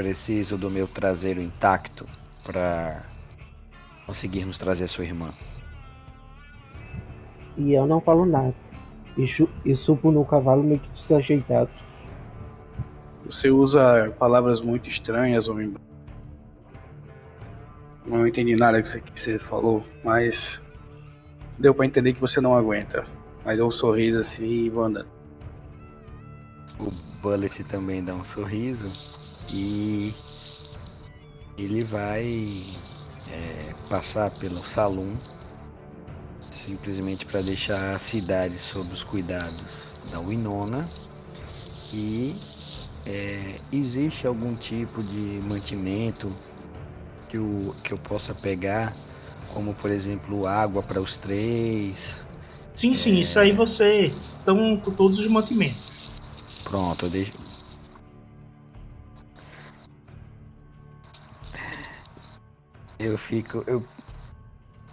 Preciso 0.00 0.56
do 0.56 0.70
meu 0.70 0.88
traseiro 0.88 1.42
intacto 1.42 2.06
para 2.42 3.04
conseguirmos 4.06 4.56
trazer 4.56 4.88
sua 4.88 5.04
irmã. 5.04 5.30
E 7.54 7.74
eu 7.74 7.86
não 7.86 8.00
falo 8.00 8.24
nada. 8.24 8.54
E, 9.14 9.26
e 9.62 9.76
subo 9.76 10.10
no 10.10 10.24
cavalo 10.24 10.62
meio 10.62 10.80
que 10.80 10.88
desajeitado. 10.88 11.68
Você 13.26 13.50
usa 13.50 14.10
palavras 14.18 14.62
muito 14.62 14.88
estranhas, 14.88 15.50
homem. 15.50 15.74
Não 18.06 18.26
entendi 18.26 18.56
nada 18.56 18.80
que 18.80 18.88
você, 18.88 19.02
que 19.02 19.20
você 19.20 19.38
falou, 19.38 19.84
mas 20.02 20.62
deu 21.58 21.74
pra 21.74 21.84
entender 21.84 22.14
que 22.14 22.20
você 22.22 22.40
não 22.40 22.56
aguenta. 22.56 23.06
Aí 23.44 23.54
deu 23.54 23.66
um 23.66 23.70
sorriso 23.70 24.18
assim 24.18 24.64
e 24.64 24.70
vou 24.70 24.82
andando. 24.84 25.10
O 26.78 26.90
Bullet 27.20 27.62
também 27.64 28.02
dá 28.02 28.14
um 28.14 28.24
sorriso 28.24 28.90
e 29.52 30.14
ele 31.58 31.84
vai 31.84 32.64
é, 33.30 33.74
passar 33.88 34.30
pelo 34.30 34.62
salão 34.64 35.18
simplesmente 36.50 37.24
para 37.24 37.40
deixar 37.40 37.94
a 37.94 37.98
cidade 37.98 38.58
sob 38.58 38.92
os 38.92 39.04
cuidados 39.04 39.92
da 40.10 40.18
Winona 40.18 40.88
e 41.92 42.36
é, 43.06 43.56
existe 43.72 44.26
algum 44.26 44.54
tipo 44.54 45.02
de 45.02 45.40
mantimento 45.46 46.32
que 47.28 47.36
eu, 47.36 47.74
que 47.82 47.92
eu 47.92 47.98
possa 47.98 48.34
pegar, 48.34 48.96
como 49.54 49.74
por 49.74 49.90
exemplo 49.90 50.46
água 50.46 50.82
para 50.82 51.00
os 51.00 51.16
três. 51.16 52.26
Sim, 52.74 52.94
sim, 52.94 53.18
isso 53.18 53.38
aí 53.38 53.52
você 53.52 54.12
estão 54.38 54.76
com 54.76 54.90
todos 54.90 55.18
os 55.18 55.26
mantimentos. 55.26 55.80
Pronto, 56.64 57.06
eu 57.06 57.10
deixo. 57.10 57.32
Eu 63.02 63.16
fico. 63.16 63.64
Eu 63.66 63.82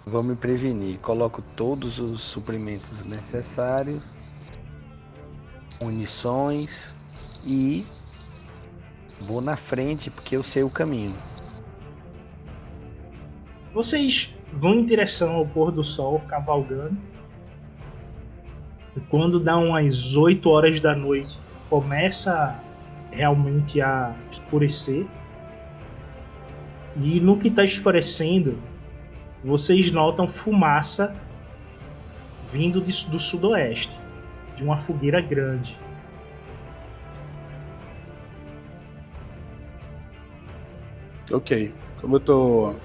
vou 0.06 0.24
me 0.24 0.34
prevenir. 0.34 0.98
Coloco 1.00 1.42
todos 1.58 2.00
os 2.00 2.22
suprimentos 2.22 3.04
necessários, 3.04 4.16
munições 5.82 6.96
e 7.46 7.86
vou 9.20 9.42
na 9.42 9.58
frente 9.58 10.10
porque 10.10 10.38
eu 10.38 10.42
sei 10.42 10.64
o 10.64 10.70
caminho. 10.70 11.14
Vocês 13.74 14.34
vão 14.54 14.76
em 14.76 14.86
direção 14.86 15.36
ao 15.36 15.46
pôr 15.46 15.70
do 15.70 15.84
sol, 15.84 16.22
cavalgando. 16.30 16.98
E 18.96 19.02
quando 19.02 19.38
dá 19.38 19.58
umas 19.58 20.16
8 20.16 20.50
horas 20.50 20.80
da 20.80 20.96
noite, 20.96 21.38
começa 21.70 22.58
realmente 23.12 23.82
a 23.82 24.16
escurecer. 24.32 25.06
E 27.02 27.20
no 27.20 27.38
que 27.38 27.48
está 27.48 27.64
escurecendo, 27.64 28.58
vocês 29.44 29.92
notam 29.92 30.28
fumaça 30.28 31.16
vindo 32.52 32.82
de- 32.82 33.06
do 33.06 33.20
sudoeste, 33.20 33.96
de 34.56 34.64
uma 34.64 34.80
fogueira 34.80 35.22
grande. 35.22 35.78
Ok. 41.32 41.74
Como 42.02 42.16
eu 42.16 42.20
tô. 42.20 42.76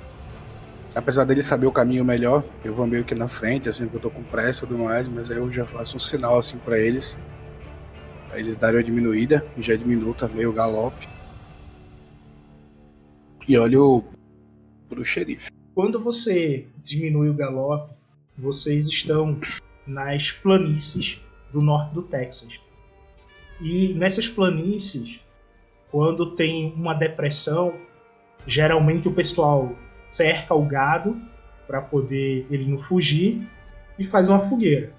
Apesar 0.95 1.25
dele 1.25 1.41
saber 1.41 1.67
o 1.67 1.73
caminho 1.73 2.05
melhor, 2.05 2.45
eu 2.63 2.75
vou 2.75 2.87
meio 2.87 3.05
que 3.05 3.15
na 3.15 3.29
frente, 3.29 3.69
assim, 3.69 3.85
porque 3.85 3.97
eu 3.97 4.01
tô 4.03 4.11
com 4.11 4.23
pressa 4.23 4.65
e 4.65 4.69
tudo 4.69 4.83
mais, 4.83 5.09
mas 5.09 5.31
aí 5.31 5.39
eu 5.39 5.51
já 5.51 5.65
faço 5.65 5.97
um 5.97 6.01
sinal 6.01 6.37
assim 6.37 6.59
pra 6.59 6.79
eles. 6.79 7.19
Pra 8.29 8.39
eles 8.39 8.57
darem 8.57 8.77
uma 8.77 8.83
diminuída, 8.85 9.45
e 9.57 9.63
já 9.63 9.75
diminuo 9.75 10.13
também 10.13 10.45
o 10.45 10.53
galope. 10.53 11.09
E 13.49 13.59
olho 13.59 14.05
pro 14.89 15.05
xerife. 15.05 15.51
Quando 15.75 15.99
você 15.99 16.67
diminui 16.83 17.29
o 17.29 17.35
galope, 17.35 17.93
vocês 18.39 18.87
estão 18.87 19.39
nas 19.87 20.31
planícies 20.31 21.21
do 21.53 21.61
norte 21.61 21.93
do 21.93 22.03
Texas. 22.03 22.61
E 23.61 23.95
nessas 23.95 24.29
planícies, 24.29 25.21
quando 25.91 26.35
tem 26.35 26.73
uma 26.75 26.95
depressão, 26.95 27.75
geralmente 28.47 29.09
o 29.09 29.13
pessoal 29.13 29.77
cerca 30.11 30.55
o 30.55 30.65
gado 30.65 31.21
para 31.67 31.81
poder 31.81 32.47
ele 32.51 32.71
não 32.71 32.79
fugir 32.79 33.43
e 33.99 34.07
faz 34.07 34.29
uma 34.29 34.41
fogueira. 34.41 34.93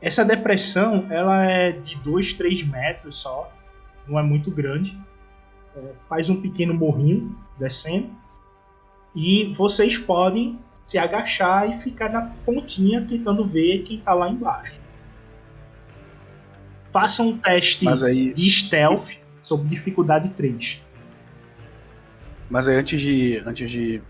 Essa 0.00 0.24
depressão 0.24 1.06
ela 1.10 1.46
é 1.46 1.72
de 1.72 1.96
2, 1.98 2.34
3 2.34 2.64
metros 2.64 3.16
só, 3.18 3.52
não 4.06 4.18
é 4.18 4.22
muito 4.22 4.50
grande. 4.50 4.98
É, 5.76 5.92
faz 6.08 6.28
um 6.28 6.40
pequeno 6.40 6.74
morrinho 6.74 7.36
descendo 7.58 8.10
e 9.14 9.52
vocês 9.54 9.96
podem 9.96 10.58
se 10.86 10.98
agachar 10.98 11.68
e 11.68 11.72
ficar 11.74 12.10
na 12.10 12.22
pontinha 12.44 13.06
tentando 13.06 13.46
ver 13.46 13.82
quem 13.82 14.00
tá 14.00 14.12
lá 14.12 14.28
embaixo. 14.28 14.80
Faça 16.92 17.22
um 17.22 17.38
teste 17.38 17.86
aí, 18.04 18.32
de 18.32 18.50
stealth 18.50 19.16
sob 19.42 19.66
dificuldade 19.66 20.30
3. 20.30 20.82
mas 22.50 22.68
aí 22.68 22.76
antes 22.76 23.00
de. 23.00 23.42
Antes 23.46 23.70
de, 23.70 24.02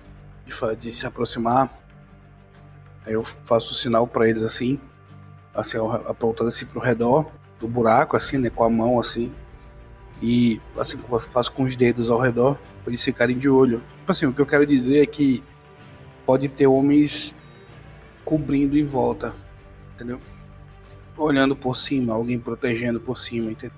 de, 0.44 0.76
de 0.76 0.92
se 0.92 1.06
aproximar, 1.06 1.70
aí 3.06 3.12
eu 3.12 3.22
faço 3.22 3.72
o 3.72 3.74
sinal 3.74 4.06
pra 4.06 4.28
eles 4.28 4.42
assim, 4.42 4.80
assim, 5.54 5.78
apontando 6.08 6.48
assim 6.48 6.66
pro 6.66 6.80
redor 6.80 7.30
do 7.60 7.68
buraco, 7.68 8.16
assim, 8.16 8.38
né? 8.38 8.50
Com 8.50 8.64
a 8.64 8.70
mão 8.70 8.98
assim. 8.98 9.32
E 10.22 10.60
assim, 10.78 11.00
eu 11.10 11.20
faço 11.20 11.52
com 11.52 11.64
os 11.64 11.74
dedos 11.74 12.08
ao 12.08 12.20
redor, 12.20 12.54
pra 12.84 12.90
eles 12.90 13.02
ficarem 13.02 13.36
de 13.36 13.48
olho. 13.48 13.82
Tipo 13.98 14.12
assim, 14.12 14.26
o 14.26 14.32
que 14.32 14.40
eu 14.40 14.46
quero 14.46 14.64
dizer 14.64 15.02
é 15.02 15.06
que 15.06 15.42
pode 16.24 16.48
ter 16.48 16.68
homens 16.68 17.34
cobrindo 18.24 18.78
em 18.78 18.84
volta, 18.84 19.34
entendeu? 19.94 20.20
Olhando 21.16 21.56
por 21.56 21.74
cima, 21.74 22.14
alguém 22.14 22.38
protegendo 22.38 23.00
por 23.00 23.16
cima, 23.16 23.50
entendeu? 23.50 23.76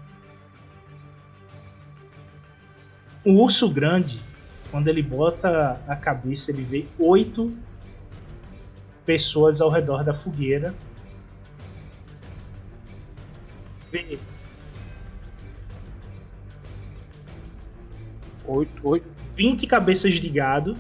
O 3.25 3.43
urso 3.43 3.71
grande, 3.71 4.23
quando 4.71 4.89
ele 4.89 5.03
bota 5.03 5.81
a 5.89 5.97
cabeça, 5.97 6.51
ele 6.51 6.63
vê 6.63 6.85
oito 6.99 7.57
pessoas 9.07 9.63
ao 9.63 9.71
redor 9.71 10.05
da 10.05 10.13
fogueira. 10.13 10.75
Vê 13.91 14.19
Oito, 18.47 18.89
oito. 18.89 19.07
20 19.37 19.67
cabeças 19.67 20.15
de 20.15 20.29
gado. 20.29 20.77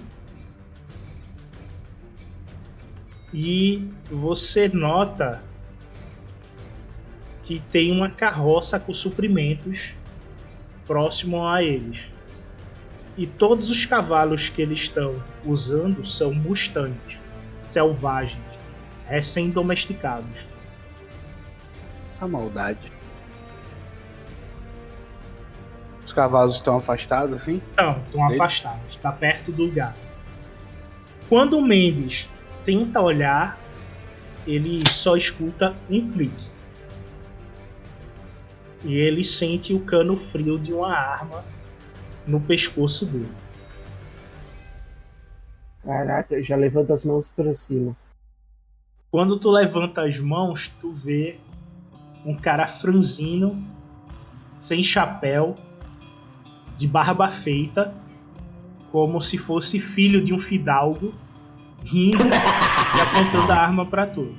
E 3.32 3.90
você 4.10 4.68
nota 4.68 5.42
que 7.42 7.60
tem 7.70 7.90
uma 7.90 8.08
carroça 8.08 8.78
com 8.78 8.94
suprimentos 8.94 9.94
próximo 10.86 11.46
a 11.46 11.62
eles. 11.62 12.02
E 13.16 13.26
todos 13.26 13.70
os 13.70 13.86
cavalos 13.86 14.48
que 14.48 14.60
eles 14.62 14.80
estão 14.80 15.22
usando 15.44 16.04
são 16.04 16.34
mustangs, 16.34 17.20
selvagens, 17.70 18.42
recém-domesticados. 19.06 20.48
A 22.20 22.26
maldade. 22.26 22.92
Cavalos 26.14 26.54
estão 26.54 26.78
afastados 26.78 27.34
assim? 27.34 27.60
Então, 27.72 28.00
estão 28.06 28.26
afastados, 28.26 28.80
está 28.88 29.12
perto 29.12 29.52
do 29.52 29.70
gado. 29.70 29.98
Quando 31.28 31.58
o 31.58 31.62
Mendes 31.62 32.30
tenta 32.64 33.00
olhar, 33.00 33.58
ele 34.46 34.86
só 34.88 35.16
escuta 35.16 35.74
um 35.90 36.10
clique. 36.12 36.54
E 38.84 38.94
ele 38.94 39.24
sente 39.24 39.74
o 39.74 39.80
cano 39.80 40.16
frio 40.16 40.58
de 40.58 40.72
uma 40.72 40.92
arma 40.92 41.44
no 42.26 42.40
pescoço 42.40 43.06
dele. 43.06 43.32
Caraca, 45.82 46.42
já 46.42 46.56
levanta 46.56 46.94
as 46.94 47.04
mãos 47.04 47.28
pra 47.28 47.52
cima. 47.52 47.96
Quando 49.10 49.38
tu 49.38 49.50
levanta 49.50 50.04
as 50.04 50.18
mãos, 50.18 50.68
tu 50.80 50.92
vê 50.92 51.38
um 52.24 52.34
cara 52.34 52.66
franzino, 52.66 53.62
sem 54.60 54.82
chapéu, 54.82 55.56
de 56.76 56.86
barba 56.88 57.30
feita, 57.30 57.94
como 58.90 59.20
se 59.20 59.38
fosse 59.38 59.78
filho 59.78 60.22
de 60.22 60.32
um 60.32 60.38
fidalgo, 60.38 61.14
rindo 61.84 62.24
e 62.24 63.00
apontando 63.00 63.52
a 63.52 63.56
arma 63.56 63.86
para 63.86 64.06
tu. 64.06 64.34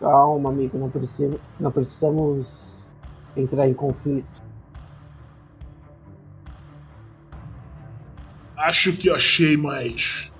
Calma, 0.00 0.50
amigo, 0.50 0.78
não, 0.78 0.90
precisa, 0.90 1.38
não 1.60 1.70
precisamos 1.70 2.90
entrar 3.36 3.68
em 3.68 3.74
conflito. 3.74 4.42
Acho 8.56 8.96
que 8.96 9.10
achei 9.10 9.56
mais 9.56 10.32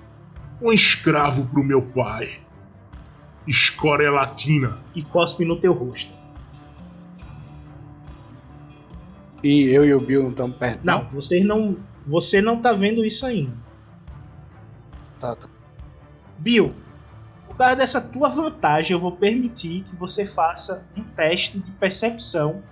um 0.61 0.71
escravo 0.71 1.45
pro 1.47 1.63
meu 1.63 1.81
pai. 1.81 2.39
Escória 3.45 4.09
latina. 4.09 4.79
E 4.95 5.03
cospe 5.03 5.43
no 5.43 5.57
teu 5.59 5.73
rosto. 5.73 6.22
E 9.43 9.69
eu 9.69 9.83
e 9.83 9.93
o 9.93 9.99
Bill 9.99 10.23
não 10.23 10.29
estamos 10.29 10.57
perto. 10.57 10.85
Não, 10.85 11.09
vocês 11.09 11.45
não. 11.45 11.77
Você 12.05 12.41
não 12.41 12.61
tá 12.61 12.71
vendo 12.71 13.05
isso 13.05 13.25
ainda. 13.25 13.51
Tá, 15.19 15.35
tá. 15.35 15.47
Bill, 16.37 16.73
por 17.47 17.57
causa 17.57 17.75
dessa 17.75 18.01
tua 18.01 18.29
vantagem, 18.29 18.93
eu 18.93 18.99
vou 18.99 19.11
permitir 19.11 19.83
que 19.83 19.95
você 19.95 20.25
faça 20.25 20.85
um 20.97 21.03
teste 21.03 21.59
de 21.59 21.71
percepção 21.71 22.63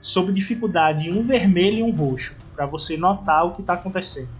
sobre 0.00 0.32
dificuldade 0.32 1.10
um 1.10 1.26
vermelho 1.26 1.78
e 1.78 1.82
um 1.82 1.90
roxo, 1.90 2.36
para 2.54 2.66
você 2.66 2.96
notar 2.96 3.46
o 3.46 3.54
que 3.54 3.62
tá 3.62 3.74
acontecendo. 3.74 4.37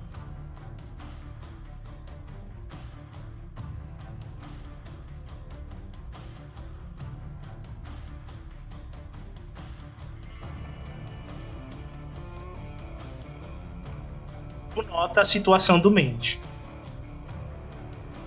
A 15.18 15.24
situação 15.24 15.78
do 15.80 15.90
Mendes. 15.90 16.38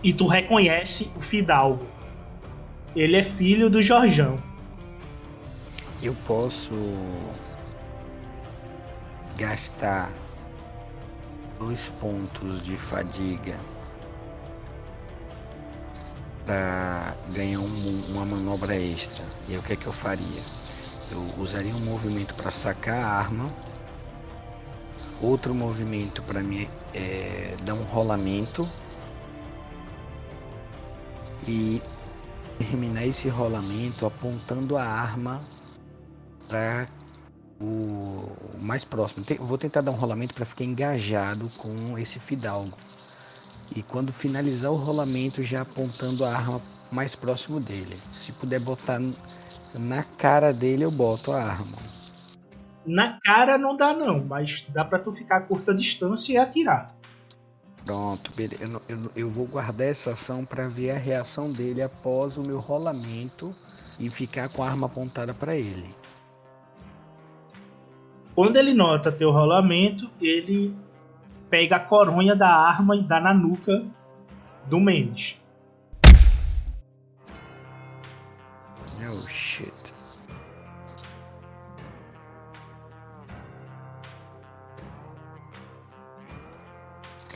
E 0.03 0.11
tu 0.13 0.27
reconhece 0.27 1.11
o 1.15 1.21
Fidalgo. 1.21 1.85
Ele 2.95 3.15
é 3.15 3.23
filho 3.23 3.69
do 3.69 3.81
Jorjão. 3.81 4.37
Eu 6.03 6.15
posso 6.25 6.73
gastar 9.37 10.11
dois 11.59 11.89
pontos 11.89 12.61
de 12.61 12.75
fadiga 12.75 13.55
para 16.45 17.15
ganhar 17.31 17.59
um- 17.59 18.03
uma 18.09 18.25
manobra 18.25 18.75
extra. 18.75 19.23
E 19.47 19.53
aí 19.53 19.59
o 19.59 19.63
que 19.63 19.73
é 19.73 19.75
que 19.75 19.85
eu 19.87 19.93
faria? 19.93 20.41
Eu 21.11 21.25
usaria 21.37 21.73
um 21.75 21.79
movimento 21.79 22.33
para 22.35 22.49
sacar 22.49 22.97
a 22.97 23.07
arma, 23.07 23.53
outro 25.21 25.53
movimento 25.53 26.23
para 26.23 26.41
me 26.41 26.67
eh, 26.93 27.55
dar 27.63 27.73
um 27.73 27.83
rolamento 27.83 28.67
e 31.47 31.81
terminar 32.59 33.05
esse 33.05 33.27
rolamento 33.29 34.05
apontando 34.05 34.77
a 34.77 34.83
arma 34.83 35.41
para 36.47 36.87
o 37.59 38.31
mais 38.59 38.83
próximo. 38.83 39.25
Vou 39.39 39.57
tentar 39.57 39.81
dar 39.81 39.91
um 39.91 39.95
rolamento 39.95 40.33
para 40.33 40.45
ficar 40.45 40.63
engajado 40.63 41.49
com 41.57 41.97
esse 41.97 42.19
fidalgo. 42.19 42.77
E 43.75 43.81
quando 43.81 44.11
finalizar 44.11 44.71
o 44.71 44.75
rolamento, 44.75 45.41
já 45.43 45.61
apontando 45.61 46.25
a 46.25 46.33
arma 46.33 46.61
mais 46.91 47.15
próximo 47.15 47.59
dele. 47.59 47.97
Se 48.11 48.31
puder 48.33 48.59
botar 48.59 48.99
na 49.73 50.03
cara 50.03 50.51
dele, 50.51 50.83
eu 50.83 50.91
boto 50.91 51.31
a 51.31 51.41
arma. 51.41 51.77
Na 52.86 53.19
cara 53.21 53.57
não 53.57 53.75
dá 53.75 53.93
não, 53.93 54.23
mas 54.23 54.65
dá 54.69 54.84
pra 54.84 54.99
tu 54.99 55.11
ficar 55.11 55.38
a 55.38 55.41
curta 55.41 55.73
distância 55.73 56.34
e 56.34 56.38
atirar. 56.38 56.95
Pronto, 57.86 58.32
eu, 58.38 58.82
eu 58.88 59.11
eu 59.15 59.29
vou 59.29 59.47
guardar 59.47 59.88
essa 59.88 60.11
ação 60.11 60.45
para 60.45 60.67
ver 60.67 60.91
a 60.91 60.97
reação 60.97 61.51
dele 61.51 61.82
após 61.82 62.38
o 62.38 62.43
meu 62.43 62.59
rolamento 62.59 63.55
e 63.99 64.09
ficar 64.09 64.49
com 64.49 64.63
a 64.63 64.69
arma 64.69 64.88
apontada 64.88 65.34
para 65.34 65.55
ele. 65.55 65.95
Quando 68.36 68.57
ele 68.57 68.73
nota 68.73 69.11
teu 69.11 69.32
rolamento, 69.32 70.09
ele 70.19 70.75
pega 71.49 71.75
a 71.75 71.79
coronha 71.79 72.36
da 72.36 72.49
arma 72.49 72.95
e 72.95 73.03
dá 73.03 73.19
na 73.19 73.34
nuca 73.34 73.84
do 74.67 74.79
Mendes. 74.79 75.38
Oh 79.03 79.27
shit. 79.27 79.93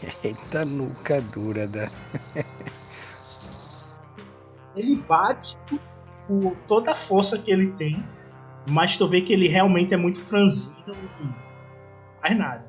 Eita 0.24 0.66
nuca 0.66 1.22
dura 1.22 1.68
da. 1.68 1.90
Ele 4.76 4.96
bate 4.98 5.58
com 6.28 6.54
toda 6.68 6.92
a 6.92 6.96
força 6.96 7.40
que 7.40 7.50
ele 7.50 7.72
tem, 7.74 8.04
mas 8.70 8.98
tu 8.98 9.08
vê 9.08 9.22
que 9.22 9.32
ele 9.32 9.48
realmente 9.48 9.94
é 9.94 9.98
muito 9.98 10.20
franzino 10.20 10.76
e 11.22 11.30
faz 12.22 12.38
nada. 12.38 12.66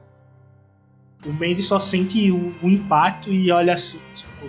O 1.24 1.32
Mendes 1.32 1.66
só 1.66 1.80
sente 1.80 2.30
o, 2.30 2.54
o 2.62 2.68
impacto 2.68 3.32
e 3.32 3.50
olha 3.50 3.74
assim, 3.74 4.00
tipo, 4.14 4.48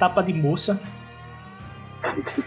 tapa 0.00 0.20
de 0.20 0.32
moça. 0.32 0.82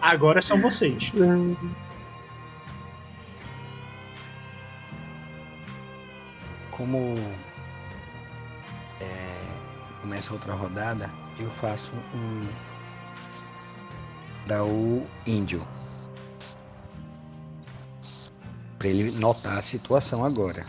Agora 0.00 0.40
são 0.40 0.58
vocês. 0.62 1.12
Como 6.70 7.16
começa 10.04 10.34
outra 10.34 10.52
rodada, 10.52 11.10
eu 11.40 11.48
faço 11.48 11.94
um 12.14 12.46
para 14.46 14.62
o 14.62 15.02
índio. 15.26 15.66
Para 18.78 18.88
ele 18.88 19.10
notar 19.12 19.56
a 19.56 19.62
situação 19.62 20.22
agora. 20.22 20.66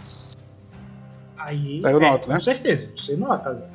Aí, 1.38 1.81
Aí 1.83 1.91
eu 1.91 2.01
é, 2.01 2.09
noto, 2.11 2.29
né? 2.29 2.36
Com 2.36 2.39
certeza, 2.39 2.93
você 2.95 3.17
nota 3.17 3.49
agora. 3.49 3.71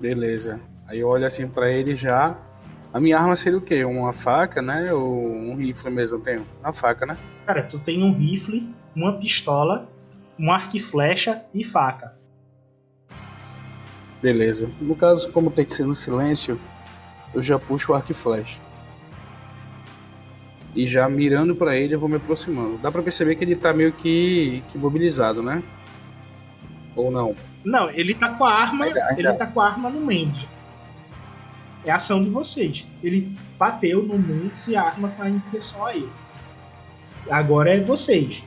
Beleza. 0.00 0.60
Aí 0.86 1.00
eu 1.00 1.08
olho 1.08 1.26
assim 1.26 1.48
pra 1.48 1.68
ele 1.68 1.96
já. 1.96 2.38
A 2.92 3.00
minha 3.00 3.18
arma 3.18 3.34
seria 3.34 3.58
o 3.58 3.60
quê? 3.60 3.84
Uma 3.84 4.12
faca, 4.12 4.62
né? 4.62 4.92
Ou 4.92 5.34
um 5.34 5.56
rifle 5.56 5.90
mesmo 5.90 6.18
eu 6.18 6.22
tenho? 6.22 6.46
Uma 6.60 6.72
faca, 6.72 7.04
né? 7.04 7.18
Cara, 7.44 7.64
tu 7.64 7.80
tem 7.80 8.04
um 8.04 8.12
rifle, 8.12 8.72
uma 8.94 9.18
pistola, 9.18 9.88
um 10.38 10.52
arco 10.52 10.76
e 10.76 10.80
flecha 10.80 11.42
e 11.52 11.64
faca. 11.64 12.13
Beleza. 14.24 14.70
No 14.80 14.96
caso, 14.96 15.30
como 15.32 15.50
tem 15.50 15.66
que 15.66 15.74
ser 15.74 15.84
no 15.84 15.94
silêncio, 15.94 16.58
eu 17.34 17.42
já 17.42 17.58
puxo 17.58 17.92
o 17.92 17.94
arco 17.94 18.10
e 18.10 18.14
flecha. 18.14 18.58
E 20.74 20.86
já 20.86 21.06
mirando 21.10 21.54
pra 21.54 21.76
ele, 21.76 21.94
eu 21.94 22.00
vou 22.00 22.08
me 22.08 22.16
aproximando. 22.16 22.78
Dá 22.78 22.90
pra 22.90 23.02
perceber 23.02 23.34
que 23.34 23.44
ele 23.44 23.54
tá 23.54 23.74
meio 23.74 23.92
que, 23.92 24.62
que 24.70 24.78
mobilizado, 24.78 25.42
né? 25.42 25.62
Ou 26.96 27.10
não? 27.10 27.34
Não, 27.62 27.90
ele 27.90 28.14
tá 28.14 28.30
com 28.30 28.46
a 28.46 28.54
arma, 28.54 28.86
Ainda- 28.86 29.04
ainda- 29.10 29.20
ele 29.20 29.32
tá 29.34 29.46
com 29.46 29.60
a 29.60 29.66
arma 29.66 29.90
no 29.90 30.00
Mendes. 30.00 30.48
É 31.84 31.90
a 31.90 31.96
ação 31.96 32.24
de 32.24 32.30
vocês. 32.30 32.88
Ele 33.02 33.30
bateu 33.58 34.02
no 34.02 34.18
Mendes 34.18 34.68
e 34.68 34.74
a 34.74 34.84
arma 34.84 35.08
tá 35.18 35.28
em 35.28 35.36
direção 35.50 35.84
a 35.84 35.94
ele. 35.94 36.08
Agora 37.30 37.76
é 37.76 37.80
vocês. 37.82 38.42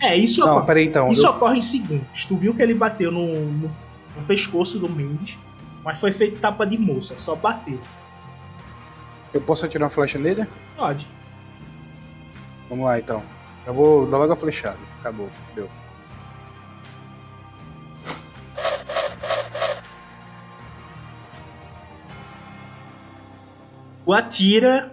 É, 0.00 0.16
isso, 0.16 0.40
Não, 0.40 0.48
ocorre, 0.54 0.66
peraí 0.66 0.86
então. 0.88 1.08
isso 1.12 1.24
Eu- 1.24 1.30
ocorre 1.30 1.58
em 1.58 1.62
segundos. 1.62 2.24
Tu 2.24 2.34
viu 2.36 2.52
que 2.52 2.60
ele 2.60 2.74
bateu 2.74 3.12
no, 3.12 3.32
no, 3.52 3.70
no 4.16 4.22
pescoço 4.24 4.78
do 4.78 4.88
Mendes, 4.88 5.36
mas 5.84 5.98
foi 5.98 6.12
feito 6.12 6.38
tapa 6.38 6.66
de 6.66 6.78
moça, 6.78 7.18
só 7.18 7.34
bateu. 7.34 7.80
Eu 9.32 9.40
posso 9.40 9.64
atirar 9.64 9.84
uma 9.84 9.90
flecha 9.90 10.18
nele? 10.18 10.46
Pode. 10.76 11.06
Vamos 12.68 12.84
lá 12.84 12.98
então. 12.98 13.22
Eu 13.66 13.72
vou 13.72 14.06
dar 14.06 14.18
logo 14.18 14.32
a 14.32 14.36
flechada. 14.36 14.78
Acabou. 15.00 15.30
Deu. 15.54 15.68
Tu 24.04 24.12
atira 24.12 24.92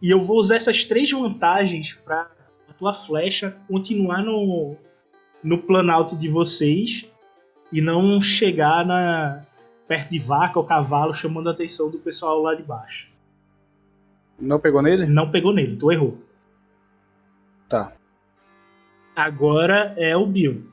e 0.00 0.10
eu 0.10 0.22
vou 0.22 0.38
usar 0.38 0.56
essas 0.56 0.84
três 0.84 1.10
vantagens 1.10 1.94
pra 2.04 2.30
a 2.68 2.72
tua 2.72 2.94
flecha 2.94 3.56
continuar 3.68 4.22
no, 4.22 4.76
no 5.42 5.58
planalto 5.58 6.16
de 6.16 6.28
vocês 6.28 7.06
e 7.72 7.80
não 7.80 8.22
chegar 8.22 8.84
na, 8.84 9.42
perto 9.86 10.10
de 10.10 10.18
vaca 10.18 10.58
ou 10.58 10.64
cavalo, 10.64 11.14
chamando 11.14 11.48
a 11.48 11.52
atenção 11.52 11.90
do 11.90 11.98
pessoal 11.98 12.40
lá 12.42 12.54
de 12.54 12.62
baixo. 12.62 13.08
Não 14.38 14.60
pegou 14.60 14.82
nele? 14.82 15.06
Não 15.06 15.30
pegou 15.30 15.52
nele, 15.52 15.76
tu 15.76 15.90
errou. 15.90 16.18
Tá. 17.68 17.92
Agora 19.14 19.94
é 19.96 20.16
o 20.16 20.26
Bill. 20.26 20.70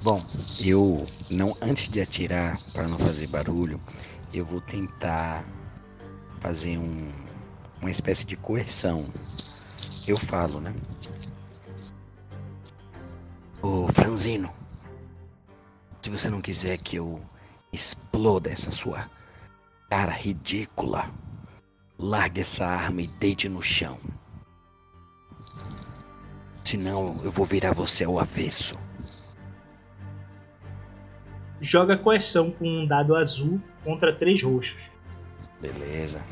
Bom, 0.00 0.22
eu 0.64 1.06
não 1.28 1.56
antes 1.60 1.88
de 1.88 2.00
atirar 2.00 2.58
para 2.72 2.86
não 2.86 2.98
fazer 2.98 3.26
barulho, 3.26 3.80
eu 4.32 4.44
vou 4.44 4.60
tentar 4.60 5.44
fazer 6.40 6.78
um, 6.78 7.10
uma 7.80 7.90
espécie 7.90 8.26
de 8.26 8.36
coerção. 8.36 9.06
Eu 10.06 10.16
falo, 10.16 10.60
né? 10.60 10.74
Ô 13.60 13.88
Franzino, 13.88 14.50
se 16.00 16.10
você 16.10 16.30
não 16.30 16.40
quiser 16.40 16.78
que 16.78 16.96
eu 16.96 17.20
exploda 17.72 18.50
essa 18.50 18.70
sua 18.70 19.10
cara 19.90 20.12
ridícula, 20.12 21.10
largue 21.98 22.40
essa 22.40 22.66
arma 22.66 23.02
e 23.02 23.06
deite 23.06 23.48
no 23.48 23.60
chão. 23.60 23.98
Senão 26.62 27.18
eu 27.24 27.30
vou 27.30 27.44
virar 27.44 27.72
você 27.72 28.04
ao 28.04 28.18
avesso. 28.20 28.78
Joga 31.60 31.96
coerção 31.96 32.52
com 32.52 32.68
um 32.68 32.86
dado 32.86 33.16
azul 33.16 33.60
contra 33.82 34.14
três 34.14 34.40
roxos. 34.42 34.78
Beleza. 35.60 36.24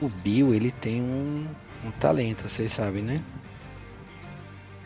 O 0.00 0.08
Bill, 0.08 0.54
ele 0.54 0.70
tem 0.70 1.02
um, 1.02 1.46
um 1.84 1.90
talento, 1.92 2.48
vocês 2.48 2.72
sabem, 2.72 3.02
né? 3.02 3.22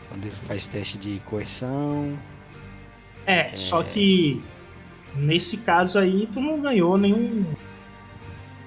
Quando 0.09 0.25
ele 0.25 0.35
faz 0.35 0.67
teste 0.67 0.97
de 0.97 1.19
coerção. 1.21 2.17
É, 3.25 3.51
só 3.53 3.81
que 3.81 4.43
nesse 5.15 5.57
caso 5.57 5.97
aí 5.97 6.27
tu 6.31 6.39
não 6.39 6.61
ganhou 6.61 6.97
nenhum 6.97 7.45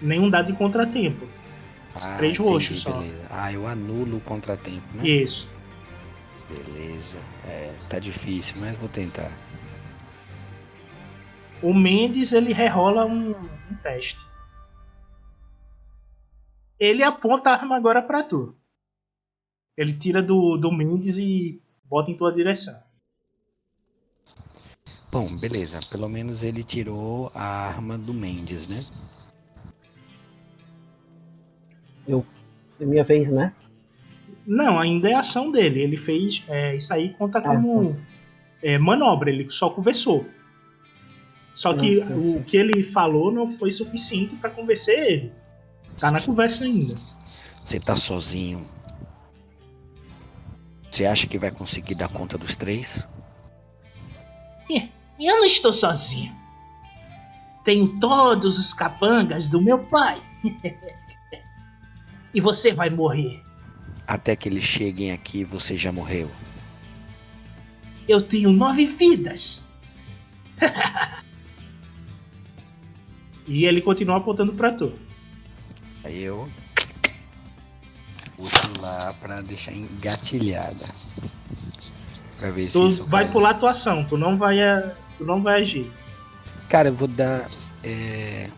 nenhum 0.00 0.30
dado 0.30 0.52
de 0.52 0.58
contratempo. 0.58 1.26
Ah, 1.94 2.16
Três 2.18 2.34
entendi, 2.34 2.50
roxos 2.50 2.80
só. 2.80 2.92
Beleza. 2.92 3.26
Ah, 3.30 3.52
eu 3.52 3.66
anulo 3.66 4.18
o 4.18 4.20
contratempo, 4.20 4.86
né? 4.94 5.08
Isso. 5.08 5.48
Beleza. 6.48 7.18
É, 7.44 7.74
tá 7.88 7.98
difícil, 7.98 8.56
mas 8.58 8.76
vou 8.76 8.88
tentar. 8.88 9.30
O 11.60 11.74
Mendes 11.74 12.32
ele 12.32 12.52
rerola 12.52 13.04
um, 13.04 13.30
um 13.30 13.74
teste. 13.82 14.27
Ele 16.78 17.02
aponta 17.02 17.50
a 17.50 17.54
arma 17.54 17.76
agora 17.76 18.00
pra 18.02 18.22
tu. 18.22 18.56
Ele 19.76 19.92
tira 19.92 20.22
do, 20.22 20.56
do 20.56 20.72
Mendes 20.72 21.18
e 21.18 21.62
bota 21.84 22.10
em 22.10 22.16
tua 22.16 22.32
direção. 22.32 22.80
Bom, 25.10 25.36
beleza. 25.36 25.80
Pelo 25.90 26.08
menos 26.08 26.42
ele 26.42 26.62
tirou 26.62 27.30
a 27.34 27.68
arma 27.68 27.96
do 27.96 28.12
Mendes, 28.12 28.66
né? 28.66 28.84
É 32.80 32.84
minha 32.84 33.04
vez, 33.04 33.30
né? 33.30 33.52
Não, 34.46 34.78
ainda 34.78 35.10
é 35.10 35.14
ação 35.14 35.50
dele. 35.50 35.80
Ele 35.82 35.96
fez. 35.96 36.44
é, 36.48 36.76
isso 36.76 36.92
aí 36.94 37.12
conta 37.14 37.40
como 37.40 37.96
é, 38.62 38.78
manobra, 38.78 39.30
ele 39.30 39.48
só 39.50 39.68
conversou. 39.70 40.26
Só 41.54 41.74
que 41.74 42.00
Ah, 42.00 42.04
sim, 42.06 42.20
o 42.20 42.24
sim. 42.24 42.42
que 42.42 42.56
ele 42.56 42.82
falou 42.82 43.32
não 43.32 43.46
foi 43.46 43.70
suficiente 43.70 44.36
pra 44.36 44.50
convencer 44.50 44.98
ele. 44.98 45.32
Tá 45.98 46.10
na 46.10 46.20
conversa 46.20 46.64
ainda. 46.64 46.96
Você 47.64 47.80
tá 47.80 47.96
sozinho. 47.96 48.66
Você 50.90 51.04
acha 51.04 51.26
que 51.26 51.38
vai 51.38 51.50
conseguir 51.50 51.94
dar 51.94 52.08
conta 52.08 52.38
dos 52.38 52.56
três? 52.56 53.06
Eu 55.18 55.36
não 55.38 55.44
estou 55.44 55.72
sozinho. 55.72 56.34
Tenho 57.64 57.98
todos 57.98 58.58
os 58.58 58.72
capangas 58.72 59.48
do 59.48 59.60
meu 59.60 59.78
pai. 59.78 60.22
e 62.32 62.40
você 62.40 62.72
vai 62.72 62.88
morrer. 62.88 63.42
Até 64.06 64.36
que 64.36 64.48
eles 64.48 64.64
cheguem 64.64 65.10
aqui, 65.10 65.44
você 65.44 65.76
já 65.76 65.90
morreu. 65.90 66.30
Eu 68.08 68.22
tenho 68.22 68.52
nove 68.52 68.86
vidas. 68.86 69.64
E 73.50 73.64
ele 73.64 73.80
continua 73.80 74.18
apontando 74.18 74.52
pra 74.52 74.70
tu. 74.70 74.92
Aí 76.08 76.22
eu 76.22 76.48
uso 78.38 78.56
lá 78.80 79.12
pra 79.20 79.42
deixar 79.42 79.72
engatilhada. 79.72 80.86
Pra 82.38 82.50
ver 82.50 82.70
se 82.70 82.78
Tu 82.78 83.04
vai 83.04 83.24
faz- 83.24 83.32
pular 83.32 83.50
a 83.50 83.54
tua 83.54 83.70
ação, 83.72 84.04
tu 84.06 84.16
não 84.16 84.34
vai, 84.34 84.56
tu 85.18 85.24
não 85.26 85.42
vai 85.42 85.60
agir. 85.60 85.92
Cara, 86.66 86.88
eu 86.88 86.94
vou 86.94 87.06
dar. 87.08 87.46
É... 87.84 88.48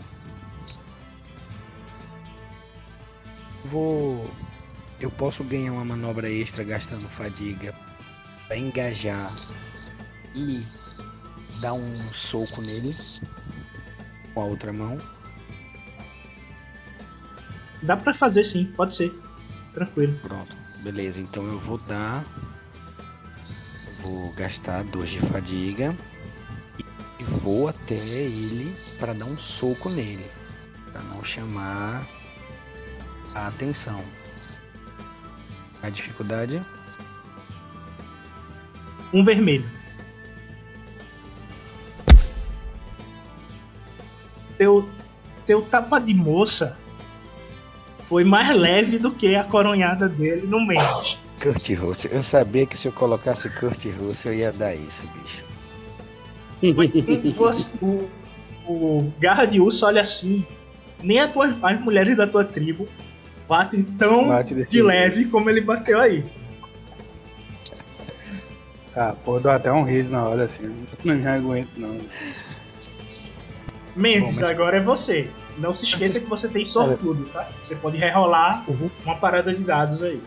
Vou. 3.65 4.31
Eu 5.01 5.11
posso 5.11 5.43
ganhar 5.43 5.73
uma 5.73 5.85
manobra 5.85 6.31
extra 6.31 6.63
gastando 6.63 7.09
fadiga 7.09 7.75
pra 8.47 8.57
engajar 8.57 9.35
e 10.37 10.65
dar 11.61 11.73
um 11.73 12.13
soco 12.13 12.63
nele 12.63 12.95
com 14.35 14.41
a 14.41 14.45
outra 14.45 14.73
mão. 14.73 15.01
Dá 17.83 17.97
pra 17.97 18.13
fazer 18.13 18.45
sim, 18.45 18.67
pode 18.77 18.95
ser. 18.95 19.13
Tranquilo. 19.73 20.19
Pronto, 20.21 20.57
beleza. 20.83 21.21
Então 21.21 21.47
eu 21.47 21.59
vou 21.59 21.79
dar. 21.79 22.25
Vou 24.01 24.33
gastar 24.33 24.83
dois 24.85 25.11
de 25.11 25.19
fadiga 25.21 25.95
e 27.19 27.23
vou 27.23 27.69
até 27.69 27.95
ele 27.95 28.75
para 28.99 29.13
dar 29.13 29.27
um 29.27 29.37
soco 29.37 29.91
nele, 29.91 30.25
para 30.91 31.03
não 31.03 31.23
chamar 31.23 32.07
a 33.35 33.49
atenção. 33.49 34.03
A 35.83 35.91
dificuldade 35.91 36.63
Um 39.13 39.25
vermelho. 39.25 39.69
Teu, 44.57 44.89
teu 45.47 45.63
tapa 45.63 45.99
de 45.99 46.15
moça 46.15 46.79
foi 48.11 48.25
mais 48.25 48.49
leve 48.57 48.99
do 48.99 49.13
que 49.13 49.37
a 49.37 49.45
coronhada 49.45 50.09
dele 50.09 50.45
no 50.45 50.67
Mendes. 50.67 51.17
Kurt 51.41 51.71
Russell. 51.79 52.11
Eu 52.11 52.25
sabia 52.25 52.67
que 52.67 52.77
se 52.77 52.89
eu 52.89 52.93
colocasse 52.93 53.49
Kurt 53.51 53.87
Russell 53.87 54.33
eu 54.33 54.39
ia 54.41 54.53
dar 54.53 54.75
isso, 54.75 55.07
bicho. 55.15 55.45
Você- 57.37 57.79
o, 57.81 58.09
o 58.67 59.13
Garra 59.21 59.45
de 59.47 59.61
Urso 59.61 59.87
olha 59.87 60.03
assim. 60.03 60.45
Nem 61.01 61.21
as, 61.21 61.33
tuas, 61.33 61.55
as 61.63 61.81
mulheres 61.81 62.17
da 62.17 62.27
tua 62.27 62.45
tribo 62.45 62.89
batem 63.49 63.85
tão 63.85 64.27
Bate 64.29 64.55
de 64.57 64.65
jeito. 64.65 64.85
leve 64.87 65.27
como 65.27 65.49
ele 65.49 65.61
bateu 65.61 66.01
aí. 66.01 66.25
Ah, 68.97 69.15
pô, 69.25 69.39
dá 69.39 69.55
até 69.55 69.71
um 69.73 69.85
riso 69.85 70.11
na 70.13 70.25
hora 70.25 70.43
assim. 70.43 70.85
Não 71.05 71.15
me 71.15 71.27
aguento, 71.29 71.71
não. 71.77 71.97
Mendes, 73.95 74.35
Bom, 74.35 74.41
mas- 74.41 74.51
agora 74.51 74.77
é 74.79 74.81
você. 74.81 75.31
Não 75.61 75.73
se 75.75 75.85
esqueça 75.85 76.21
que 76.21 76.27
você 76.27 76.49
tem 76.49 76.65
sortudo, 76.65 77.25
tá? 77.33 77.49
Você 77.63 77.77
pode 77.77 77.97
rerolar 77.99 78.65
Uhum. 78.69 78.91
uma 79.05 79.17
parada 79.17 79.55
de 79.55 79.63
dados 79.63 80.03
aí. 80.03 80.21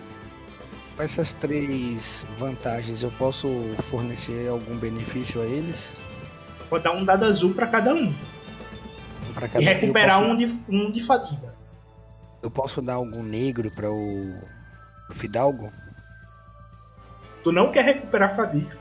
Com 0.96 1.02
essas 1.02 1.34
três 1.34 2.24
vantagens, 2.38 3.02
eu 3.02 3.12
posso 3.18 3.48
fornecer 3.90 4.48
algum 4.48 4.78
benefício 4.78 5.42
a 5.42 5.46
eles? 5.46 5.92
Pode 6.70 6.84
dar 6.84 6.92
um 6.92 7.04
dado 7.04 7.26
azul 7.26 7.54
pra 7.54 7.66
cada 7.68 7.94
um. 7.96 8.14
Pra 9.34 9.48
E 9.48 9.50
cada- 9.50 9.66
recuperar 9.66 10.18
eu 10.22 10.28
posso, 10.28 10.34
um, 10.34 10.38
de, 10.38 10.60
um 10.70 10.92
de 10.92 11.04
fadiga. 11.04 11.54
Eu 12.44 12.52
posso 12.52 12.82
dar 12.82 12.94
algum 12.94 13.24
negro 13.24 13.72
para 13.72 13.90
o, 13.92 14.36
o 15.10 15.14
Fidalgo? 15.14 15.72
Tu 17.44 17.52
não 17.52 17.72
quer 17.72 17.84
recuperar 17.86 18.36
fadiga. 18.36 18.78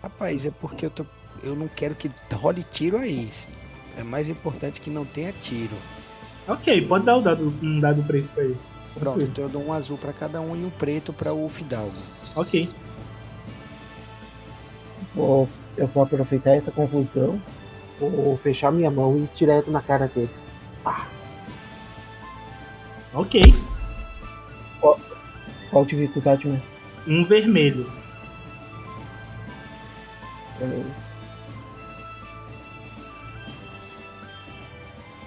Rapaz, 0.00 0.46
é 0.46 0.50
porque 0.52 0.86
eu, 0.86 0.90
tô, 0.90 1.04
eu 1.42 1.56
não 1.56 1.66
quero 1.66 1.96
que 1.96 2.08
role 2.32 2.62
tiro 2.62 2.96
aí. 2.96 3.28
É 3.98 4.02
mais 4.04 4.28
importante 4.30 4.80
que 4.80 4.88
não 4.88 5.04
tenha 5.04 5.32
tiro. 5.32 5.74
Ok, 6.46 6.80
pode 6.86 7.04
dar 7.04 7.16
o 7.16 7.20
dado, 7.20 7.52
um 7.60 7.80
dado 7.80 8.02
preto 8.04 8.28
pra 8.32 8.44
ele. 8.44 8.56
Pronto, 8.98 9.20
então 9.20 9.44
eu 9.44 9.50
dou 9.50 9.66
um 9.66 9.72
azul 9.72 9.98
para 9.98 10.12
cada 10.12 10.40
um 10.40 10.56
e 10.56 10.64
um 10.64 10.70
preto 10.70 11.12
para 11.12 11.32
o 11.32 11.48
Fidalgo. 11.48 11.92
Ok. 12.36 12.70
Vou, 15.14 15.48
eu 15.76 15.86
vou 15.88 16.04
aproveitar 16.04 16.52
essa 16.52 16.70
confusão, 16.70 17.42
vou 17.98 18.36
fechar 18.36 18.70
minha 18.70 18.90
mão 18.90 19.16
e 19.16 19.24
ir 19.24 19.30
direto 19.34 19.70
na 19.70 19.82
cara 19.82 20.06
dele. 20.06 20.30
Ok. 23.12 23.42
Qual 25.70 25.84
dificuldade, 25.84 26.46
mestre? 26.46 26.80
Um 27.06 27.24
vermelho. 27.24 27.90
Beleza. 30.58 31.17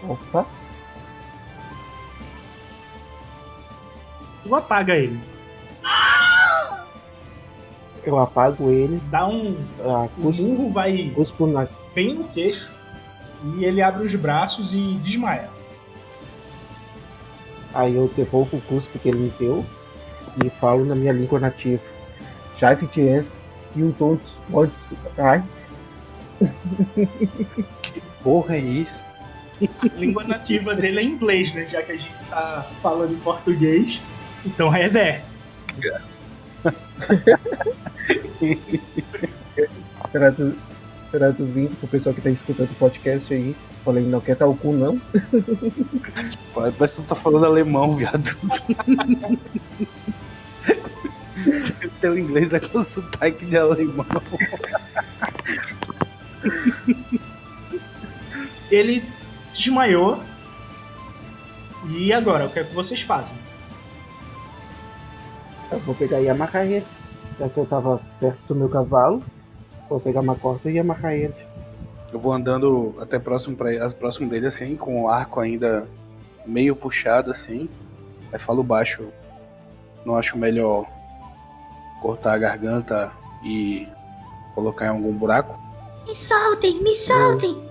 Opa. 0.08 0.46
Tu 4.44 4.56
apaga 4.56 4.96
ele. 4.96 5.20
Eu 8.04 8.18
apago 8.18 8.72
ele, 8.72 9.00
Dá 9.12 9.28
um. 9.28 9.56
ah, 9.82 10.08
O 10.18 10.32
murro 10.34 10.72
vai 10.72 11.12
cuspo 11.14 11.46
na. 11.46 11.68
bem 11.94 12.16
no 12.16 12.24
queixo. 12.30 12.72
E 13.58 13.64
ele 13.64 13.82
abre 13.82 14.06
os 14.06 14.16
braços 14.16 14.74
e 14.74 14.96
desmaia. 15.04 15.50
Aí 17.74 17.96
eu 17.96 18.12
devolvo 18.16 18.58
o 18.58 18.62
cuspe 18.62 18.98
que 19.00 19.08
ele 19.10 19.20
me 19.20 19.34
deu 19.40 19.64
e 20.44 20.50
falo 20.50 20.84
na 20.84 20.96
minha 20.96 21.14
língua 21.14 21.40
nativa. 21.40 21.84
Já 22.58 22.76
FTS 22.76 23.42
e 23.76 23.84
um 23.84 23.92
tonto. 23.92 24.24
Ai, 25.18 25.44
Porra, 28.24 28.56
é 28.56 28.60
isso? 28.60 29.04
A 29.62 29.98
língua 29.98 30.24
nativa 30.24 30.74
dele 30.76 31.00
é 31.00 31.04
inglês, 31.04 31.54
né? 31.54 31.68
Já 31.70 31.82
que 31.84 31.92
a 31.92 31.98
gente 31.98 32.12
tá 32.30 32.66
falando 32.82 33.14
em 33.14 33.18
português. 33.18 34.02
Então 34.46 34.74
é 34.74 34.86
Eder. 34.86 35.22
tradu- 40.12 40.56
traduzindo 41.12 41.76
pro 41.76 41.88
pessoal 41.88 42.16
que 42.16 42.22
tá 42.22 42.30
escutando 42.30 42.72
o 42.72 42.76
podcast 42.76 43.34
aí. 43.34 43.56
Falei, 43.84 44.04
não 44.06 44.22
quer 44.22 44.36
tal 44.36 44.54
cu 44.56 44.72
não. 44.74 45.02
Parece 46.54 46.98
que 46.98 47.02
tu 47.04 47.08
tá 47.10 47.16
falando 47.16 47.46
alemão, 47.46 47.96
viado. 47.96 48.30
Teu 52.00 52.16
inglês 52.18 52.54
é 52.54 52.60
com 52.60 52.82
sotaque 52.84 53.46
de 53.46 53.58
alemão. 53.58 54.06
Ele 58.70 59.04
desmaiou. 59.52 60.20
E 61.90 62.14
agora, 62.14 62.46
o 62.46 62.50
que 62.50 62.60
é 62.60 62.64
que 62.64 62.74
vocês 62.74 63.02
fazem? 63.02 63.36
Eu 65.72 65.80
vou 65.80 65.96
pegar 65.96 66.20
e 66.22 66.30
amarrar 66.30 66.66
ele. 66.66 66.86
Já 67.40 67.50
que 67.50 67.58
eu 67.58 67.66
tava 67.66 68.00
perto 68.20 68.40
do 68.48 68.56
meu 68.56 68.70
cavalo, 68.70 69.24
vou 69.90 70.00
pegar 70.00 70.20
uma 70.22 70.36
corda 70.36 70.70
e 70.70 70.78
amarrar 70.78 71.14
ele. 71.14 71.34
Eu 72.12 72.20
vou 72.20 72.34
andando 72.34 72.94
até 73.00 73.18
próximo, 73.18 73.56
pra, 73.56 73.70
as- 73.84 73.94
próximo 73.94 74.30
dele, 74.30 74.48
assim, 74.48 74.76
com 74.76 75.04
o 75.04 75.08
arco 75.08 75.40
ainda 75.40 75.88
meio 76.46 76.76
puxado, 76.76 77.32
assim. 77.32 77.70
Aí 78.34 78.38
falo 78.40 78.64
baixo. 78.64 79.08
Não 80.06 80.16
acho 80.16 80.38
melhor 80.38 80.86
cortar 82.02 82.34
a 82.34 82.38
garganta 82.38 83.12
e 83.44 83.88
colocar 84.54 84.86
em 84.88 84.90
algum 84.90 85.14
buraco? 85.14 85.58
Me 86.08 86.16
soltem, 86.16 86.82
me 86.84 86.94
soltem! 86.94 87.71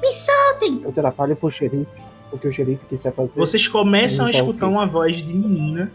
Me 0.00 0.12
soltem! 0.12 0.82
Eu 0.82 0.90
atrapalho 0.90 1.34
pro 1.36 1.50
xerife, 1.50 1.86
o 2.32 2.38
que 2.38 2.46
o 2.48 2.52
xerife 2.52 2.86
quiser 2.86 3.12
fazer. 3.12 3.38
Vocês 3.40 3.66
começam 3.66 4.26
a 4.26 4.30
Então, 4.30 4.40
escutar 4.40 4.68
uma 4.68 4.86
voz 4.86 5.16
de 5.16 5.32
menina 5.32 5.90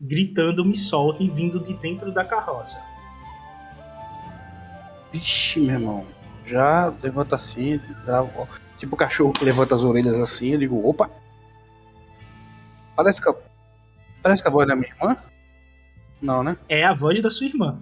gritando 0.00 0.64
me 0.64 0.76
soltem 0.76 1.28
vindo 1.30 1.58
de 1.60 1.74
dentro 1.74 2.12
da 2.12 2.24
carroça. 2.24 2.82
Vixe, 5.12 5.60
meu 5.60 5.74
irmão. 5.74 6.06
Já 6.44 6.92
levanta 7.02 7.34
assim, 7.36 7.80
já- 8.06 8.26
tipo 8.78 8.94
o 8.94 8.98
cachorro 8.98 9.32
que 9.32 9.44
levanta 9.44 9.74
as 9.74 9.84
orelhas 9.84 10.18
assim, 10.18 10.48
eu 10.48 10.58
digo, 10.58 10.88
opa! 10.88 11.10
Parece 12.96 13.20
que, 13.22 13.28
a- 13.28 13.34
parece 14.22 14.42
que 14.42 14.48
a 14.48 14.50
voz 14.50 14.66
da 14.66 14.74
minha 14.76 14.88
irmã? 14.88 15.16
Não, 16.20 16.42
né? 16.42 16.56
É 16.68 16.84
a 16.84 16.92
voz 16.92 17.20
da 17.22 17.30
sua 17.30 17.46
irmã. 17.46 17.78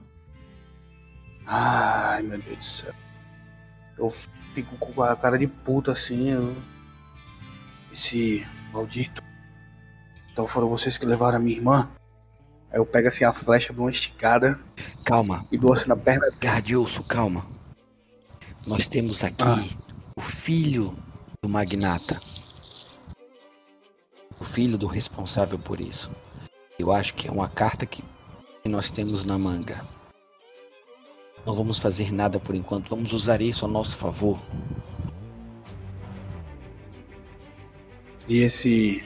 Ai, 1.46 2.22
meu 2.22 2.38
Deus 2.40 2.56
do 2.58 2.64
céu. 2.64 2.92
Eu 3.98 4.12
fico 4.62 4.76
com 4.76 5.02
a 5.02 5.14
cara 5.14 5.38
de 5.38 5.46
puta 5.46 5.92
assim. 5.92 6.30
eu- 6.30 6.56
Esse 7.92 8.46
maldito. 8.72 9.22
Então 10.32 10.46
foram 10.46 10.68
vocês 10.68 10.98
que 10.98 11.06
levaram 11.06 11.36
a 11.38 11.40
minha 11.40 11.56
irmã? 11.56 11.90
Aí 12.70 12.78
eu 12.78 12.84
pego 12.86 13.08
assim 13.08 13.24
a 13.24 13.32
flecha, 13.32 13.72
dou 13.72 13.86
uma 13.86 13.90
esticada 13.90 14.60
Calma, 15.04 15.46
e 15.50 15.56
dou 15.56 15.72
assim 15.72 15.88
na 15.88 15.96
perna. 15.96 16.30
Gardioso, 16.38 17.02
calma. 17.02 17.46
Nós 18.66 18.86
temos 18.86 19.24
aqui 19.24 19.42
Ah. 19.42 19.64
o 20.16 20.20
filho 20.20 20.96
do 21.42 21.48
magnata. 21.48 22.20
O 24.38 24.44
filho 24.44 24.76
do 24.76 24.86
responsável 24.86 25.58
por 25.58 25.80
isso. 25.80 26.10
Eu 26.78 26.92
acho 26.92 27.14
que 27.14 27.26
é 27.26 27.30
uma 27.30 27.48
carta 27.48 27.86
que 27.86 28.04
que 28.62 28.68
nós 28.68 28.90
temos 28.90 29.24
na 29.24 29.38
manga. 29.38 29.86
Não 31.48 31.54
vamos 31.54 31.78
fazer 31.78 32.12
nada 32.12 32.38
por 32.38 32.54
enquanto, 32.54 32.90
vamos 32.90 33.14
usar 33.14 33.40
isso 33.40 33.64
a 33.64 33.68
nosso 33.68 33.96
favor. 33.96 34.38
E 38.28 38.40
esse. 38.40 39.02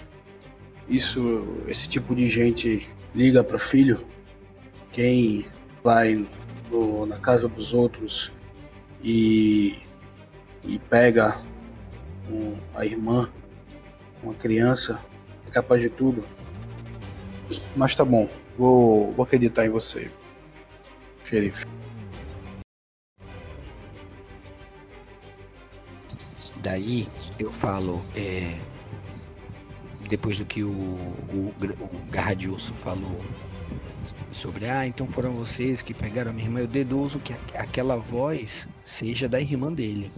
Isso. 0.89 1.47
Esse 1.69 1.89
tipo 1.89 2.17
de 2.17 2.27
gente 2.27 2.85
liga 3.15 3.45
para 3.45 3.61
filho. 3.61 4.05
Quem 4.91 5.47
vai 5.85 6.27
no- 6.69 7.07
na 7.07 7.17
casa 7.17 7.47
dos 7.47 7.75
outros 7.75 8.33
e. 9.05 9.77
e 10.65 10.81
pega 10.81 11.41
um- 12.29 12.59
a 12.75 12.85
irmã, 12.85 13.31
uma 14.21 14.35
criança, 14.35 15.01
é 15.47 15.51
capaz 15.53 15.81
de 15.81 15.91
tudo. 15.91 16.25
Mas 17.77 17.95
tá 17.95 18.05
bom, 18.05 18.29
vou, 18.59 19.13
vou 19.13 19.23
acreditar 19.25 19.65
em 19.65 19.71
você, 19.71 20.11
xerife. 21.23 21.67
Daí 26.63 27.09
eu 27.39 27.51
falo, 27.51 28.05
é, 28.15 28.59
depois 30.09 30.39
do 30.39 30.45
que 30.45 30.63
o, 30.63 30.71
o, 30.71 31.55
o 31.81 32.01
Garradilso 32.11 32.73
falou 32.75 33.21
sobre, 34.31 34.67
ah, 34.67 34.87
então 34.87 35.07
foram 35.09 35.33
vocês 35.35 35.83
que 35.83 35.93
pegaram 35.95 36.31
a 36.31 36.35
minha 36.35 36.47
irmã, 36.47 36.61
eu 36.61 36.67
deduzo 36.67 37.19
que 37.19 37.33
aqu- 37.33 37.57
aquela 37.57 37.97
voz 37.97 38.69
seja 38.85 39.29
da 39.29 39.41
irmã 39.41 39.73
dele. 39.73 40.13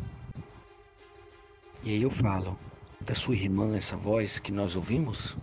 E 1.82 1.90
aí 1.90 2.02
eu 2.02 2.10
falo, 2.10 2.58
da 3.00 3.14
sua 3.14 3.34
irmã 3.34 3.76
essa 3.76 3.96
voz 3.96 4.38
que 4.38 4.50
nós 4.52 4.74
ouvimos? 4.76 5.36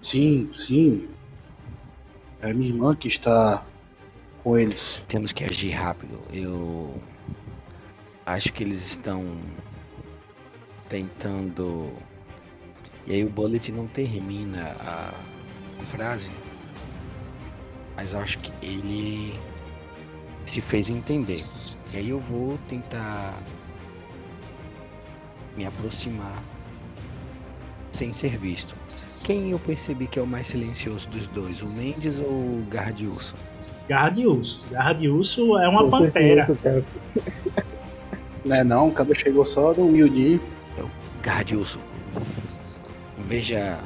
Sim, 0.00 0.50
sim. 0.54 1.08
É 2.40 2.52
minha 2.52 2.68
irmã 2.70 2.94
que 2.94 3.08
está 3.08 3.64
com 4.44 4.56
eles. 4.56 5.04
Temos 5.08 5.32
que 5.32 5.42
agir 5.42 5.70
rápido. 5.70 6.20
Eu 6.32 6.94
acho 8.24 8.52
que 8.52 8.62
eles 8.62 8.84
estão 8.86 9.36
tentando. 10.88 11.92
E 13.06 13.12
aí 13.12 13.24
o 13.24 13.30
Bullet 13.30 13.70
não 13.70 13.86
termina 13.86 14.76
a 14.80 15.14
frase, 15.84 16.32
mas 17.96 18.12
eu 18.12 18.20
acho 18.20 18.38
que 18.38 18.52
ele 18.60 19.34
se 20.44 20.60
fez 20.60 20.90
entender. 20.90 21.44
E 21.92 21.98
aí 21.98 22.08
eu 22.08 22.18
vou 22.18 22.58
tentar 22.68 23.34
me 25.56 25.64
aproximar 25.64 26.42
sem 27.92 28.12
ser 28.12 28.36
visto. 28.38 28.76
Quem 29.22 29.50
eu 29.50 29.58
percebi 29.58 30.06
que 30.06 30.18
é 30.18 30.22
o 30.22 30.26
mais 30.26 30.46
silencioso 30.46 31.08
dos 31.08 31.26
dois, 31.28 31.62
o 31.62 31.66
Mendes 31.66 32.18
ou 32.18 32.28
o 32.28 32.66
Garra 32.70 32.92
de 32.92 33.06
Urso? 33.06 33.34
Garra 33.88 34.10
de 34.10 34.26
urso. 34.26 34.64
Garra 34.70 34.92
de 34.92 35.08
urso 35.08 35.56
é 35.58 35.68
uma 35.68 35.84
Com 35.84 35.90
pantera. 35.90 36.44
certeza, 36.44 36.58
cara. 36.60 36.84
Né, 38.44 38.62
não, 38.64 38.88
o 38.88 38.92
cara 38.92 39.14
chegou 39.14 39.44
só 39.44 39.72
no 39.74 39.86
humildinho. 39.86 40.40
Gardilso, 41.26 41.80
veja 43.26 43.80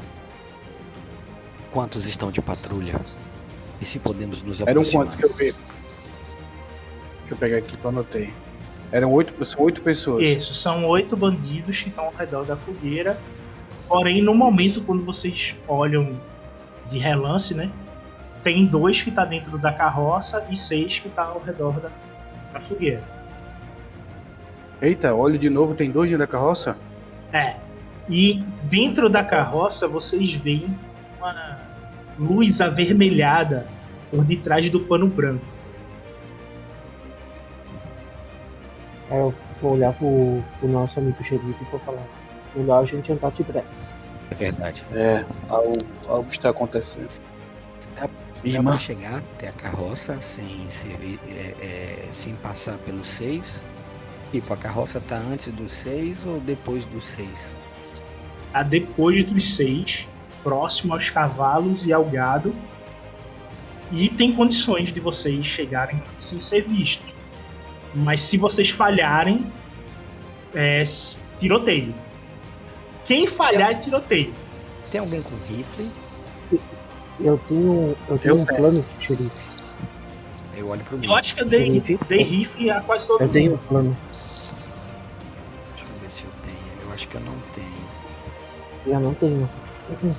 quantos 1.71 2.05
estão 2.05 2.31
de 2.31 2.43
patrulha 2.43 3.01
e 3.81 3.87
se 3.87 3.99
podemos 3.99 4.43
nos 4.43 4.61
Eram 4.61 4.73
aproximar. 4.73 5.05
quantos 5.07 5.17
que 5.17 5.25
eu 5.25 5.33
vi? 5.33 5.55
Deixa 7.21 7.33
eu 7.33 7.37
pegar 7.39 7.57
aqui 7.57 7.79
que 7.79 7.83
eu 7.83 7.89
anotei. 7.89 8.31
Eram 8.93 9.11
oito, 9.13 9.43
são 9.43 9.63
oito 9.63 9.81
pessoas. 9.81 10.29
Isso, 10.29 10.53
são 10.53 10.85
oito 10.85 11.17
bandidos 11.17 11.81
que 11.81 11.89
estão 11.89 12.05
ao 12.05 12.13
redor 12.13 12.45
da 12.45 12.57
fogueira. 12.59 13.19
Porém, 13.89 14.21
no 14.21 14.35
momento, 14.35 14.83
quando 14.83 15.03
vocês 15.03 15.57
olham 15.67 16.21
de 16.91 16.99
relance, 16.99 17.55
né? 17.55 17.73
Tem 18.43 18.67
dois 18.67 19.01
que 19.01 19.11
tá 19.11 19.25
dentro 19.25 19.57
da 19.57 19.73
carroça 19.73 20.47
e 20.51 20.57
seis 20.59 20.99
que 20.99 21.09
tá 21.09 21.23
ao 21.23 21.41
redor 21.41 21.81
da, 21.81 21.91
da 22.53 22.61
fogueira. 22.61 23.03
Eita, 24.83 25.15
olho 25.15 25.39
de 25.39 25.49
novo, 25.49 25.75
tem 25.75 25.91
dois 25.91 26.11
dentro 26.11 26.27
da 26.27 26.31
carroça? 26.31 26.77
É. 27.33 27.57
E 28.09 28.43
dentro 28.65 29.09
da 29.09 29.23
carroça 29.25 29.87
vocês 29.87 30.33
veem 30.35 30.77
uma 31.19 31.59
luz 32.19 32.61
avermelhada 32.61 33.67
por 34.11 34.25
detrás 34.25 34.69
do 34.69 34.81
pano 34.81 35.07
branco. 35.07 35.45
Aí 39.11 39.19
eu 39.19 39.35
vou 39.61 39.75
olhar 39.75 39.93
pro, 39.93 40.43
pro 40.59 40.69
nosso 40.69 40.99
amigo 41.01 41.23
xerife 41.23 41.57
e 41.61 41.65
vou 41.71 41.81
falar. 41.81 42.03
Melhor 42.55 42.83
a 42.83 42.87
gente 42.87 43.13
andar 43.13 43.31
de 43.31 43.45
pressa. 43.45 43.95
É 44.31 44.35
verdade. 44.35 44.85
É, 44.93 45.25
algo, 45.49 45.79
algo 46.09 46.31
está 46.31 46.51
acontecendo. 46.51 47.09
Dá- 47.97 48.09
Dá 48.43 48.63
pra 48.63 48.79
chegar 48.79 49.19
até 49.19 49.49
a 49.49 49.53
carroça 49.53 50.19
sem, 50.21 50.69
servir, 50.71 51.21
é, 51.29 51.55
é, 51.63 52.09
sem 52.11 52.35
passar 52.37 52.79
pelos 52.79 53.07
seis? 53.09 53.63
Tipo, 54.33 54.55
a 54.55 54.57
carroça 54.57 55.01
tá 55.01 55.17
antes 55.17 55.49
dos 55.49 55.73
seis 55.73 56.25
ou 56.25 56.39
depois 56.41 56.85
dos 56.85 57.05
seis? 57.05 57.55
Tá 58.53 58.63
depois 58.63 59.25
dos 59.25 59.55
seis. 59.57 60.07
próximo 60.43 60.95
aos 60.95 61.11
cavalos 61.11 61.85
e 61.85 61.93
ao 61.93 62.05
gado 62.05 62.55
e 63.93 64.09
tem 64.09 64.33
condições 64.33 64.91
de 64.93 64.99
vocês 65.01 65.45
chegarem 65.45 66.03
sem 66.19 66.41
ser 66.41 66.63
vistos. 66.63 67.13
Mas 67.95 68.23
se 68.23 68.39
vocês 68.39 68.71
falharem, 68.71 69.45
é 70.55 70.83
tiroteio. 71.39 71.93
Quem 73.05 73.27
falhar 73.27 73.73
é 73.73 73.75
tiroteio. 73.75 74.33
Tem 74.91 75.01
alguém 75.01 75.21
com 75.21 75.35
rifle? 75.49 75.91
Eu 77.21 77.37
tenho, 77.47 77.97
eu 78.09 78.19
tenho 78.19 78.35
Eu 78.37 78.41
um 78.41 78.45
plano 78.47 78.83
de 78.97 79.05
xerife. 79.05 79.51
Eu 80.57 80.69
olho 80.69 80.85
pro 80.85 80.99
Eu 81.03 81.15
acho 81.15 81.35
que 81.35 81.43
eu 81.43 81.47
dei, 81.47 81.71
Rifle? 81.71 81.99
dei 82.09 82.23
rifle 82.23 82.71
a 82.71 82.81
quase 82.81 83.07
todo 83.07 83.21
Eu 83.21 83.27
mundo. 83.27 83.33
tenho 83.33 83.55
um 83.55 83.59
plano. 83.59 83.97
Eu 88.87 89.01
não 89.01 89.15
tenho. 89.15 89.49
Deixa 89.89 90.07
eu 90.07 90.15
ver. 90.15 90.17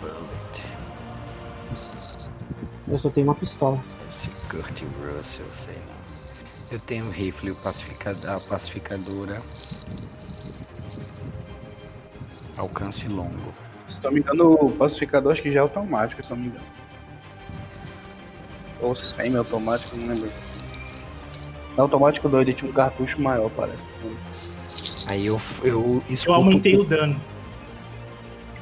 Bullet. 0.00 0.64
Eu 2.88 2.98
só 2.98 3.10
tenho 3.10 3.26
uma 3.26 3.34
pistola. 3.34 3.78
Esse 4.08 4.30
Kurt 4.48 4.82
Russell, 5.16 5.46
sei 5.50 5.74
não. 5.74 6.00
Eu 6.70 6.78
tenho 6.78 7.06
o 7.06 7.10
rifle, 7.10 7.50
o 7.50 7.56
pacificador, 7.56 8.30
a 8.30 8.40
pacificadora. 8.40 9.42
Alcance 12.56 13.08
longo. 13.08 13.54
Se 13.86 14.04
não 14.04 14.12
me 14.12 14.20
engano, 14.20 14.52
o 14.52 14.70
pacificador 14.70 15.32
acho 15.32 15.42
que 15.42 15.50
já 15.50 15.60
é 15.60 15.62
automático, 15.62 16.22
se 16.22 16.30
não 16.30 16.36
me 16.36 16.46
engano. 16.46 16.66
Ou 18.80 18.94
semi-automático, 18.94 19.96
não 19.96 20.08
lembro. 20.08 20.30
É 21.76 21.80
automático 21.80 22.28
doido, 22.28 22.48
ele 22.48 22.56
tinha 22.56 22.70
um 22.70 22.74
cartucho 22.74 23.20
maior, 23.20 23.50
parece. 23.50 23.79
Aí 25.10 25.26
eu, 25.26 25.40
eu 25.64 26.00
escuto. 26.08 26.30
Eu 26.30 26.34
aumentei 26.34 26.76
o 26.76 26.84
dano. 26.84 27.20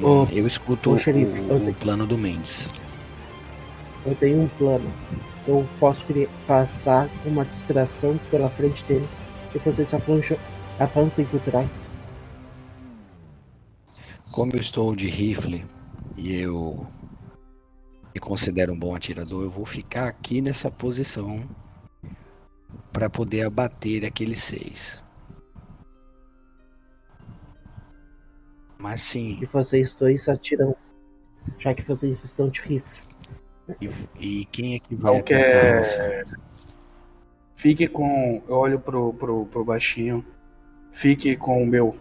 Hum, 0.01 0.23
Ô, 0.23 0.29
eu 0.33 0.47
escuto 0.47 0.89
ô, 0.91 0.95
o, 0.95 0.99
xerife, 0.99 1.41
eu 1.41 1.57
o 1.57 1.61
tenho- 1.61 1.75
plano 1.75 2.07
do 2.07 2.17
Mendes. 2.17 2.71
Eu 4.07 4.15
tenho 4.15 4.41
um 4.41 4.49
plano. 4.49 4.91
Eu 5.47 5.69
posso 5.79 6.07
passar 6.47 7.07
uma 7.27 7.45
distração 7.45 8.19
pela 8.31 8.49
frente 8.49 8.83
deles 8.85 9.21
e 9.55 9.59
vocês 9.59 9.93
avancem, 9.93 10.39
avancem 10.81 11.27
por 11.27 11.39
trás. 11.41 11.99
Como 14.33 14.53
eu 14.55 14.59
estou 14.61 14.97
de 14.97 15.07
rifle 15.07 15.67
e 16.17 16.35
eu 16.35 16.87
me 18.15 18.21
considero 18.21 18.73
um 18.73 18.79
bom 18.79 18.95
atirador, 18.95 19.43
eu 19.43 19.51
vou 19.51 19.67
ficar 19.67 20.09
aqui 20.09 20.41
nessa 20.41 20.71
posição 20.71 21.47
para 22.91 23.11
poder 23.11 23.43
abater 23.47 24.07
aqueles 24.07 24.43
seis. 24.43 25.03
Mas 28.79 29.01
sim, 29.01 29.39
E 29.43 29.45
vocês 29.45 29.95
dois 29.95 30.29
atiram, 30.29 30.75
já 31.59 31.75
que 31.75 31.83
vocês 31.83 32.23
estão 32.25 32.49
de 32.49 32.61
rifle. 32.61 33.01
e, 33.81 33.91
e 34.19 34.45
quem 34.47 34.77
é 34.77 34.79
que 34.79 34.95
vai 34.95 35.13
Qual 35.15 35.25
que 35.25 35.35
até 35.35 35.79
a 35.79 36.07
é... 36.07 36.25
Fique 37.57 37.89
com. 37.89 38.41
Eu 38.47 38.55
olho 38.55 38.79
pro, 38.79 39.13
pro, 39.15 39.47
pro 39.47 39.65
baixinho. 39.65 40.25
Fique 40.93 41.37
com 41.37 41.61
o 41.61 41.67
meu. 41.67 41.99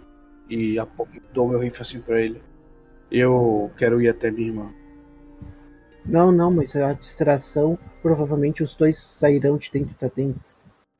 E 0.47 0.75
dou 1.33 1.49
meu 1.49 1.59
rifle 1.59 1.81
assim 1.81 1.99
pra 1.99 2.21
ele. 2.21 2.41
Eu 3.09 3.71
quero 3.75 3.99
ir 3.99 4.07
até 4.07 4.29
minha 4.29 4.47
irmã. 4.47 4.73
Não, 6.05 6.31
não, 6.31 6.51
mas 6.51 6.75
a 6.75 6.93
distração, 6.93 7.77
provavelmente 8.01 8.61
os 8.61 8.75
dois 8.75 8.97
sairão 8.97 9.57
de 9.57 9.71
dentro 9.71 9.97
da 9.99 10.09
tenda. 10.09 10.39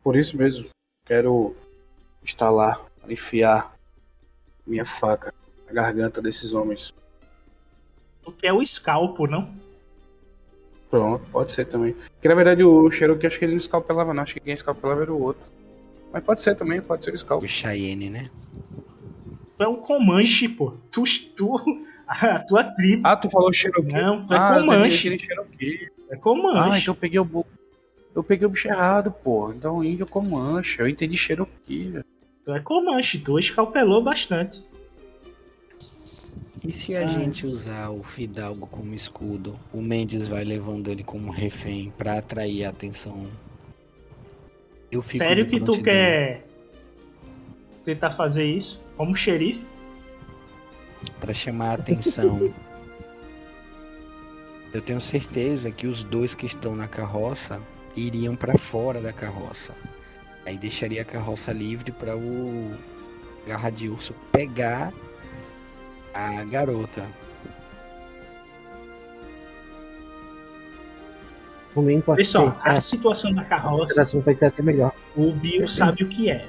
Por 0.04 0.18
isso 0.18 0.36
mesmo, 0.36 0.70
quero 1.06 1.56
estar 2.24 2.50
lá, 2.50 2.84
enfiar 3.08 3.74
minha 4.66 4.84
faca 4.84 5.34
na 5.68 5.74
garganta 5.74 6.22
desses 6.22 6.54
homens. 6.54 6.94
Tu 8.24 8.32
quer 8.32 8.54
o 8.54 8.62
escalpo, 8.62 9.28
não? 9.28 9.50
Pronto, 10.90 11.26
pode 11.32 11.52
ser 11.52 11.66
também. 11.66 11.94
Porque 11.94 12.28
na 12.28 12.36
verdade 12.36 12.64
o 12.64 12.90
Cherokee 12.90 13.28
acho 13.28 13.38
que 13.38 13.46
ele 13.46 13.52
não 13.54 13.58
escalpelava, 13.58 14.14
não. 14.14 14.24
Acho 14.24 14.34
que 14.36 14.40
quem 14.40 14.54
escalpelava 14.54 15.02
era 15.02 15.14
o 15.14 15.22
outro. 15.22 15.52
Mas 16.14 16.24
pode 16.24 16.42
ser 16.42 16.56
também, 16.56 16.82
pode 16.82 17.04
ser 17.04 17.14
o 17.14 17.18
Scalp. 17.18 17.44
O 17.44 17.48
Cheyenne, 17.48 18.10
né? 18.10 18.24
Tu 19.58 19.64
é 19.64 19.68
um 19.68 19.76
Comanche, 19.76 20.48
pô. 20.48 20.74
Tu, 20.90 21.04
tu, 21.36 21.54
a 22.08 22.40
tua 22.40 22.64
tribo. 22.64 23.02
Ah, 23.06 23.18
tu 23.18 23.30
falou 23.30 23.52
Cherokee. 23.52 23.92
Não, 23.94 24.26
tu 24.26 24.34
é 24.34 24.38
ah, 24.38 24.54
Comanche. 24.62 25.20
Cherokee. 25.20 25.90
É 26.10 26.16
Comanche. 26.16 26.72
Ah, 26.72 26.80
então 26.80 26.94
eu 26.94 27.00
peguei 27.00 27.20
o 27.20 27.26
bu- 27.26 27.46
Eu 28.16 28.24
peguei 28.24 28.48
o 28.48 28.50
bicho 28.50 28.70
errado, 28.70 29.12
pô. 29.12 29.52
Então 29.52 29.84
índio 29.84 30.08
Comanche. 30.08 30.80
Eu 30.80 30.88
entendi 30.88 31.18
Cherokee. 31.18 31.90
velho. 31.92 32.06
Tu 32.46 32.54
é 32.54 32.60
Comanche. 32.62 33.20
Tu 33.20 33.38
escalpelou 33.38 34.02
bastante. 34.02 34.64
E 36.68 36.72
se 36.74 36.98
a 36.98 37.08
gente 37.08 37.48
usar 37.48 37.92
o 37.92 38.04
Fidalgo 38.04 38.68
como 38.68 38.94
escudo, 38.94 39.58
o 39.72 39.82
Mendes 39.82 40.28
vai 40.28 40.44
levando 40.44 40.92
ele 40.92 41.02
como 41.02 41.32
refém 41.32 41.94
pra 41.98 42.18
atrair 42.18 42.66
a 42.66 42.70
atenção. 42.70 43.26
Eu 44.92 45.02
fico 45.02 45.24
Sério 45.24 45.48
que 45.48 45.62
tu 45.62 45.82
quer 45.82 46.46
tentar 47.86 48.12
fazer 48.12 48.44
isso? 48.44 48.86
Como 48.98 49.16
xerife? 49.16 49.66
Pra 51.22 51.34
chamar 51.34 51.70
a 51.70 51.74
atenção. 51.76 52.52
Eu 54.74 54.82
tenho 54.82 55.00
certeza 55.00 55.72
que 55.72 55.88
os 55.88 56.04
dois 56.04 56.36
que 56.36 56.46
estão 56.46 56.76
na 56.76 56.90
carroça 56.90 57.62
iriam 57.96 58.36
pra 58.36 58.58
fora 58.58 59.00
da 59.00 59.14
carroça. 59.14 59.74
Aí 60.46 60.58
deixaria 60.58 61.02
a 61.02 61.06
carroça 61.06 61.54
livre 61.54 61.94
para 61.94 62.18
o 62.18 62.74
Garra 63.48 63.70
de 63.70 63.88
Urso 63.88 64.14
pegar 64.34 64.94
a 66.18 66.44
garota. 66.46 67.08
Pode 71.74 72.18
Pessoal, 72.18 72.60
ser. 72.64 72.70
a 72.70 72.82
situação 72.82 73.32
da 73.34 73.44
carroça 73.44 74.20
vai 74.22 74.34
ser 74.34 74.46
até 74.48 74.64
melhor. 74.64 74.92
O 75.16 75.32
Bill 75.32 75.68
sabe 75.68 76.04
o 76.04 76.08
que 76.08 76.28
é. 76.28 76.48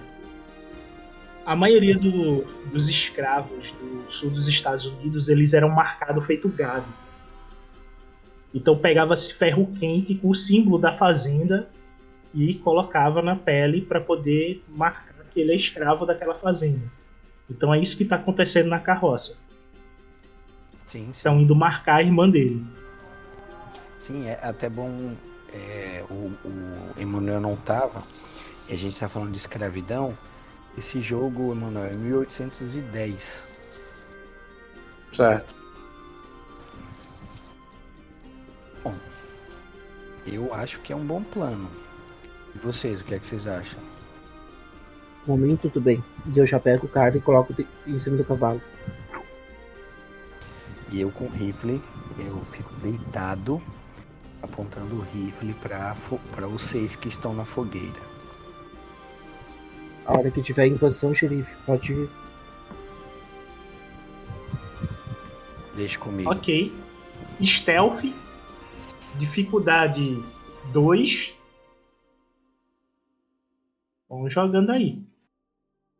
A 1.44 1.54
maioria 1.54 1.98
do- 1.98 2.44
dos 2.72 2.88
escravos 2.88 3.72
do 3.72 4.10
sul 4.10 4.30
dos 4.30 4.48
Estados 4.48 4.86
Unidos, 4.86 5.28
eles 5.28 5.52
eram 5.52 5.68
marcados 5.68 6.24
feito 6.24 6.48
gado. 6.48 6.86
Então 8.54 8.78
pegava-se 8.78 9.34
ferro 9.34 9.70
quente 9.78 10.14
com 10.14 10.30
o 10.30 10.34
símbolo 10.34 10.78
da 10.78 10.92
fazenda 10.94 11.68
e 12.32 12.54
colocava 12.54 13.20
na 13.20 13.36
pele 13.36 13.82
para 13.82 14.00
poder 14.00 14.64
marcar 14.66 15.12
que 15.30 15.40
ele 15.40 15.52
é 15.52 15.56
escravo 15.56 16.06
daquela 16.06 16.34
fazenda. 16.34 16.90
Então 17.50 17.72
é 17.74 17.78
isso 17.78 17.98
que 17.98 18.02
está 18.02 18.16
acontecendo 18.16 18.68
na 18.70 18.78
carroça. 18.80 19.36
Sim, 20.88 21.04
sim. 21.04 21.10
Estão 21.10 21.38
indo 21.38 21.54
marcar 21.54 21.96
a 21.96 22.02
irmã 22.02 22.30
dele. 22.30 22.64
Sim, 23.98 24.26
é 24.26 24.40
até 24.42 24.70
bom. 24.70 25.14
é, 25.52 26.02
o, 26.08 26.14
o 26.14 26.98
Emanuel 26.98 27.42
não 27.42 27.56
tava. 27.56 28.02
E 28.70 28.72
a 28.72 28.76
gente 28.76 28.98
tá 28.98 29.06
falando 29.06 29.30
de 29.30 29.36
escravidão. 29.36 30.16
Esse 30.78 31.02
jogo, 31.02 31.52
Emanuel, 31.52 31.88
é 31.88 31.92
1810. 31.92 33.46
Certo. 35.12 35.54
Eu 40.26 40.54
acho 40.54 40.80
que 40.80 40.90
é 40.90 40.96
um 40.96 41.04
bom 41.04 41.22
plano. 41.22 41.70
E 42.54 42.58
vocês, 42.58 43.02
o 43.02 43.04
que 43.04 43.14
é 43.14 43.18
que 43.18 43.26
vocês 43.26 43.46
acham? 43.46 43.78
No 45.26 45.36
momento, 45.36 45.68
tudo 45.68 45.82
bem. 45.82 46.02
E 46.34 46.38
eu 46.38 46.46
já 46.46 46.58
pego 46.58 46.86
o 46.86 46.88
cara 46.88 47.14
e 47.14 47.20
coloco 47.20 47.54
em 47.86 47.98
cima 47.98 48.16
do 48.16 48.24
cavalo. 48.24 48.62
E 50.90 51.00
eu 51.00 51.10
com 51.10 51.24
o 51.24 51.28
rifle, 51.28 51.82
eu 52.18 52.38
fico 52.44 52.72
deitado, 52.76 53.60
apontando 54.42 54.96
o 54.96 55.00
rifle 55.00 55.54
para 55.54 56.48
os 56.48 56.62
seis 56.62 56.96
que 56.96 57.08
estão 57.08 57.32
na 57.34 57.44
fogueira. 57.44 58.00
A 60.06 60.16
hora 60.16 60.30
que 60.30 60.40
tiver 60.40 60.66
em 60.66 60.78
posição, 60.78 61.14
xerife, 61.14 61.54
pode 61.66 61.92
ir. 61.92 62.10
Deixa 65.76 65.98
comigo. 65.98 66.30
Ok. 66.30 66.74
Stealth. 67.42 68.04
Dificuldade 69.18 70.22
2. 70.72 71.36
Vamos 74.08 74.32
jogando 74.32 74.70
aí. 74.70 75.02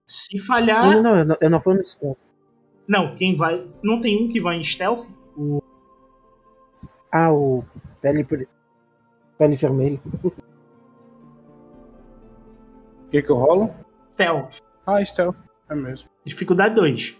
Se 0.06 0.38
falhar. 0.38 0.84
Não, 0.84 0.94
não, 0.94 1.02
não, 1.02 1.16
eu 1.18 1.24
não, 1.26 1.36
eu 1.42 1.50
não 1.50 1.60
fui 1.60 1.74
no 1.74 1.86
stealth. 1.86 2.27
Não, 2.88 3.14
quem 3.14 3.36
vai. 3.36 3.68
Não 3.82 4.00
tem 4.00 4.24
um 4.24 4.28
que 4.28 4.40
vai 4.40 4.56
em 4.56 4.64
stealth? 4.64 5.06
O 5.36 5.60
Ah, 7.12 7.30
o 7.32 7.62
pele, 8.00 8.24
pele 9.36 9.54
vermelho. 9.54 10.00
O 10.24 10.30
que 13.10 13.22
que 13.22 13.30
eu 13.30 13.36
rolo? 13.36 13.70
stealth. 14.14 14.60
Ah, 14.86 15.04
stealth. 15.04 15.38
É 15.68 15.74
mesmo. 15.74 16.08
Dificuldade 16.24 16.74
2. 16.74 17.16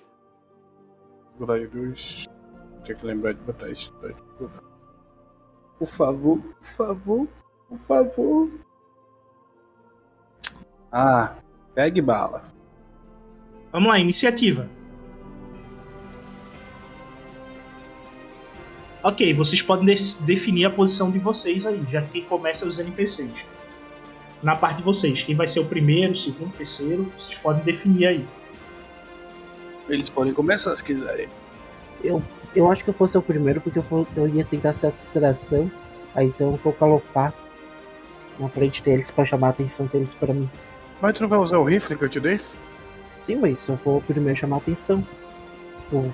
Dificuldade 1.26 1.66
2. 1.68 2.26
Tinha 2.84 2.96
que 2.96 3.06
lembrar 3.06 3.34
de 3.34 3.40
botar 3.42 3.68
isso. 3.68 3.92
Por 5.78 5.86
favor, 5.86 6.38
por 6.40 6.62
favor, 6.62 7.28
por 7.68 7.78
favor. 7.78 8.50
Ah, 10.90 11.36
pegue 11.74 12.00
bala. 12.00 12.44
Vamos 13.70 13.90
lá, 13.90 13.98
iniciativa. 13.98 14.68
Ok, 19.02 19.32
vocês 19.32 19.62
podem 19.62 19.94
definir 20.20 20.64
a 20.64 20.70
posição 20.70 21.10
de 21.10 21.18
vocês 21.18 21.64
aí, 21.64 21.84
já 21.90 22.02
que 22.02 22.08
quem 22.08 22.24
começa 22.24 22.66
os 22.66 22.78
NPCs. 22.78 23.44
Na 24.42 24.56
parte 24.56 24.78
de 24.78 24.82
vocês, 24.82 25.22
quem 25.22 25.34
vai 25.34 25.46
ser 25.46 25.60
o 25.60 25.64
primeiro, 25.64 26.12
o 26.12 26.16
segundo, 26.16 26.48
o 26.48 26.52
terceiro, 26.52 27.12
vocês 27.16 27.38
podem 27.38 27.62
definir 27.62 28.06
aí. 28.06 28.26
Eles 29.88 30.08
podem 30.08 30.32
começar 30.32 30.74
se 30.76 30.84
quiserem. 30.84 31.28
Eu 32.02 32.70
acho 32.70 32.84
que 32.84 32.90
eu 32.90 32.94
fosse 32.94 33.16
o 33.16 33.22
primeiro 33.22 33.60
porque 33.60 33.78
eu, 33.78 33.82
for, 33.82 34.06
eu 34.16 34.28
ia 34.28 34.44
tentar 34.44 34.74
ser 34.74 34.88
a 34.88 34.90
distração. 34.90 35.70
Aí 36.14 36.26
então 36.26 36.50
eu 36.50 36.56
vou 36.56 36.72
galopar 36.78 37.32
na 38.38 38.48
frente 38.48 38.82
deles 38.82 39.10
pra 39.10 39.24
chamar 39.24 39.48
a 39.48 39.50
atenção 39.50 39.86
deles 39.86 40.14
pra 40.14 40.34
mim. 40.34 40.48
Mas 41.00 41.14
tu 41.14 41.22
não 41.22 41.28
vai 41.28 41.38
usar 41.38 41.58
o 41.58 41.64
rifle 41.64 41.96
que 41.96 42.04
eu 42.04 42.08
te 42.08 42.20
dei? 42.20 42.40
Sim, 43.20 43.36
mas 43.36 43.58
se 43.58 43.70
eu 43.70 43.76
for 43.76 43.98
o 43.98 44.02
primeiro 44.02 44.38
chamar 44.38 44.56
a 44.56 44.58
atenção. 44.58 45.06
O, 45.92 46.12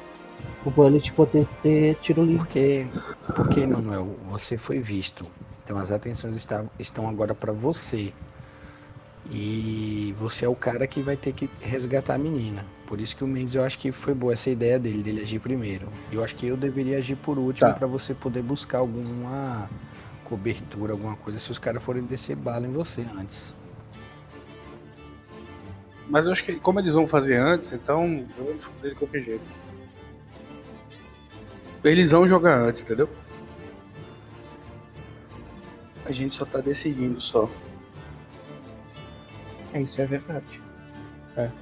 o 0.65 0.71
Bullet 0.71 1.13
poder 1.13 1.47
ter 1.63 1.95
tiro 1.97 2.23
livre. 2.25 2.39
Porque, 2.45 2.87
porque, 3.35 3.67
Manuel, 3.67 4.15
você 4.27 4.57
foi 4.57 4.81
visto. 4.81 5.25
Então 5.63 5.79
as 5.79 5.91
atenções 5.91 6.37
está- 6.37 6.65
estão 6.79 7.09
agora 7.09 7.35
para 7.35 7.53
você. 7.53 8.13
E 9.31 10.15
você 10.19 10.45
é 10.45 10.49
o 10.49 10.55
cara 10.55 10.87
que 10.87 11.01
vai 11.01 11.17
ter 11.17 11.33
que 11.33 11.49
resgatar 11.61 12.15
a 12.15 12.19
menina. 12.19 12.65
Por 12.87 13.01
isso 13.01 13.17
que 13.17 13.25
o 13.25 13.27
Mendes, 13.27 13.55
eu 13.55 13.65
acho 13.65 13.79
que 13.79 13.91
foi 13.91 14.13
boa 14.13 14.35
essa 14.35 14.51
ideia 14.51 14.79
dele, 14.79 15.03
dele 15.03 15.23
agir 15.23 15.39
primeiro. 15.41 15.89
Eu 16.13 16.23
acho 16.23 16.35
que 16.35 16.47
eu 16.47 16.57
deveria 16.59 16.99
agir 16.99 17.17
por 17.17 17.39
último 17.39 17.71
Tá. 17.71 17.75
para 17.75 17.87
você 17.87 18.13
poder 18.15 18.43
buscar 18.43 18.79
alguma 18.79 19.69
cobertura, 20.25 20.93
alguma 20.93 21.17
coisa, 21.17 21.39
se 21.39 21.51
os 21.51 21.59
caras 21.59 21.83
forem 21.83 22.03
descer 22.05 22.37
bala 22.37 22.67
em 22.67 22.73
você 22.73 23.07
antes. 23.19 23.55
Mas 26.09 26.27
eu 26.27 26.33
acho 26.33 26.45
que 26.45 26.57
como 26.61 26.79
eles 26.81 26.93
vão 26.95 27.07
fazer 27.07 27.37
antes, 27.37 27.73
então 27.73 28.27
eu 28.37 28.45
vou 28.45 28.61
foder 28.61 28.91
de 28.93 28.97
qualquer 28.99 29.23
jeito. 29.23 29.45
Eles 31.85 32.13
vão 32.13 32.27
jogar 32.27 32.59
antes, 32.59 32.81
entendeu? 32.81 33.09
A 36.07 36.13
gente 36.13 36.35
só 36.35 36.45
tá 36.45 36.61
decidindo 36.61 37.21
só. 37.21 37.49
É, 39.73 39.83
isso 39.83 40.01
é 40.01 40.07
verdade. 40.07 40.65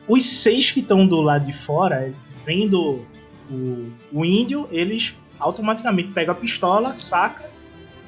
Os 0.06 0.24
seis 0.24 0.70
que 0.70 0.80
estão 0.80 1.06
do 1.06 1.20
lado 1.20 1.46
de 1.46 1.52
fora, 1.52 2.12
vendo 2.44 3.06
o, 3.50 3.90
o 4.12 4.24
índio, 4.24 4.68
eles 4.70 5.16
automaticamente 5.38 6.12
pegam 6.12 6.34
a 6.34 6.36
pistola, 6.36 6.94
saca 6.94 7.50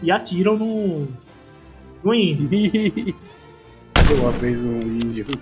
e 0.03 0.11
atiram 0.11 0.59
no, 0.59 1.09
no 2.03 2.15
índio. 2.15 2.51
Uma 4.21 4.33
vez 4.33 4.63
um 4.63 4.81
índio. 4.81 5.25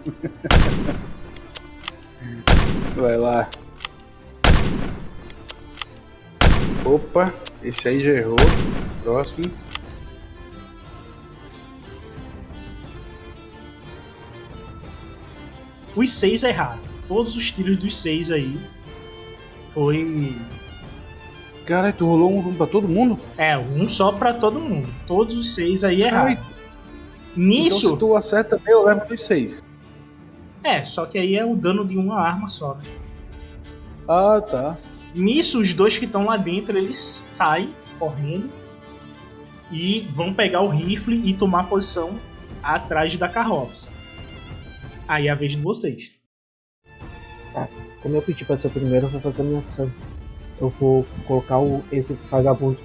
Vai 2.94 3.16
lá. 3.16 3.48
Opa, 6.84 7.32
esse 7.62 7.88
aí 7.88 8.00
já 8.00 8.12
errou. 8.12 8.36
Próximo. 9.02 9.44
Os 15.94 16.10
seis 16.10 16.42
erraram. 16.42 16.80
Todos 17.06 17.36
os 17.36 17.50
tiros 17.52 17.76
dos 17.78 17.96
seis 17.96 18.30
aí 18.30 18.58
foi. 19.72 20.34
Cara, 21.66 21.92
tu 21.92 22.06
rolou 22.06 22.38
um 22.38 22.54
pra 22.54 22.66
todo 22.66 22.88
mundo? 22.88 23.18
É, 23.36 23.56
um 23.56 23.88
só 23.88 24.10
pra 24.10 24.34
todo 24.34 24.58
mundo. 24.58 24.88
Todos 25.06 25.36
os 25.36 25.54
seis 25.54 25.84
aí 25.84 26.02
erraram. 26.02 26.38
Nisso. 27.36 27.78
Então 27.78 27.90
se 27.90 27.96
tu 27.98 28.16
acerta 28.16 28.58
bem, 28.58 28.74
eu 28.74 28.84
levo 28.84 29.06
dos 29.06 29.22
seis. 29.22 29.62
É, 30.64 30.84
só 30.84 31.06
que 31.06 31.18
aí 31.18 31.36
é 31.36 31.44
o 31.44 31.54
dano 31.54 31.84
de 31.84 31.96
uma 31.96 32.20
arma 32.20 32.48
só, 32.48 32.74
né? 32.74 32.84
Ah, 34.08 34.40
tá. 34.40 34.78
Nisso, 35.14 35.60
os 35.60 35.72
dois 35.74 35.98
que 35.98 36.04
estão 36.04 36.24
lá 36.24 36.36
dentro, 36.36 36.76
eles 36.76 37.22
saem 37.32 37.74
correndo 37.98 38.50
e 39.70 40.08
vão 40.12 40.32
pegar 40.32 40.62
o 40.62 40.68
rifle 40.68 41.28
e 41.28 41.34
tomar 41.34 41.64
posição 41.64 42.18
atrás 42.62 43.16
da 43.16 43.28
carroça. 43.28 43.88
Aí 45.06 45.28
é 45.28 45.30
a 45.30 45.34
vez 45.34 45.52
de 45.52 45.58
vocês. 45.58 46.22
Como 48.02 48.16
eu 48.16 48.22
pedi 48.22 48.44
pra 48.44 48.56
ser 48.56 48.66
o 48.66 48.70
primeiro, 48.70 49.06
eu 49.06 49.10
vou 49.10 49.20
fazer 49.20 49.42
a 49.42 49.44
minha 49.44 49.60
ação. 49.60 49.90
Eu 50.60 50.68
vou 50.68 51.06
colocar 51.26 51.60
o, 51.60 51.84
esse 51.92 52.14
vagabundo 52.14 52.78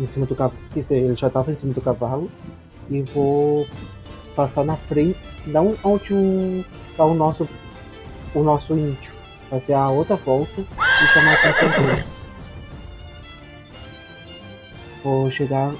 em 0.00 0.06
cima 0.06 0.24
do 0.24 0.34
cavalo. 0.34 0.58
Quer 0.72 0.80
dizer, 0.80 1.02
ele 1.02 1.14
já 1.14 1.28
tava 1.28 1.52
em 1.52 1.54
cima 1.54 1.74
do 1.74 1.80
cavalo. 1.80 2.30
E 2.90 3.02
vou 3.02 3.66
passar 4.34 4.64
na 4.64 4.76
frente. 4.76 5.18
Não 5.46 5.76
onde 5.84 6.14
o, 6.14 6.64
tá 6.96 7.04
o 7.04 7.14
nosso. 7.14 7.46
O 8.34 8.42
nosso 8.42 8.72
índio. 8.72 9.12
Fazer 9.52 9.74
a 9.74 9.90
outra 9.90 10.16
volta 10.16 10.62
e 10.62 11.06
chamar 11.08 11.32
a 11.32 11.34
atenção 11.34 11.68
deles. 11.68 12.26
Vou 15.04 15.28
chegar 15.28 15.74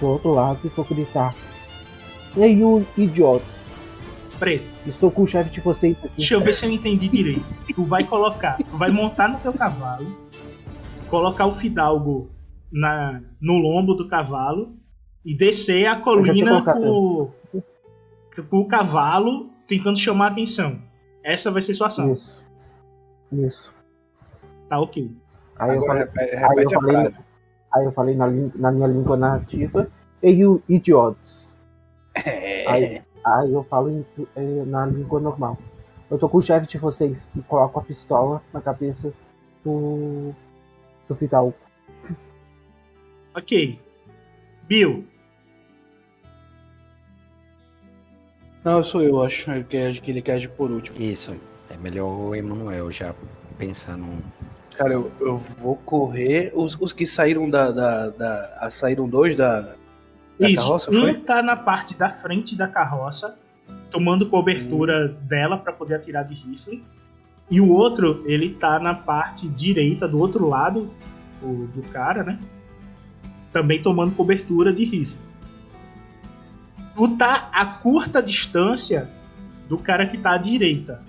do 0.00 0.06
outro 0.08 0.32
lado 0.32 0.58
e 0.64 0.68
vou 0.68 0.84
gritar. 0.84 1.32
Ei, 2.36 2.58
you 2.58 2.84
idiotas! 2.98 3.86
Preto, 4.36 4.64
Estou 4.84 5.12
com 5.12 5.22
o 5.22 5.26
chefe 5.28 5.48
de 5.48 5.60
vocês 5.60 5.96
aqui. 5.96 6.10
deixa 6.16 6.34
eu 6.34 6.40
ver 6.40 6.52
se 6.54 6.66
eu 6.66 6.72
entendi 6.72 7.06
direito. 7.06 7.54
Tu 7.72 7.84
vai 7.84 8.02
colocar, 8.02 8.56
tu 8.56 8.76
vai 8.76 8.90
montar 8.90 9.28
no 9.28 9.38
teu 9.38 9.52
cavalo, 9.52 10.18
colocar 11.08 11.46
o 11.46 11.52
fidalgo 11.52 12.32
na, 12.72 13.22
no 13.40 13.58
lombo 13.58 13.94
do 13.94 14.08
cavalo 14.08 14.76
e 15.24 15.36
descer 15.36 15.86
a 15.86 16.00
colina 16.00 16.62
com, 16.62 17.30
com 18.50 18.58
o 18.58 18.66
cavalo 18.66 19.50
tentando 19.68 20.00
chamar 20.00 20.26
a 20.26 20.30
atenção. 20.32 20.82
Essa 21.24 21.52
vai 21.52 21.62
ser 21.62 21.74
sua 21.74 21.86
ação. 21.86 22.12
Isso. 22.12 22.43
Isso. 23.32 23.74
Tá 24.68 24.80
ok. 24.80 25.10
Aí 25.56 25.76
eu 25.76 25.82
Agora 25.84 26.10
falei. 26.10 26.30
repete, 26.30 26.36
Aí 26.36 26.64
eu 26.64 26.80
falei, 26.80 26.96
frase. 26.96 27.24
aí 27.72 27.84
eu 27.84 27.92
falei 27.92 28.16
na, 28.16 28.26
na 28.56 28.72
minha 28.72 28.86
língua 28.88 29.16
nativa, 29.16 29.88
e 30.22 30.30
you 30.30 30.62
idiots. 30.68 31.56
É. 32.24 32.68
Aí, 32.70 33.02
aí 33.24 33.52
eu 33.52 33.64
falo 33.64 33.90
em 33.90 34.06
eh, 34.36 34.64
na 34.66 34.86
língua 34.86 35.20
normal. 35.20 35.58
Eu 36.10 36.18
tô 36.18 36.28
com 36.28 36.38
o 36.38 36.42
chefe 36.42 36.66
de 36.68 36.78
vocês 36.78 37.30
e 37.36 37.42
coloco 37.42 37.78
a 37.78 37.82
pistola 37.82 38.42
na 38.52 38.60
cabeça 38.60 39.12
do. 39.64 40.32
do 41.08 41.14
Fidalgo. 41.14 41.54
Ok. 43.34 43.80
Bill, 44.68 45.04
Não, 48.64 48.82
sou 48.82 49.02
eu, 49.02 49.22
acho. 49.22 49.50
Ele 49.50 49.64
quer, 49.64 49.92
que 49.98 50.10
ele 50.10 50.22
quer 50.22 50.34
agir 50.34 50.48
por 50.48 50.70
último. 50.70 51.00
Isso, 51.00 51.34
é 51.70 51.76
melhor 51.76 52.08
o 52.08 52.34
Emanuel 52.34 52.90
já 52.90 53.14
pensar 53.58 53.96
num. 53.96 54.18
Cara, 54.76 54.94
eu, 54.94 55.12
eu 55.20 55.36
vou 55.36 55.76
correr. 55.76 56.50
Os, 56.54 56.76
os 56.80 56.92
que 56.92 57.06
saíram 57.06 57.48
da. 57.48 57.70
da, 57.70 58.08
da 58.08 58.58
ah, 58.60 58.70
saíram 58.70 59.08
dois 59.08 59.36
da. 59.36 59.60
Da 59.60 60.48
Isso, 60.48 60.62
carroça, 60.62 60.90
um 60.90 61.00
foi? 61.00 61.14
tá 61.14 61.42
na 61.42 61.56
parte 61.56 61.96
da 61.96 62.10
frente 62.10 62.56
da 62.56 62.66
carroça, 62.66 63.38
tomando 63.88 64.28
cobertura 64.28 65.06
dela 65.08 65.56
para 65.56 65.72
poder 65.72 65.94
atirar 65.94 66.24
de 66.24 66.34
rifle. 66.34 66.82
E 67.48 67.60
o 67.60 67.70
outro, 67.70 68.24
ele 68.26 68.50
tá 68.54 68.80
na 68.80 68.94
parte 68.94 69.46
direita, 69.46 70.08
do 70.08 70.18
outro 70.18 70.48
lado 70.48 70.90
o- 71.40 71.66
do 71.68 71.82
cara, 71.92 72.24
né? 72.24 72.40
Também 73.52 73.80
tomando 73.80 74.10
cobertura 74.16 74.72
de 74.72 74.84
rifle. 74.84 75.16
Tu 76.96 77.08
tá 77.16 77.48
a 77.52 77.64
curta 77.66 78.22
distância 78.22 79.08
do 79.68 79.76
cara 79.78 80.06
que 80.06 80.16
tá 80.16 80.32
à 80.34 80.38
direita. 80.38 81.00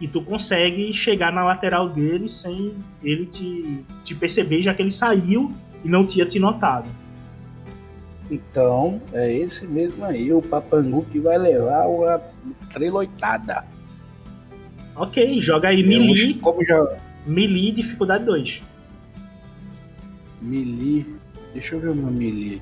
E 0.00 0.08
tu 0.08 0.20
consegue 0.20 0.92
chegar 0.92 1.32
na 1.32 1.44
lateral 1.44 1.88
dele 1.88 2.28
sem 2.28 2.74
ele 3.02 3.24
te, 3.24 3.84
te 4.02 4.14
perceber, 4.14 4.60
já 4.60 4.74
que 4.74 4.82
ele 4.82 4.90
saiu 4.90 5.52
e 5.84 5.88
não 5.88 6.04
tinha 6.04 6.26
te 6.26 6.38
notado. 6.38 6.88
Então, 8.30 9.00
é 9.12 9.32
esse 9.32 9.66
mesmo 9.66 10.04
aí, 10.04 10.32
o 10.32 10.42
Papangu 10.42 11.04
que 11.04 11.20
vai 11.20 11.38
levar 11.38 11.86
uma 11.86 12.18
treloitada. 12.72 13.64
Ok, 14.96 15.40
joga 15.40 15.68
aí 15.68 15.82
melee, 15.82 16.34
Como 16.34 16.64
já. 16.64 16.96
melee 17.26 17.72
dificuldade 17.72 18.24
2. 18.24 18.62
Melee. 20.40 21.06
Deixa 21.52 21.74
eu 21.76 21.80
ver 21.80 21.90
o 21.90 21.94
meu 21.94 22.10
melee. 22.10 22.60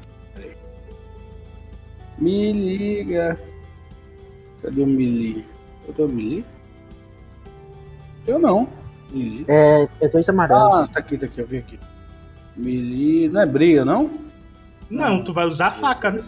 Me 2.21 2.53
liga. 2.53 3.41
Cadê 4.63 4.83
o 4.83 4.87
melee? 4.87 5.47
Eu 5.89 5.95
tenho 5.95 6.09
melee? 6.09 6.45
Eu 8.27 8.39
não. 8.39 8.69
Melee. 9.11 9.47
É, 9.49 9.89
é 10.01 10.09
dois 10.09 10.29
amarelos. 10.29 10.75
Ah, 10.75 10.89
tá 10.89 11.01
aqui, 11.01 11.17
tá 11.17 11.27
aqui, 11.27 11.41
eu 11.41 11.47
vi 11.47 11.59
aqui. 11.59 11.81
Melee. 12.57 13.29
Não 13.29 13.41
é 13.41 13.47
briga, 13.47 13.85
não? 13.85 14.11
Não, 14.91 15.25
tu 15.25 15.33
vai 15.33 15.47
usar 15.47 15.69
a 15.69 15.73
faca, 15.73 16.11
né? 16.11 16.23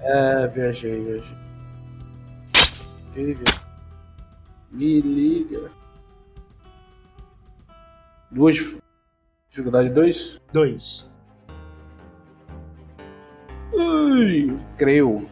É, 0.00 0.46
viajei, 0.46 1.02
viajei. 1.02 1.36
Liga. 3.14 3.44
Me 4.70 5.00
liga. 5.00 5.70
Duas. 8.30 8.80
Dificuldade 9.50 9.90
2? 9.90 10.40
2. 10.52 11.11
Ui, 13.72 14.58
creu. 14.76 15.28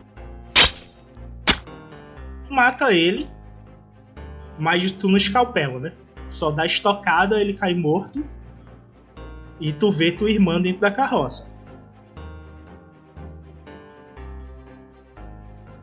Mata 2.49 2.93
ele, 2.93 3.29
mas 4.59 4.91
tu 4.93 5.09
não 5.09 5.17
escalpela, 5.17 5.79
né? 5.79 5.93
Só 6.29 6.51
dá 6.51 6.65
estocada, 6.65 7.41
ele 7.41 7.55
cai 7.55 7.75
morto. 7.75 8.25
E 9.61 9.73
tu 9.73 9.91
vê 9.91 10.11
tua 10.11 10.31
irmã 10.31 10.61
dentro 10.61 10.81
da 10.81 10.91
carroça. 10.91 11.51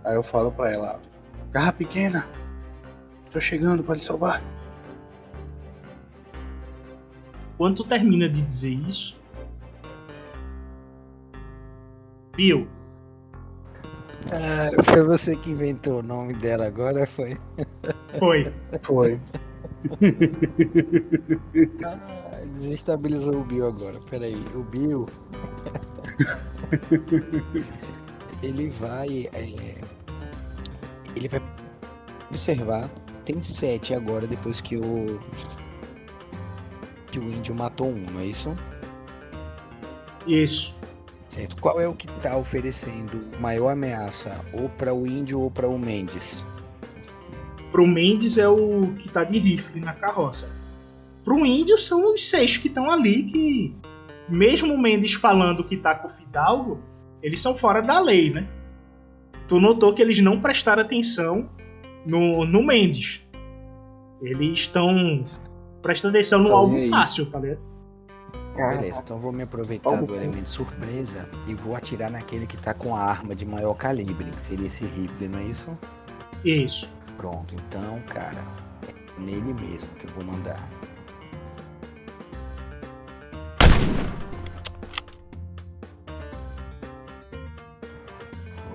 Aí 0.03 0.15
eu 0.15 0.23
falo 0.23 0.51
pra 0.51 0.71
ela: 0.71 0.99
Garra 1.51 1.71
pequena, 1.71 2.27
tô 3.31 3.39
chegando 3.39 3.84
pra 3.84 3.93
lhe 3.93 4.01
salvar. 4.01 4.41
Quando 7.57 7.77
tu 7.77 7.84
termina 7.84 8.29
de 8.29 8.41
dizer 8.41 8.73
isso, 8.73 9.16
Bill, 12.38 12.68
Ah, 14.31 14.84
foi 14.84 15.03
você 15.03 15.35
que 15.35 15.51
inventou 15.51 15.99
o 15.99 16.03
nome 16.03 16.34
dela 16.34 16.65
agora, 16.68 17.05
foi? 17.07 17.38
foi. 18.19 18.53
Foi. 18.81 19.19
Ah, 21.84 22.41
desestabilizou 22.45 23.41
o 23.41 23.43
Bill 23.45 23.68
agora. 23.68 23.99
Peraí, 24.09 24.35
o 24.55 24.64
Bill. 24.64 25.07
ele 28.41 28.69
vai. 28.69 29.30
é, 29.34 29.81
ele 31.15 31.27
vai 31.27 31.41
observar. 32.30 32.89
Tem 33.26 33.41
sete 33.41 33.93
agora 33.93 34.27
depois 34.27 34.61
que 34.61 34.77
o. 34.77 35.19
Que 37.11 37.19
o 37.19 37.23
índio 37.23 37.55
matou 37.55 37.89
um, 37.89 38.11
não 38.11 38.19
é 38.22 38.26
isso? 38.26 38.55
Isso. 40.27 40.76
Certo. 41.29 41.59
Qual 41.61 41.79
é 41.79 41.87
o 41.87 41.93
que 41.93 42.07
tá 42.21 42.37
oferecendo 42.37 43.25
maior 43.39 43.69
ameaça? 43.69 44.39
Ou 44.53 44.69
para 44.69 44.93
o 44.93 45.05
índio 45.05 45.41
ou 45.41 45.51
para 45.51 45.67
o 45.67 45.77
Mendes? 45.77 46.43
Pro 47.71 47.85
Mendes 47.85 48.37
é 48.37 48.47
o 48.47 48.93
que 48.97 49.09
tá 49.09 49.23
de 49.23 49.37
rifle 49.37 49.81
na 49.81 49.93
carroça. 49.93 50.49
Pro 51.23 51.45
índio 51.45 51.77
são 51.77 52.13
os 52.13 52.29
seis 52.29 52.55
que 52.55 52.69
estão 52.69 52.89
ali 52.89 53.23
que, 53.23 53.75
mesmo 54.29 54.73
o 54.73 54.77
Mendes 54.79 55.13
falando 55.13 55.63
que 55.63 55.75
tá 55.75 55.93
com 55.95 56.07
o 56.07 56.09
Fidalgo, 56.09 56.79
eles 57.21 57.41
são 57.41 57.53
fora 57.53 57.81
da 57.81 57.99
lei, 57.99 58.29
né? 58.29 58.47
Tu 59.47 59.59
notou 59.59 59.93
que 59.93 60.01
eles 60.01 60.21
não 60.21 60.39
prestaram 60.39 60.81
atenção 60.81 61.49
no, 62.05 62.45
no 62.45 62.63
Mendes. 62.63 63.21
Eles 64.21 64.59
estão 64.59 65.21
prestando 65.81 66.15
atenção 66.15 66.39
no 66.39 66.45
Então, 66.45 66.57
alvo 66.57 66.89
fácil, 66.89 67.25
tá 67.25 67.39
ligado? 67.39 67.59
Beleza, 68.57 69.01
então 69.03 69.17
eu 69.17 69.21
vou 69.21 69.31
me 69.31 69.43
aproveitar 69.43 70.01
do 70.01 70.15
elemento 70.15 70.49
surpresa 70.49 71.29
e 71.47 71.53
vou 71.53 71.75
atirar 71.75 72.09
naquele 72.09 72.47
que 72.47 72.57
tá 72.57 72.73
com 72.73 72.95
a 72.95 73.01
arma 73.01 73.35
de 73.35 73.45
maior 73.45 73.75
calibre, 73.75 74.31
que 74.31 74.41
seria 74.41 74.65
esse 74.65 74.84
rifle, 74.84 75.27
não 75.27 75.38
é 75.38 75.43
isso? 75.43 75.77
Isso. 76.43 76.89
Pronto, 77.17 77.53
então, 77.53 78.01
cara, 78.07 78.43
é 78.88 79.21
nele 79.21 79.53
mesmo 79.53 79.89
que 79.95 80.05
eu 80.07 80.11
vou 80.11 80.23
mandar. 80.23 80.67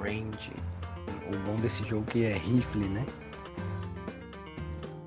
Range. 0.00 0.52
O 1.28 1.36
bom 1.44 1.56
desse 1.56 1.84
jogo 1.84 2.04
que 2.06 2.24
é 2.24 2.34
rifle, 2.34 2.88
né? 2.88 3.04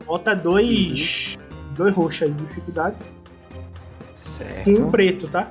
Bota 0.06 0.36
dois. 0.36 1.38
Dois 1.76 1.94
roxos 1.94 2.24
aí 2.24 2.32
de 2.32 2.46
dificuldade. 2.46 3.15
Certo. 4.16 4.70
E 4.70 4.78
um 4.78 4.90
preto, 4.90 5.28
tá? 5.28 5.50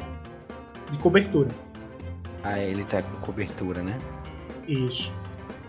De 0.91 0.99
cobertura. 0.99 1.51
Ah, 2.43 2.59
ele 2.59 2.85
tá 2.85 3.03
com 3.03 3.21
cobertura, 3.21 3.83
né? 3.83 3.99
Isso. 4.67 5.13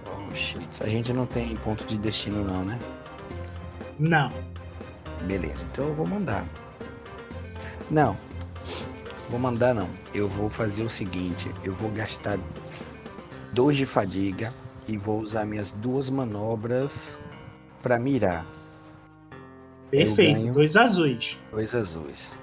Oh, 0.06 0.34
shit. 0.34 0.82
A 0.82 0.88
gente 0.88 1.14
não 1.14 1.26
tem 1.26 1.56
ponto 1.58 1.86
de 1.86 1.98
destino 1.98 2.44
não, 2.44 2.64
né? 2.64 2.80
Não. 4.00 4.30
Beleza, 5.24 5.68
então 5.72 5.88
eu 5.88 5.94
vou 5.94 6.08
mandar. 6.08 6.46
Não. 7.92 8.18
Vou 9.30 9.40
mandar 9.40 9.74
não. 9.74 9.90
Eu 10.14 10.28
vou 10.28 10.50
fazer 10.50 10.84
o 10.84 10.90
seguinte, 10.90 11.52
eu 11.64 11.74
vou 11.74 11.92
gastar 11.92 12.40
dois 13.52 13.78
de 13.78 13.86
fadiga 13.86 14.52
e 14.88 14.98
vou 14.98 15.20
usar 15.20 15.46
minhas 15.46 15.72
duas 15.72 16.10
manobras 16.10 17.18
pra 17.82 17.98
mirar. 18.00 18.46
Perfeito. 19.90 20.40
ganho. 20.40 20.54
Dois 20.54 20.76
azuis. 20.76 21.38
Dois 21.52 21.74
azuis. 21.74 22.38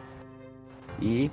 E. 1.03 1.29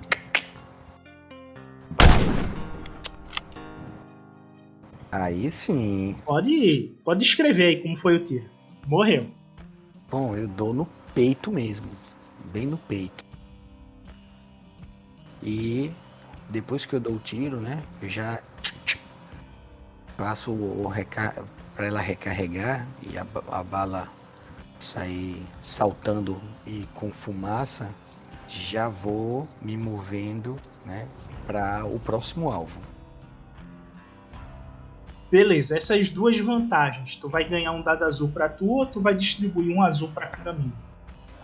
Aí 5.11 5.51
sim. 5.51 6.15
Pode, 6.25 6.95
pode 7.03 7.23
escrever 7.23 7.67
aí 7.67 7.81
como 7.81 7.95
foi 7.95 8.15
o 8.15 8.23
tiro. 8.23 8.49
Morreu. 8.87 9.29
Bom, 10.09 10.35
eu 10.35 10.47
dou 10.47 10.73
no 10.73 10.87
peito 11.13 11.51
mesmo. 11.51 11.87
Bem 12.51 12.65
no 12.65 12.77
peito. 12.77 13.23
E 15.43 15.91
depois 16.49 16.87
que 16.87 16.95
eu 16.95 16.99
dou 16.99 17.13
o 17.13 17.19
tiro, 17.19 17.57
né? 17.57 17.83
Eu 18.01 18.09
já 18.09 18.41
passo 20.17 20.51
o 20.51 20.87
reca... 20.87 21.45
para 21.75 21.85
ela 21.85 22.01
recarregar 22.01 22.87
e 23.07 23.19
a, 23.19 23.25
a 23.51 23.63
bala 23.63 24.09
sair 24.79 25.45
saltando 25.61 26.41
e 26.65 26.87
com 26.95 27.11
fumaça. 27.11 27.93
Já 28.49 28.89
vou 28.89 29.47
me 29.61 29.77
movendo, 29.77 30.57
né? 30.83 31.07
Para 31.45 31.85
o 31.85 31.99
próximo 31.99 32.49
alvo. 32.49 32.81
Beleza, 35.31 35.77
essas 35.77 36.09
duas 36.09 36.39
vantagens. 36.39 37.15
Tu 37.15 37.29
vai 37.29 37.47
ganhar 37.47 37.71
um 37.71 37.83
dado 37.83 38.03
azul 38.05 38.29
pra 38.29 38.49
tu 38.49 38.65
ou 38.65 38.87
tu 38.87 38.99
vai 38.99 39.13
distribuir 39.13 39.75
um 39.75 39.83
azul 39.83 40.09
pra 40.09 40.25
cada 40.25 40.51
um? 40.51 40.71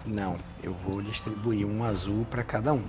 Não, 0.04 0.36
eu 0.64 0.74
vou 0.74 1.00
distribuir 1.02 1.66
um 1.68 1.84
azul 1.84 2.26
para 2.26 2.44
cada 2.44 2.74
um, 2.74 2.84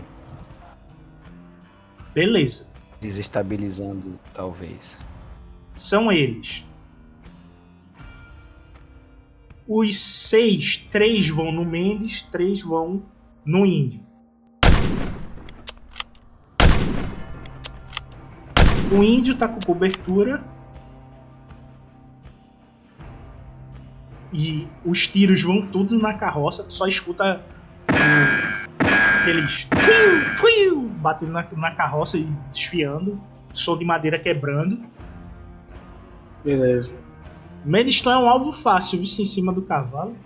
Beleza. 2.15 2.67
desestabilizando 3.01 4.19
talvez. 4.35 5.01
São 5.75 6.11
eles. 6.13 6.63
Os 9.67 9.99
seis, 9.99 10.77
três 10.77 11.29
vão 11.29 11.51
no 11.53 11.65
Mendes, 11.65 12.23
três 12.23 12.61
vão 12.63 13.03
no 13.45 13.65
Índio. 13.67 14.06
O 18.97 19.03
índio 19.03 19.37
tá 19.37 19.47
com 19.47 19.61
cobertura. 19.61 20.43
E 24.33 24.67
os 24.85 25.07
tiros 25.07 25.43
vão 25.43 25.67
tudo 25.67 25.99
na 25.99 26.15
carroça, 26.15 26.65
tu 26.65 26.73
só 26.75 26.87
escuta 26.87 27.43
aqueles 29.21 29.69
batendo 31.01 31.33
na, 31.33 31.47
na 31.57 31.71
carroça 31.73 32.17
e 32.17 32.25
desfiando, 32.51 33.21
som 33.53 33.77
de 33.77 33.85
madeira 33.85 34.19
quebrando. 34.19 34.85
Beleza. 36.45 36.95
Mediston 37.65 38.11
é 38.11 38.19
um 38.19 38.29
alvo 38.29 38.53
fácil, 38.53 38.99
visto 38.99 39.21
em 39.21 39.25
cima 39.25 39.53
do 39.53 39.63
cavalo. 39.63 40.17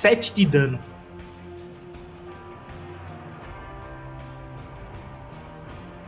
Sete 0.00 0.32
de 0.32 0.46
dano. 0.46 0.80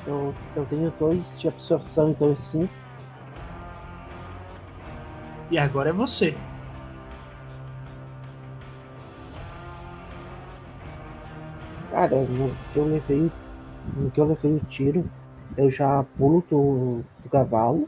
Eu, 0.07 0.35
eu 0.57 0.65
tenho 0.65 0.91
dois 0.99 1.39
de 1.39 1.47
absorção, 1.47 2.13
então 2.13 2.33
é 2.33 2.37
cinco. 2.37 2.73
E 5.51 5.59
agora 5.59 5.91
é 5.91 5.93
você. 5.93 6.35
Cara, 11.91 12.17
no 12.17 12.51
que 12.73 12.79
eu 12.79 12.87
levei, 12.87 13.31
no 13.95 14.11
que 14.11 14.19
eu 14.19 14.25
levei 14.25 14.53
o 14.53 14.61
tiro, 14.61 15.05
eu 15.55 15.71
já 15.71 16.03
pulo 16.17 16.43
do, 16.49 17.05
do 17.23 17.29
cavalo 17.29 17.87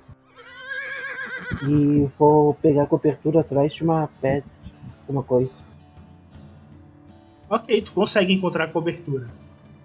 e 1.66 2.06
vou 2.18 2.52
pegar 2.52 2.82
a 2.82 2.86
cobertura 2.86 3.40
atrás 3.40 3.72
de 3.72 3.82
uma 3.82 4.06
pedra, 4.20 4.51
uma 5.09 5.22
coisa. 5.22 5.72
Ok, 7.48 7.82
tu 7.82 7.92
consegue 7.92 8.32
encontrar 8.32 8.68
cobertura. 8.72 9.26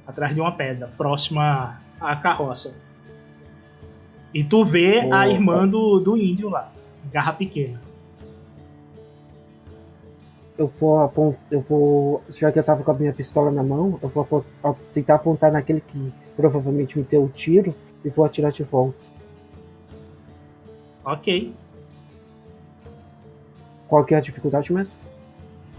Atrás 0.07 0.33
de 0.33 0.41
uma 0.41 0.51
pedra, 0.51 0.87
próxima 0.97 1.79
à 1.99 2.15
carroça. 2.15 2.75
E 4.33 4.43
tu 4.43 4.63
vê 4.63 5.01
a 5.01 5.05
Opa. 5.07 5.27
irmã 5.27 5.67
do, 5.67 5.99
do 5.99 6.17
índio 6.17 6.49
lá. 6.49 6.71
Garra 7.11 7.33
pequena. 7.33 7.79
Eu 10.57 10.67
vou 10.67 10.99
apontar, 10.99 11.39
eu 11.49 11.61
vou, 11.61 12.23
já 12.29 12.51
que 12.51 12.59
eu 12.59 12.63
tava 12.63 12.83
com 12.83 12.91
a 12.91 12.93
minha 12.93 13.13
pistola 13.13 13.49
na 13.49 13.63
mão, 13.63 13.97
eu 14.01 14.09
vou 14.09 14.23
apont- 14.23 14.45
a- 14.63 14.73
tentar 14.93 15.15
apontar 15.15 15.51
naquele 15.51 15.79
que 15.79 16.11
provavelmente 16.35 16.97
me 16.97 17.03
deu 17.03 17.23
o 17.23 17.29
tiro 17.29 17.73
e 18.03 18.09
vou 18.09 18.25
atirar 18.25 18.51
de 18.51 18.63
volta. 18.63 19.07
Ok. 21.05 21.53
Qual 23.87 24.03
que 24.05 24.13
é 24.13 24.17
a 24.17 24.21
dificuldade, 24.21 24.71
mestre? 24.73 25.07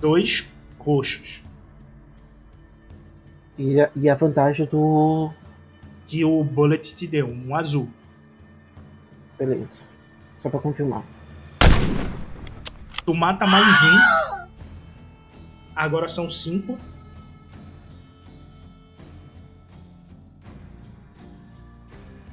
Dois 0.01 0.48
roxos. 0.78 1.43
E 3.59 3.81
a, 3.81 3.90
e 3.94 4.09
a 4.09 4.14
vantagem 4.14 4.66
do. 4.66 5.31
Que 6.06 6.24
o 6.24 6.43
bullet 6.43 6.94
te 6.94 7.06
deu, 7.06 7.28
um 7.28 7.55
azul. 7.55 7.89
Beleza. 9.39 9.85
Só 10.39 10.48
pra 10.51 10.59
confirmar. 10.59 11.05
Tu 13.05 13.14
mata 13.14 13.47
mais 13.47 13.82
um. 13.82 14.47
Agora 15.74 16.09
são 16.09 16.28
cinco. 16.28 16.77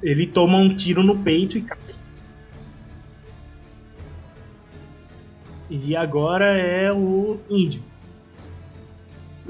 Ele 0.02 0.26
toma 0.26 0.58
um 0.58 0.74
tiro 0.74 1.02
no 1.02 1.18
peito 1.18 1.58
e 1.58 1.62
cai. 1.62 1.78
E 5.70 5.94
agora 5.94 6.46
é 6.46 6.92
o 6.92 7.38
índio. 7.48 7.82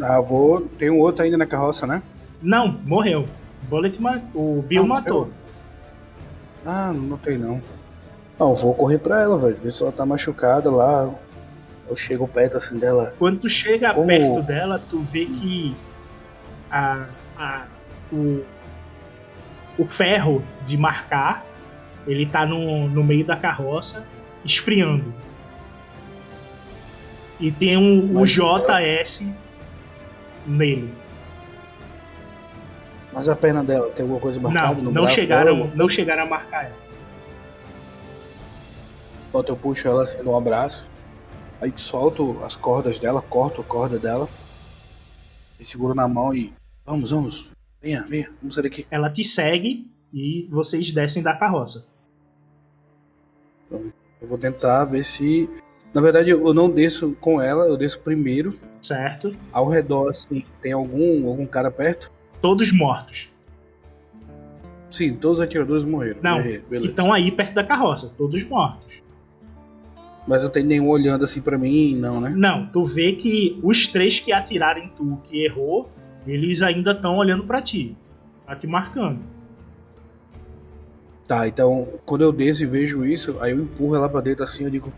Ah, 0.02 0.20
vou. 0.20 0.62
Tem 0.78 0.90
um 0.90 0.98
outro 0.98 1.22
ainda 1.24 1.36
na 1.36 1.46
carroça, 1.46 1.86
né? 1.86 2.02
Não, 2.42 2.68
morreu. 2.84 3.26
Bullet 3.68 4.00
ma... 4.00 4.20
O 4.34 4.62
Bill 4.62 4.84
Ah, 4.84 4.86
matou. 4.86 5.18
morreu. 5.20 5.32
Ah, 6.64 6.92
não 6.92 7.02
notei 7.02 7.36
não. 7.38 7.62
Não, 8.38 8.54
vou 8.54 8.74
correr 8.74 8.98
pra 8.98 9.20
ela, 9.22 9.38
velho. 9.38 9.56
Ver 9.62 9.70
se 9.72 9.82
ela 9.82 9.90
tá 9.92 10.06
machucada 10.06 10.70
lá. 10.70 11.12
Eu 11.88 11.96
chego 11.96 12.28
perto 12.28 12.56
assim 12.58 12.78
dela. 12.78 13.14
Quando 13.18 13.40
tu 13.40 13.48
chega 13.48 13.92
Como- 13.94 14.06
perto 14.06 14.42
dela, 14.42 14.80
tu 14.90 15.00
vê 15.00 15.24
que 15.26 15.74
a, 16.70 17.06
a- 17.36 17.64
o, 18.12 18.42
o 19.78 19.86
ferro 19.86 20.42
de 20.64 20.76
marcar 20.76 21.44
ele 22.06 22.24
tá 22.26 22.46
no, 22.46 22.88
no 22.88 23.02
meio 23.02 23.24
da 23.24 23.36
carroça 23.36 24.04
esfriando. 24.44 25.12
E 27.40 27.50
tem 27.52 27.76
um, 27.76 28.18
o 28.20 28.24
JS 28.26 29.24
nele. 30.48 30.92
Mas 33.12 33.28
a 33.28 33.36
perna 33.36 33.64
dela 33.64 33.90
tem 33.90 34.02
alguma 34.02 34.20
coisa 34.20 34.40
marcada 34.40 34.74
Não, 34.76 34.82
no 34.84 34.90
não 34.92 35.02
braço 35.02 35.14
chegaram, 35.14 35.56
dela? 35.56 35.72
não 35.74 35.88
chegaram 35.88 36.22
a 36.22 36.26
marcar 36.26 36.64
ela. 36.66 36.76
Enquanto 39.28 39.48
eu 39.50 39.56
puxo 39.56 39.88
ela 39.88 40.02
assim 40.02 40.22
no 40.22 40.36
abraço. 40.36 40.88
Aí 41.60 41.72
solto 41.74 42.38
as 42.44 42.54
cordas 42.54 42.98
dela, 42.98 43.20
corto 43.20 43.60
a 43.60 43.64
corda 43.64 43.98
dela. 43.98 44.28
E 45.58 45.64
seguro 45.64 45.94
na 45.94 46.06
mão 46.06 46.32
e. 46.34 46.52
Vamos, 46.86 47.10
vamos. 47.10 47.52
Venha, 47.82 48.06
venha, 48.08 48.30
vamos 48.40 48.54
sair 48.54 48.64
daqui. 48.64 48.86
Ela 48.90 49.10
te 49.10 49.24
segue 49.24 49.90
e 50.12 50.46
vocês 50.50 50.90
descem 50.92 51.22
da 51.22 51.34
carroça. 51.36 51.86
Eu 53.70 53.92
vou 54.28 54.38
tentar 54.38 54.84
ver 54.84 55.02
se. 55.02 55.48
Na 55.92 56.00
verdade, 56.00 56.30
eu 56.30 56.52
não 56.52 56.70
desço 56.70 57.16
com 57.20 57.40
ela, 57.40 57.66
eu 57.66 57.76
desço 57.76 58.00
primeiro. 58.00 58.58
Certo? 58.82 59.34
Ao 59.52 59.68
redor, 59.68 60.08
assim, 60.08 60.44
tem 60.60 60.72
algum, 60.72 61.26
algum 61.26 61.46
cara 61.46 61.70
perto? 61.70 62.12
Todos 62.40 62.72
mortos. 62.72 63.30
Sim, 64.90 65.14
todos 65.14 65.38
os 65.38 65.44
atiradores 65.44 65.84
morreram. 65.84 66.20
Não, 66.22 66.38
Beleza, 66.38 66.64
que 66.70 66.86
estão 66.86 67.12
aí 67.12 67.30
perto 67.30 67.54
da 67.54 67.64
carroça. 67.64 68.10
Todos 68.16 68.42
mortos. 68.44 69.02
Mas 70.26 70.42
não 70.42 70.50
tem 70.50 70.62
nenhum 70.62 70.88
olhando 70.88 71.24
assim 71.24 71.40
pra 71.40 71.56
mim, 71.56 71.96
não, 71.96 72.20
né? 72.20 72.34
Não, 72.36 72.66
tu 72.66 72.84
vê 72.84 73.12
que 73.12 73.58
os 73.62 73.86
três 73.86 74.20
que 74.20 74.30
atiraram 74.30 74.82
em 74.82 74.88
tu, 74.88 75.18
que 75.24 75.44
errou, 75.44 75.90
eles 76.26 76.60
ainda 76.60 76.92
estão 76.92 77.16
olhando 77.16 77.44
pra 77.44 77.62
ti. 77.62 77.96
Tá 78.46 78.54
te 78.54 78.66
marcando. 78.66 79.20
Tá, 81.26 81.46
então, 81.46 81.88
quando 82.06 82.22
eu 82.22 82.32
desço 82.32 82.62
e 82.62 82.66
vejo 82.66 83.04
isso, 83.04 83.38
aí 83.40 83.52
eu 83.52 83.60
empurro 83.60 83.94
ela 83.94 84.08
pra 84.08 84.20
dentro 84.20 84.44
assim, 84.44 84.64
eu 84.64 84.70
digo: 84.70 84.92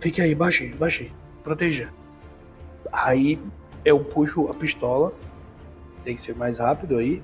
Fique 0.00 0.20
aí, 0.20 0.34
baixe, 0.34 0.68
baixe, 0.74 1.12
proteja. 1.42 1.92
Aí 2.92 3.40
eu 3.84 4.02
puxo 4.02 4.48
a 4.48 4.54
pistola, 4.54 5.12
tem 6.04 6.14
que 6.14 6.20
ser 6.20 6.36
mais 6.36 6.58
rápido 6.58 6.96
aí. 6.96 7.22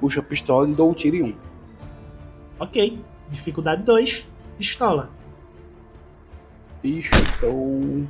Puxo 0.00 0.20
a 0.20 0.22
pistola 0.22 0.68
e 0.68 0.74
dou 0.74 0.90
um 0.90 0.94
tiro 0.94 1.16
em 1.16 1.22
um. 1.22 1.36
Ok. 2.58 3.00
Dificuldade 3.30 3.82
2. 3.82 4.26
Pistola. 4.56 5.10
Pistol. 6.80 8.06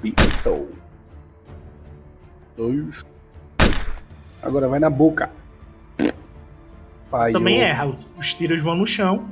Pistol. 0.00 0.68
Dois. 2.56 3.04
Agora 4.42 4.68
vai 4.68 4.80
na 4.80 4.90
boca. 4.90 5.30
Falhou. 7.10 7.32
Também 7.32 7.60
erra. 7.60 7.96
Os 8.16 8.32
tiros 8.34 8.60
vão 8.60 8.74
no 8.74 8.86
chão. 8.86 9.28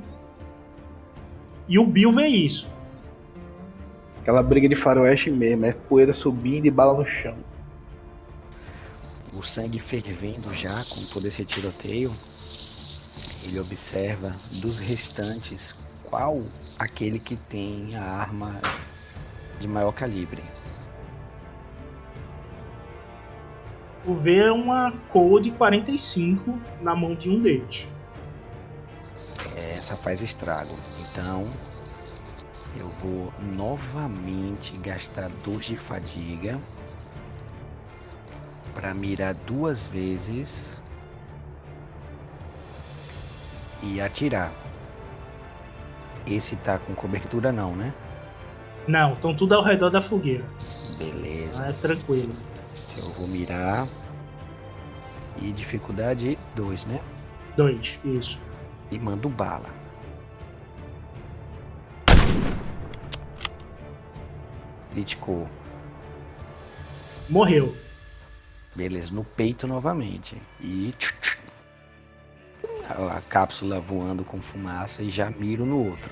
E 1.68 1.78
o 1.78 1.86
Bill 1.86 2.12
vê 2.12 2.26
isso. 2.26 2.68
Aquela 4.30 4.44
briga 4.44 4.68
de 4.68 4.76
faroeste 4.76 5.28
mesmo, 5.28 5.66
é 5.66 5.72
poeira 5.72 6.12
subindo 6.12 6.64
e 6.64 6.70
bala 6.70 6.96
no 6.96 7.04
chão. 7.04 7.36
O 9.34 9.42
sangue 9.42 9.80
fervendo 9.80 10.54
já 10.54 10.84
com 10.84 11.04
todo 11.06 11.26
esse 11.26 11.44
tiroteio, 11.44 12.14
ele 13.42 13.58
observa 13.58 14.36
dos 14.52 14.78
restantes 14.78 15.74
qual 16.04 16.44
aquele 16.78 17.18
que 17.18 17.34
tem 17.34 17.96
a 17.96 18.04
arma 18.04 18.60
de 19.58 19.66
maior 19.66 19.90
calibre. 19.90 20.44
Tu 24.04 24.14
vê 24.14 24.48
uma 24.48 24.92
Code 25.12 25.50
45 25.50 26.56
na 26.80 26.94
mão 26.94 27.16
de 27.16 27.28
um 27.28 27.42
deles. 27.42 27.88
Essa 29.76 29.96
faz 29.96 30.22
estrago. 30.22 30.76
Então, 31.00 31.50
eu 32.78 32.88
vou 32.88 33.32
novamente 33.40 34.76
gastar 34.78 35.28
dois 35.44 35.64
de 35.64 35.76
fadiga 35.76 36.60
para 38.74 38.94
mirar 38.94 39.34
duas 39.34 39.86
vezes 39.86 40.80
e 43.82 44.00
atirar. 44.00 44.52
Esse 46.26 46.56
tá 46.56 46.78
com 46.78 46.94
cobertura 46.94 47.50
não, 47.50 47.74
né? 47.74 47.92
Não, 48.86 49.14
estão 49.14 49.34
tudo 49.34 49.54
ao 49.54 49.62
redor 49.62 49.90
da 49.90 50.00
fogueira. 50.00 50.44
Beleza. 50.98 51.66
É 51.66 51.72
tranquilo. 51.72 52.32
Eu 52.96 53.10
vou 53.12 53.26
mirar. 53.26 53.86
E 55.40 55.52
dificuldade 55.52 56.38
2, 56.54 56.86
né? 56.86 57.00
Dois, 57.56 57.98
isso. 58.04 58.38
E 58.90 58.98
mando 58.98 59.28
bala. 59.28 59.79
Criticou. 64.92 65.48
Morreu. 67.28 67.76
Beleza, 68.74 69.14
no 69.14 69.24
peito 69.24 69.66
novamente. 69.66 70.36
E. 70.60 70.94
A, 72.88 73.18
a 73.18 73.20
cápsula 73.20 73.80
voando 73.80 74.24
com 74.24 74.40
fumaça 74.40 75.02
e 75.02 75.10
já 75.10 75.30
miro 75.30 75.64
no 75.64 75.90
outro. 75.90 76.10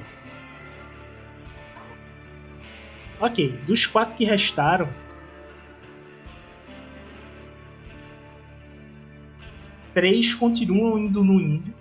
Ok, 3.21 3.51
dos 3.67 3.85
quatro 3.85 4.15
que 4.17 4.25
restaram. 4.25 4.89
Três 9.93 10.33
continuam 10.33 10.97
indo 10.99 11.25
no 11.25 11.41
índio. 11.41 11.75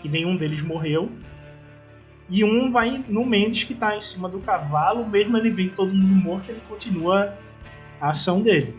Que 0.00 0.08
nenhum 0.08 0.36
deles 0.36 0.62
morreu. 0.62 1.10
E 2.34 2.42
um 2.42 2.68
vai 2.68 3.04
no 3.06 3.24
Mendes 3.24 3.62
que 3.62 3.76
tá 3.76 3.96
em 3.96 4.00
cima 4.00 4.28
do 4.28 4.40
cavalo. 4.40 5.06
Mesmo 5.06 5.36
ele 5.36 5.50
vendo 5.50 5.76
todo 5.76 5.94
mundo 5.94 6.16
morto, 6.16 6.50
ele 6.50 6.60
continua 6.68 7.38
a 8.00 8.10
ação 8.10 8.42
dele. 8.42 8.76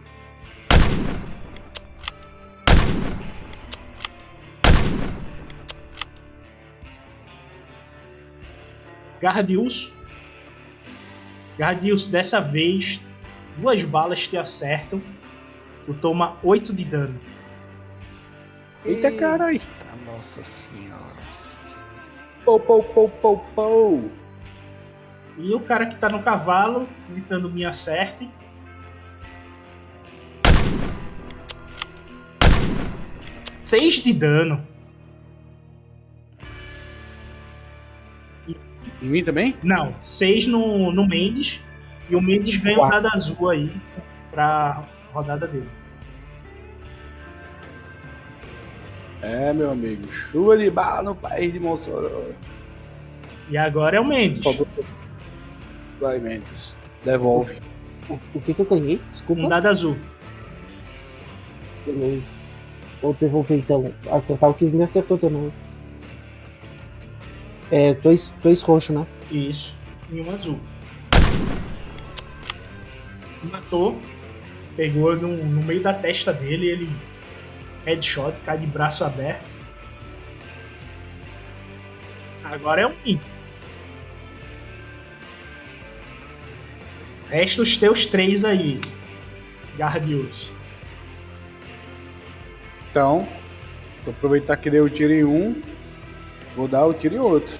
Gardius. 9.21 9.93
Gardius, 11.57 12.09
dessa 12.09 12.41
vez, 12.41 12.99
duas 13.55 13.81
balas 13.85 14.27
te 14.27 14.35
acertam. 14.35 15.01
Tu 15.85 15.93
toma 15.93 16.35
8 16.43 16.73
de 16.73 16.83
dano. 16.83 17.17
Eita 18.83 19.09
caralho! 19.13 19.53
Eita, 19.53 19.95
nossa 20.05 20.43
senhora. 20.43 21.34
Pou, 22.45 22.59
pou, 22.59 22.83
pou, 22.83 23.09
pou, 23.09 23.37
pou. 23.55 24.11
E 25.35 25.53
o 25.55 25.59
cara 25.59 25.87
que 25.87 25.95
tá 25.95 26.07
no 26.07 26.21
cavalo, 26.21 26.87
gritando 27.09 27.49
me 27.49 27.65
acerte. 27.65 28.29
Seis 33.63 33.95
de 33.95 34.13
dano. 34.13 34.63
Em 38.47 39.09
mim 39.09 39.23
também? 39.23 39.57
Não, 39.63 39.95
seis 39.99 40.45
no, 40.45 40.91
no 40.91 41.07
Mendes. 41.07 41.59
E 42.07 42.15
o 42.15 42.21
Mendes 42.21 42.57
ganha 42.57 42.79
um 42.79 42.89
dado 42.89 43.07
azul 43.07 43.49
aí 43.49 43.71
pra 44.29 44.83
rodada 45.11 45.47
dele. 45.47 45.84
É, 49.25 49.51
meu 49.51 49.71
amigo. 49.71 50.07
Chuva 50.13 50.55
de 50.55 50.69
bala 50.69 51.01
no 51.01 51.15
país 51.15 51.51
de 51.51 51.59
Mossoró. 51.59 52.25
E 53.49 53.57
agora 53.57 53.97
é 53.97 53.99
o 53.99 54.05
Mendes. 54.05 54.43
Vai, 55.99 56.19
Mendes. 56.19 56.77
Devolve. 57.03 57.59
O, 58.07 58.19
o 58.35 58.41
que 58.41 58.53
que 58.53 58.61
eu 58.61 58.65
ganhei? 58.65 58.97
Desculpa. 59.09 59.41
Um 59.41 59.49
dado 59.49 59.65
azul. 59.65 59.97
Beleza. 61.87 62.45
Vou 63.01 63.15
devolver 63.15 63.57
então. 63.57 63.91
Acertar 64.11 64.51
o 64.51 64.53
que 64.53 64.65
me 64.65 64.83
acertou 64.83 65.17
também. 65.17 65.51
É, 67.71 67.95
dois, 67.95 68.31
dois 68.43 68.61
roxos, 68.61 68.95
né? 68.95 69.07
Isso. 69.31 69.75
E 70.11 70.21
um 70.21 70.31
azul. 70.31 70.59
Matou. 73.51 73.97
Pegou 74.77 75.15
no, 75.15 75.35
no 75.35 75.63
meio 75.63 75.81
da 75.81 75.95
testa 75.95 76.31
dele, 76.31 76.67
ele. 76.67 76.89
Headshot, 77.85 78.33
cai 78.45 78.57
de 78.57 78.65
braço 78.65 79.03
aberto. 79.03 79.45
Agora 82.43 82.81
é 82.81 82.87
um 82.87 82.95
índio. 83.05 83.35
Resta 87.29 87.61
os 87.61 87.75
teus 87.75 88.05
três 88.05 88.45
aí, 88.45 88.79
Gardius. 89.77 90.49
Então, 92.89 93.27
vou 94.03 94.13
aproveitar 94.13 94.55
que 94.57 94.69
dei 94.69 94.79
o 94.79 94.89
tiro 94.89 95.11
em 95.11 95.23
um, 95.23 95.61
vou 96.55 96.67
dar 96.67 96.85
o 96.85 96.93
tiro 96.93 97.15
em 97.15 97.19
outro. 97.19 97.59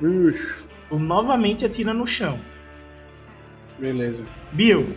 Bicho, 0.00 0.64
Tu 0.88 0.98
novamente 0.98 1.64
atira 1.64 1.92
no 1.94 2.06
chão. 2.06 2.38
beleza. 3.78 4.26
Bill, 4.52 4.94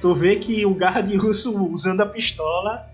tu 0.00 0.14
vê 0.14 0.36
que 0.36 0.64
o 0.64 0.74
Gardius 0.74 1.44
usando 1.46 2.00
a 2.00 2.06
pistola 2.06 2.88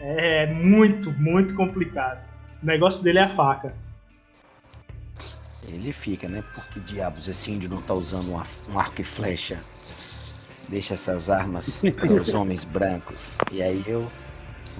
é 0.00 0.46
muito, 0.46 1.10
muito 1.12 1.54
complicado. 1.54 2.20
O 2.62 2.66
negócio 2.66 3.02
dele 3.04 3.18
é 3.18 3.22
a 3.24 3.28
faca. 3.28 3.74
Ele 5.68 5.92
fica, 5.92 6.28
né? 6.28 6.42
Por 6.54 6.64
que 6.66 6.80
diabos 6.80 7.28
esse 7.28 7.50
índio 7.50 7.68
não 7.70 7.80
tá 7.80 7.94
usando 7.94 8.28
uma- 8.30 8.42
um 8.72 8.78
arco 8.78 9.00
e 9.00 9.04
flecha? 9.04 9.62
Deixa 10.68 10.94
essas 10.94 11.30
armas 11.30 11.82
para 12.00 12.12
os 12.14 12.34
homens 12.34 12.64
brancos. 12.64 13.36
E 13.50 13.62
aí 13.62 13.82
eu 13.86 14.10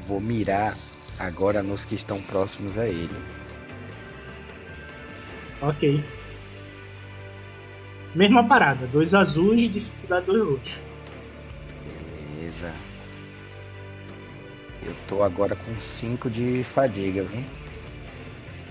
vou 0.09 0.21
mirar 0.21 0.77
agora 1.19 1.63
nos 1.63 1.85
que 1.85 1.95
estão 1.95 2.21
próximos 2.21 2.77
a 2.79 2.87
ele. 2.87 3.15
Ok. 5.63 6.03
Mesma 8.15 8.43
parada, 8.45 8.85
dois 8.89 9.15
azuis, 9.15 9.73
dificuldade 9.73 10.27
dois 10.27 10.45
roxos. 10.45 10.79
Beleza. 12.35 12.75
Eu 14.85 14.95
tô 15.07 15.23
agora 15.23 15.55
com 15.55 15.79
5 15.79 16.29
de 16.29 16.65
fadiga, 16.65 17.23
viu? 17.23 17.45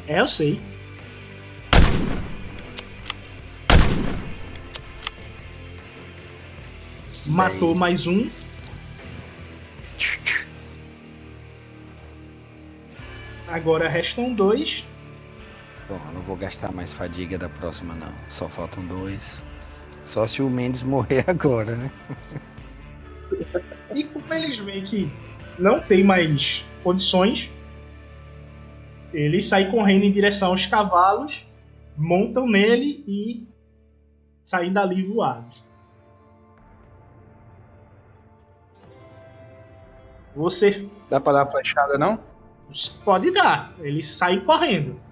É, 0.06 0.20
eu 0.20 0.28
sei. 0.28 0.60
Matou 7.26 7.74
mais 7.74 8.06
um. 8.06 8.28
Agora 13.48 13.88
restam 13.88 14.34
dois. 14.34 14.86
Não 16.22 16.28
vou 16.28 16.38
gastar 16.38 16.72
mais 16.72 16.94
fadiga 16.94 17.36
da 17.36 17.50
próxima, 17.50 17.96
não. 17.96 18.14
Só 18.30 18.48
faltam 18.48 18.86
dois. 18.86 19.44
Só 20.06 20.28
se 20.28 20.40
o 20.44 20.48
Mendes 20.52 20.84
morrer 20.84 21.26
agora, 21.28 21.76
né? 21.76 21.92
E 23.92 24.04
como 24.04 24.32
eles 24.32 24.60
veem 24.60 24.84
que 24.84 25.12
não 25.58 25.80
tem 25.80 26.04
mais 26.04 26.64
condições, 26.84 27.50
eles 29.12 29.46
saem 29.46 29.72
correndo 29.72 30.04
em 30.04 30.12
direção 30.12 30.50
aos 30.50 30.68
cavalos, 30.68 31.44
montam 31.98 32.48
nele 32.48 33.04
e 33.08 33.48
saem 34.46 34.72
dali 34.72 35.02
voados. 35.02 35.66
Você 40.36 40.88
Dá 41.10 41.20
pra 41.20 41.34
dar 41.34 41.48
flechada, 41.48 41.98
não? 41.98 42.20
pode 43.04 43.32
dar, 43.32 43.74
eles 43.80 44.06
saem 44.06 44.46
correndo. 44.46 45.11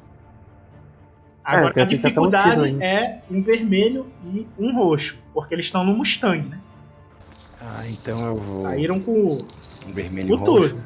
Agora 1.58 1.74
É, 1.76 1.82
a 1.82 1.86
dificuldade 1.86 2.64
ainda. 2.64 2.84
é 2.86 3.22
um 3.30 3.42
vermelho 3.42 4.06
e 4.26 4.48
um 4.58 4.76
roxo, 4.76 5.18
porque 5.34 5.56
eles 5.56 5.66
estão 5.66 5.84
no 5.84 5.96
Mustang, 5.96 6.48
né? 6.48 6.60
Ah, 7.62 7.84
então 7.88 8.26
eu 8.26 8.36
vou. 8.36 8.62
Saíram 8.64 9.00
com 9.00 9.38
Um 9.88 9.92
vermelho 9.92 10.30
e 10.30 10.32
o 10.34 10.36
roxo. 10.38 10.52
turno. 10.70 10.84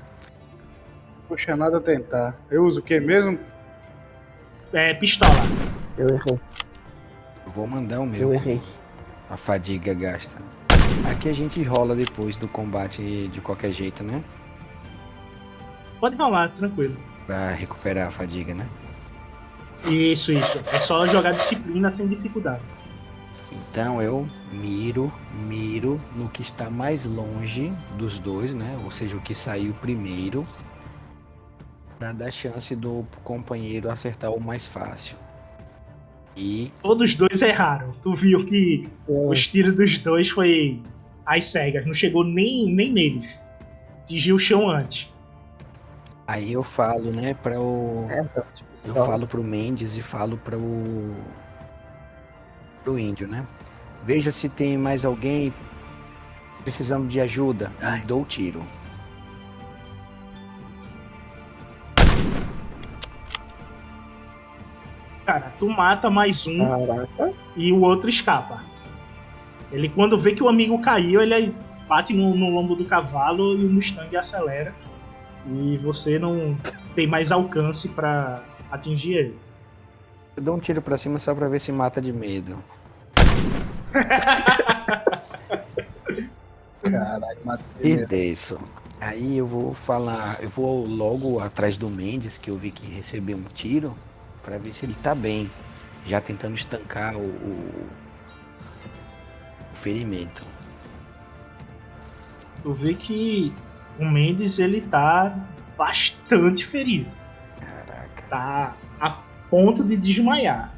Puxa 1.28 1.56
nada 1.56 1.78
a 1.78 1.82
tentar. 1.82 2.36
Eu 2.50 2.64
uso 2.66 2.80
o 2.80 2.84
que 2.84 3.00
mesmo? 3.00 3.38
É, 4.72 4.94
pistola. 4.94 5.34
Eu 5.98 6.08
errei. 6.10 6.40
Eu 7.46 7.52
vou 7.52 7.68
mandar 7.68 8.00
o 8.00 8.06
meu. 8.06 8.20
Eu 8.22 8.34
errei. 8.34 8.62
A 9.30 9.38
fadiga 9.38 9.94
gasta. 9.94 10.38
Aqui 11.12 11.28
a 11.30 11.34
gente 11.34 11.62
rola 11.64 11.96
depois 11.96 12.38
do 12.38 12.48
combate 12.48 13.28
de 13.28 13.42
qualquer 13.42 13.72
jeito, 13.72 14.04
né? 14.04 14.24
Pode 16.00 16.16
rolar, 16.16 16.50
tranquilo. 16.50 16.98
Pra 17.26 17.52
recuperar 17.52 18.08
a 18.08 18.12
fadiga, 18.12 18.54
né? 18.54 18.66
Isso, 19.86 20.32
isso. 20.32 20.60
É 20.72 20.80
só 20.80 21.06
jogar 21.08 21.34
disciplina 21.34 21.90
sem 21.90 22.08
dificuldade. 22.08 22.62
Então 23.52 24.02
eu 24.02 24.28
miro, 24.52 25.12
miro 25.48 26.00
no 26.16 26.30
que 26.30 26.42
está 26.42 26.70
mais 26.70 27.06
longe 27.06 27.72
dos 27.98 28.20
dois, 28.20 28.54
né? 28.54 28.80
Ou 28.84 28.92
seja, 28.92 29.16
o 29.16 29.22
que 29.22 29.34
saiu 29.34 29.74
primeiro. 29.74 30.46
Pra 31.98 32.12
dar 32.12 32.32
chance 32.32 32.76
do 32.76 33.06
companheiro 33.24 33.90
acertar 33.90 34.32
o 34.32 34.40
mais 34.40 34.68
fácil. 34.68 35.18
E 36.36 36.72
Todos 36.82 37.12
os 37.12 37.16
dois 37.16 37.42
erraram. 37.42 37.94
Tu 38.02 38.12
viu 38.14 38.46
que 38.46 38.88
Eu, 39.08 39.30
os 39.30 39.48
tiros 39.48 39.76
dos 39.76 39.98
dois 40.00 40.30
foi 40.30 40.82
às 41.26 41.46
cegas. 41.46 41.86
Não 41.86 41.94
chegou 41.94 42.24
nem, 42.24 42.74
nem 42.74 42.92
neles. 42.92 43.40
Atingiu 44.02 44.36
o 44.36 44.40
chão 44.40 44.70
antes. 44.70 45.13
Aí 46.28 46.54
eu 46.54 46.64
falo, 46.64 47.12
né, 47.12 47.34
para 47.34 47.60
o 47.60 48.08
é, 48.10 48.24
tipo, 48.54 48.70
Eu 48.86 48.94
só- 48.96 49.06
falo 49.06 49.28
pro 49.28 49.44
Mendes 49.44 49.98
e 49.98 50.02
falo 50.02 50.38
pro. 50.38 50.60
pro 52.84 52.98
índio, 53.00 53.28
né? 53.28 53.46
Veja 54.04 54.32
se 54.32 54.50
tem 54.50 54.78
mais 54.78 55.06
alguém 55.06 55.54
precisando 56.64 57.08
de 57.08 57.20
ajuda. 57.22 57.72
E 57.82 58.06
dou 58.06 58.22
o 58.22 58.26
tiro. 58.26 58.62
Cara, 65.26 65.54
tu 65.58 65.70
mata 65.70 66.10
mais 66.10 66.46
um 66.46 66.68
Caraca. 66.68 67.34
e 67.56 67.72
o 67.72 67.80
outro 67.82 68.10
escapa. 68.10 68.64
Ele, 69.72 69.88
quando 69.90 70.18
vê 70.18 70.34
que 70.36 70.44
o 70.44 70.50
amigo 70.50 70.80
caiu, 70.82 71.22
ele 71.22 71.56
bate 71.88 72.14
no, 72.14 72.36
no 72.36 72.50
lombo 72.50 72.76
do 72.76 72.86
cavalo 72.86 73.58
e 73.58 73.66
o 73.66 73.70
Mustang 73.70 74.16
acelera. 74.18 74.76
E 75.48 75.78
você 75.78 76.18
não 76.18 76.58
tem 76.96 77.06
mais 77.08 77.32
alcance 77.32 77.90
pra 77.90 78.44
atingir 78.72 79.14
ele. 79.14 79.38
Eu 80.38 80.44
dou 80.44 80.56
um 80.56 80.60
tiro 80.60 80.82
pra 80.82 80.98
cima 80.98 81.20
só 81.20 81.34
pra 81.36 81.48
ver 81.48 81.60
se 81.60 81.72
mata 81.72 82.02
de 82.02 82.12
medo. 82.14 82.58
Caralho, 86.82 87.38
matei. 87.46 87.92
E 87.94 88.06
desço. 88.06 88.60
Aí 89.00 89.38
eu 89.38 89.48
vou 89.48 89.74
falar, 89.74 90.38
eu 90.42 90.50
vou 90.50 90.86
logo 90.86 91.40
atrás 91.40 91.78
do 91.78 91.90
Mendes, 91.90 92.38
que 92.38 92.50
eu 92.50 92.58
vi 92.58 92.72
que 92.72 92.90
recebeu 92.90 93.38
um 93.38 93.44
tiro, 93.44 93.94
pra 94.44 94.58
ver 94.58 94.72
se 94.74 94.86
ele 94.86 94.96
tá 95.02 95.14
bem. 95.14 95.50
Já 96.06 96.20
tentando 96.20 96.56
estancar 96.56 97.16
o, 97.16 97.22
o- 97.22 97.86
o 99.72 99.76
ferimento. 99.76 100.44
Tu 102.62 102.74
vê 102.74 102.94
que 102.94 103.54
o 104.00 104.06
Mendes 104.06 104.60
ele 104.60 104.82
tá 104.82 105.36
bastante 105.78 106.66
ferido. 106.66 107.10
Caraca, 107.60 108.24
Tá 108.30 108.76
a 109.00 109.10
ponto 109.50 109.84
de 109.84 109.96
desmaiar. 109.98 110.74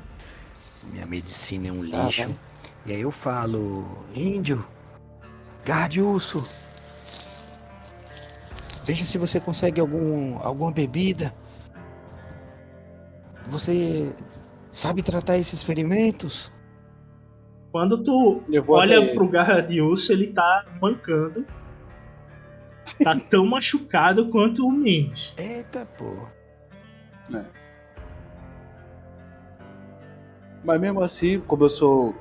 minha 0.91 1.05
medicina 1.05 1.67
é 1.67 1.71
um 1.71 1.89
Tá 1.89 2.03
lixo. 2.05 2.27
E 2.85 2.91
aí 2.93 3.01
eu 3.01 3.11
falo, 3.11 4.05
índio, 4.13 4.63
guarde 5.65 6.01
urso. 6.01 6.37
Veja 8.85 9.03
se 9.05 9.17
você 9.17 9.39
consegue 9.39 9.81
algum, 9.81 10.37
alguma 10.39 10.71
bebida. 10.71 11.33
Você 13.47 14.15
sabe 14.71 15.01
tratar 15.01 15.37
esses 15.37 15.63
ferimentos? 15.63 16.51
Quando 17.71 18.01
tu 18.03 18.43
olha 18.69 18.97
até 18.97 19.05
ele. 19.07 19.15
pro 19.15 19.27
Gardius, 19.27 20.09
ele 20.09 20.27
tá 20.27 20.65
mancando. 20.81 21.45
Tá 23.03 23.19
tão 23.29 23.45
machucado 23.45 24.29
quanto 24.29 24.65
o 24.65 24.71
Mendes. 24.71 25.33
Eita, 25.37 25.85
pô. 25.97 26.27
Mas 30.63 30.81
mesmo 30.81 31.01
assim, 31.01 31.39
como 31.41 31.65
eu 31.65 31.69
sou 31.69 32.15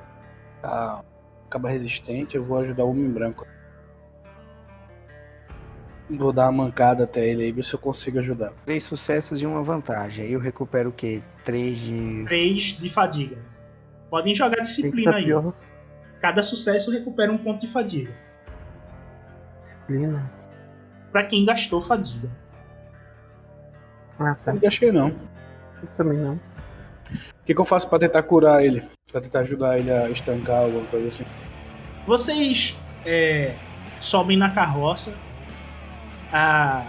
ah, 0.63 1.03
acaba 1.47 1.69
resistente, 1.69 2.35
eu 2.35 2.43
vou 2.43 2.59
ajudar 2.59 2.83
o 2.83 2.91
homem 2.91 3.09
branco. 3.09 3.47
Vou 6.09 6.31
dar 6.31 6.49
uma 6.49 6.65
mancada 6.65 7.05
até 7.05 7.27
ele 7.27 7.43
aí, 7.43 7.51
ver 7.51 7.63
se 7.63 7.73
eu 7.73 7.79
consigo 7.79 8.19
ajudar. 8.19 8.53
Três 8.63 8.83
sucessos 8.83 9.41
e 9.41 9.45
uma 9.45 9.63
vantagem. 9.63 10.25
Aí 10.25 10.33
eu 10.33 10.39
recupero 10.39 10.89
o 10.89 10.91
quê? 10.91 11.21
Três 11.43 11.79
de. 11.79 12.25
3 12.27 12.61
de 12.61 12.89
fadiga. 12.89 13.37
Podem 14.09 14.35
jogar 14.35 14.61
disciplina 14.61 15.11
tá 15.11 15.17
aí. 15.17 15.25
pior. 15.25 15.53
Cada 16.21 16.43
sucesso 16.43 16.91
recupera 16.91 17.31
um 17.31 17.37
ponto 17.37 17.61
de 17.61 17.67
fadiga. 17.67 18.13
Disciplina. 19.57 20.31
Pra 21.15 21.23
quem 21.23 21.45
gastou 21.45 21.81
fadiga. 21.81 22.29
Ah, 24.19 24.35
tá. 24.35 24.51
Eu 24.51 24.59
não 24.59 24.67
achei 24.67 24.91
não. 24.91 25.07
Eu 25.81 25.87
também 25.95 26.17
não. 26.17 26.33
O 26.33 27.45
que, 27.45 27.53
que 27.53 27.61
eu 27.61 27.63
faço 27.63 27.89
pra 27.89 27.97
tentar 27.97 28.21
curar 28.23 28.65
ele? 28.65 28.83
Pra 29.09 29.21
tentar 29.21 29.39
ajudar 29.39 29.79
ele 29.79 29.89
a 29.89 30.09
estancar 30.09 30.63
alguma 30.63 30.85
coisa 30.87 31.07
assim? 31.07 31.23
Vocês 32.05 32.77
é, 33.05 33.55
sobem 34.01 34.35
na 34.35 34.49
carroça. 34.49 35.15
A 36.33 36.85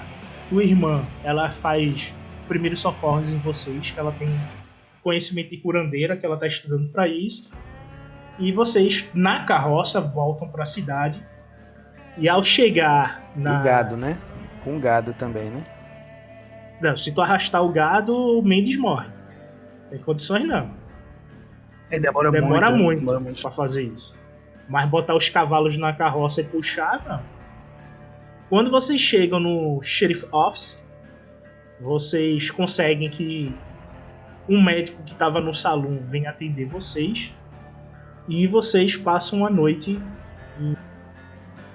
tua 0.48 0.64
irmã, 0.64 1.04
ela 1.22 1.52
faz 1.52 2.12
primeiros 2.48 2.80
socorros 2.80 3.30
em 3.30 3.38
vocês, 3.38 3.92
que 3.92 4.00
ela 4.00 4.10
tem 4.10 4.28
conhecimento 5.04 5.50
de 5.50 5.58
curandeira, 5.58 6.16
que 6.16 6.26
ela 6.26 6.36
tá 6.36 6.48
estudando 6.48 6.88
para 6.88 7.06
isso. 7.06 7.48
E 8.40 8.50
vocês, 8.50 9.08
na 9.14 9.44
carroça, 9.44 10.00
voltam 10.00 10.48
para 10.48 10.64
a 10.64 10.66
cidade. 10.66 11.24
E 12.16 12.28
ao 12.28 12.42
chegar 12.42 13.22
na. 13.36 13.60
O 13.60 13.64
gado, 13.64 13.96
né? 13.96 14.16
Com 14.64 14.80
gado 14.80 15.12
também, 15.14 15.50
né? 15.50 15.62
Não, 16.80 16.96
se 16.96 17.12
tu 17.12 17.20
arrastar 17.20 17.62
o 17.62 17.70
gado, 17.70 18.14
o 18.14 18.42
Mendes 18.42 18.76
morre. 18.76 19.08
Tem 19.90 19.98
condições 19.98 20.46
não. 20.46 20.70
É, 21.90 21.98
demora, 21.98 22.30
Demora 22.30 22.70
muito. 22.70 22.82
muito, 22.82 23.00
Demora 23.00 23.20
muito. 23.20 23.42
pra 23.42 23.50
fazer 23.50 23.84
isso. 23.84 24.18
Mas 24.68 24.88
botar 24.88 25.14
os 25.14 25.28
cavalos 25.28 25.76
na 25.76 25.92
carroça 25.92 26.40
e 26.40 26.44
puxar, 26.44 27.04
não. 27.06 27.22
Quando 28.48 28.70
vocês 28.70 29.00
chegam 29.00 29.38
no 29.40 29.80
Sheriff 29.82 30.26
Office, 30.32 30.82
vocês 31.80 32.50
conseguem 32.50 33.08
que 33.08 33.54
um 34.48 34.62
médico 34.62 35.02
que 35.02 35.12
estava 35.12 35.40
no 35.40 35.52
salão 35.54 35.98
venha 36.00 36.30
atender 36.30 36.64
vocês. 36.66 37.32
E 38.28 38.46
vocês 38.46 38.96
passam 38.96 39.46
a 39.46 39.50
noite 39.50 40.00
em 40.60 40.76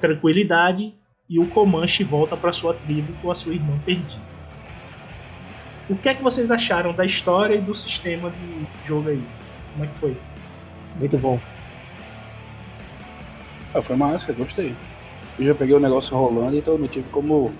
tranquilidade 0.01 0.93
e 1.29 1.39
o 1.39 1.45
Comanche 1.47 2.03
volta 2.03 2.35
para 2.35 2.51
sua 2.51 2.73
tribo 2.73 3.13
com 3.21 3.31
a 3.31 3.35
sua 3.35 3.53
irmã 3.53 3.77
perdida. 3.85 4.19
O 5.89 5.95
que 5.95 6.09
é 6.09 6.13
que 6.13 6.21
vocês 6.23 6.51
acharam 6.51 6.93
da 6.93 7.05
história 7.05 7.55
e 7.55 7.61
do 7.61 7.73
sistema 7.75 8.29
de 8.29 8.87
jogo 8.87 9.09
aí? 9.09 9.23
Como 9.73 9.85
é 9.85 9.87
que 9.87 9.95
foi? 9.95 10.17
Muito 10.97 11.17
bom. 11.17 11.39
Ah, 13.73 13.81
foi 13.81 13.95
massa, 13.95 14.33
gostei. 14.33 14.75
Eu 15.39 15.45
já 15.45 15.55
peguei 15.55 15.73
o 15.75 15.79
negócio 15.79 16.15
rolando, 16.15 16.57
então 16.57 16.77
não 16.77 16.87
tive 16.87 17.07
como. 17.09 17.53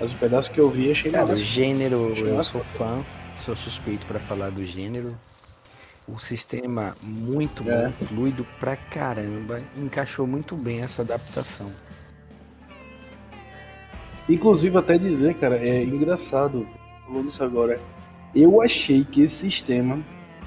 Mas 0.00 0.10
os 0.12 0.16
pedaços 0.18 0.48
que 0.52 0.60
eu 0.60 0.68
vi 0.68 0.90
achei 0.90 1.10
o 1.10 1.16
massa. 1.16 1.36
gênero, 1.36 2.12
Achei 2.12 2.28
eu 2.28 2.36
massa. 2.36 2.52
sou 2.52 2.60
fã, 2.60 3.04
sou 3.44 3.54
suspeito 3.56 4.04
pra 4.06 4.18
falar 4.18 4.50
do 4.50 4.64
gênero. 4.64 5.14
O 6.08 6.18
sistema 6.18 6.94
muito 7.02 7.68
É. 7.68 7.86
bom, 7.86 7.92
fluido 7.92 8.46
pra 8.58 8.76
caramba, 8.76 9.60
encaixou 9.76 10.26
muito 10.26 10.56
bem 10.56 10.80
essa 10.80 11.02
adaptação. 11.02 11.70
Inclusive, 14.28 14.76
até 14.76 14.98
dizer, 14.98 15.34
cara, 15.34 15.56
é 15.56 15.82
engraçado, 15.82 16.66
falando 17.06 17.28
isso 17.28 17.42
agora. 17.42 17.80
Eu 18.34 18.60
achei 18.60 19.04
que 19.04 19.22
esse 19.22 19.34
sistema, 19.36 20.00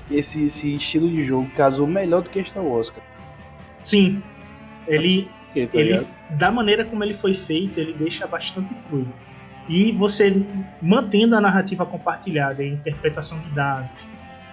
esse, 0.10 0.46
esse 0.46 0.76
estilo 0.76 1.10
de 1.10 1.24
jogo, 1.24 1.50
casou 1.52 1.88
melhor 1.88 2.22
do 2.22 2.30
que 2.30 2.44
Star 2.44 2.64
Wars, 2.64 2.90
cara. 2.90 3.06
Sim, 3.84 4.22
ele 4.88 5.28
tá 5.54 5.80
ele, 5.80 6.08
da 6.32 6.52
maneira 6.52 6.86
como 6.86 7.04
ele 7.04 7.14
foi 7.14 7.34
feito, 7.34 7.80
ele 7.80 7.94
deixa 7.94 8.28
bastante 8.28 8.74
fluido. 8.88 9.12
E 9.68 9.92
você 9.92 10.44
mantendo 10.82 11.36
a 11.36 11.42
narrativa 11.42 11.86
compartilhada, 11.86 12.62
a 12.62 12.66
interpretação 12.68 13.40
de 13.40 13.50
dados, 13.50 13.90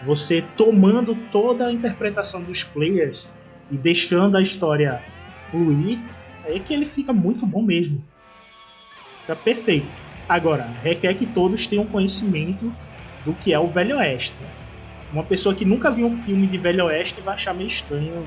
você 0.02 0.44
tomando 0.56 1.14
toda 1.30 1.66
a 1.66 1.72
interpretação 1.72 2.42
dos 2.42 2.62
players 2.62 3.26
e 3.70 3.76
deixando 3.76 4.36
a 4.36 4.42
história 4.42 5.02
fluir, 5.50 5.98
é 6.44 6.58
que 6.58 6.72
ele 6.72 6.86
fica 6.86 7.12
muito 7.12 7.44
bom 7.44 7.62
mesmo. 7.62 8.02
Fica 9.22 9.36
perfeito. 9.36 9.86
Agora, 10.28 10.68
requer 10.82 11.14
que 11.14 11.26
todos 11.26 11.66
tenham 11.66 11.84
conhecimento 11.86 12.72
do 13.24 13.32
que 13.32 13.52
é 13.52 13.58
o 13.58 13.66
Velho 13.66 13.96
Oeste. 13.96 14.34
Uma 15.12 15.22
pessoa 15.24 15.54
que 15.54 15.64
nunca 15.64 15.90
viu 15.90 16.06
um 16.06 16.12
filme 16.12 16.46
de 16.46 16.58
Velho 16.58 16.84
Oeste 16.86 17.20
vai 17.20 17.34
achar 17.34 17.54
meio 17.54 17.68
estranho 17.68 18.24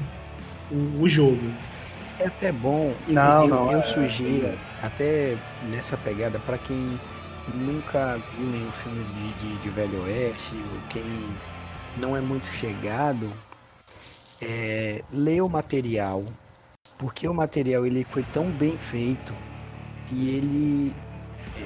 o, 0.71 1.03
o 1.03 1.09
jogo. 1.09 1.39
É 2.19 2.27
até 2.27 2.51
bom, 2.51 2.93
Não, 3.07 3.43
eu, 3.43 3.47
não, 3.49 3.71
eu 3.71 3.79
é- 3.79 3.83
sugiro, 3.83 4.51
até 4.81 5.35
nessa 5.71 5.95
pegada, 5.97 6.39
pra 6.39 6.57
quem 6.57 6.99
nunca 7.55 8.19
viu 8.37 8.47
nenhum 8.47 8.71
filme 8.71 9.03
de, 9.15 9.47
de, 9.47 9.55
de 9.57 9.69
Velho 9.69 10.03
Oeste, 10.03 10.53
ou 10.55 10.79
quem 10.89 11.03
não 11.97 12.15
é 12.15 12.21
muito 12.21 12.47
chegado, 12.47 13.31
é, 14.41 15.03
lê 15.11 15.41
o 15.41 15.49
material, 15.49 16.23
porque 16.97 17.27
o 17.27 17.33
material 17.33 17.85
ele 17.85 18.03
foi 18.03 18.23
tão 18.33 18.49
bem 18.49 18.77
feito 18.77 19.33
que 20.07 20.29
ele 20.29 20.95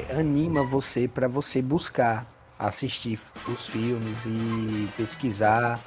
é, 0.09 0.19
anima 0.19 0.63
você 0.63 1.07
para 1.07 1.27
você 1.27 1.61
buscar 1.61 2.27
assistir 2.57 3.19
os 3.47 3.67
filmes 3.67 4.17
e 4.25 4.89
pesquisar 4.97 5.79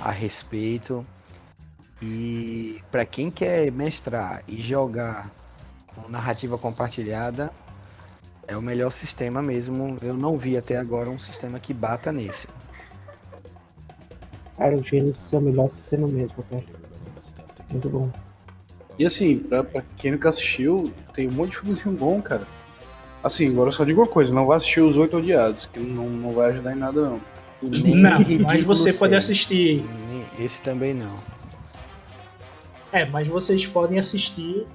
a 0.00 0.10
respeito. 0.10 1.04
E 2.02 2.82
para 2.90 3.04
quem 3.04 3.30
quer 3.30 3.70
mestrar 3.72 4.42
e 4.46 4.60
jogar 4.60 5.30
com 5.94 6.08
narrativa 6.08 6.58
compartilhada, 6.58 7.50
é 8.46 8.56
o 8.56 8.62
melhor 8.62 8.90
sistema 8.90 9.40
mesmo. 9.40 9.98
Eu 10.02 10.14
não 10.14 10.36
vi 10.36 10.56
até 10.56 10.76
agora 10.76 11.08
um 11.08 11.18
sistema 11.18 11.58
que 11.58 11.72
bata 11.72 12.12
nesse. 12.12 12.48
Cara, 14.56 14.76
o 14.76 14.82
Genesis 14.82 15.32
é 15.32 15.38
o 15.38 15.40
melhor 15.40 15.68
sistema 15.68 16.06
mesmo, 16.06 16.42
cara. 16.44 16.64
Muito 17.70 17.88
bom. 17.88 18.10
E 18.98 19.04
assim, 19.04 19.38
pra, 19.38 19.64
pra 19.64 19.82
quem 19.96 20.12
nunca 20.12 20.28
assistiu, 20.28 20.92
tem 21.12 21.28
um 21.28 21.32
monte 21.32 21.50
de 21.50 21.56
filmezinho 21.58 21.96
bom, 21.96 22.22
cara. 22.22 22.46
Assim, 23.22 23.48
agora 23.48 23.68
eu 23.68 23.72
só 23.72 23.84
digo 23.84 24.00
uma 24.00 24.06
coisa, 24.06 24.34
não 24.34 24.46
vai 24.46 24.56
assistir 24.56 24.80
Os 24.80 24.96
Oito 24.96 25.16
Odiados, 25.16 25.66
que 25.66 25.80
não, 25.80 26.08
não 26.08 26.32
vai 26.34 26.50
ajudar 26.50 26.72
em 26.72 26.78
nada 26.78 27.00
não. 27.00 27.20
Nem 27.62 27.96
Não, 27.96 28.18
mas 28.42 28.62
você 28.62 28.92
pode 28.92 29.12
Seis. 29.12 29.24
assistir. 29.24 29.84
Esse 30.38 30.62
também 30.62 30.92
não. 30.92 31.18
É, 32.92 33.04
mas 33.06 33.26
vocês 33.26 33.66
podem 33.66 33.98
assistir 33.98 34.66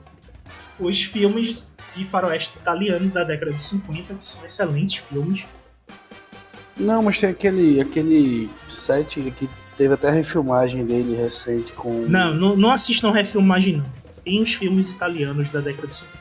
os 0.79 1.03
filmes 1.03 1.63
de 1.95 2.03
faroeste 2.03 2.57
italiano 2.57 3.09
da 3.09 3.23
década 3.23 3.53
de 3.53 3.61
50, 3.61 4.13
que 4.15 4.25
são 4.25 4.43
excelentes 4.45 4.97
filmes. 4.97 5.45
Não, 6.75 7.03
mas 7.03 7.19
tem 7.19 7.29
aquele, 7.29 7.79
aquele 7.79 8.49
set 8.67 9.21
que 9.31 9.49
teve 9.79 9.93
até 9.93 10.09
a 10.09 10.11
refilmagem 10.11 10.85
dele 10.85 11.15
recente 11.15 11.71
com. 11.71 12.05
Não, 12.05 12.33
não, 12.33 12.55
não 12.57 12.69
assistam 12.71 13.11
refilmagem, 13.11 13.77
não. 13.77 13.85
Tem 14.25 14.41
os 14.41 14.53
filmes 14.53 14.91
italianos 14.91 15.47
da 15.47 15.61
década 15.61 15.87
de 15.87 15.95
50. 15.95 16.19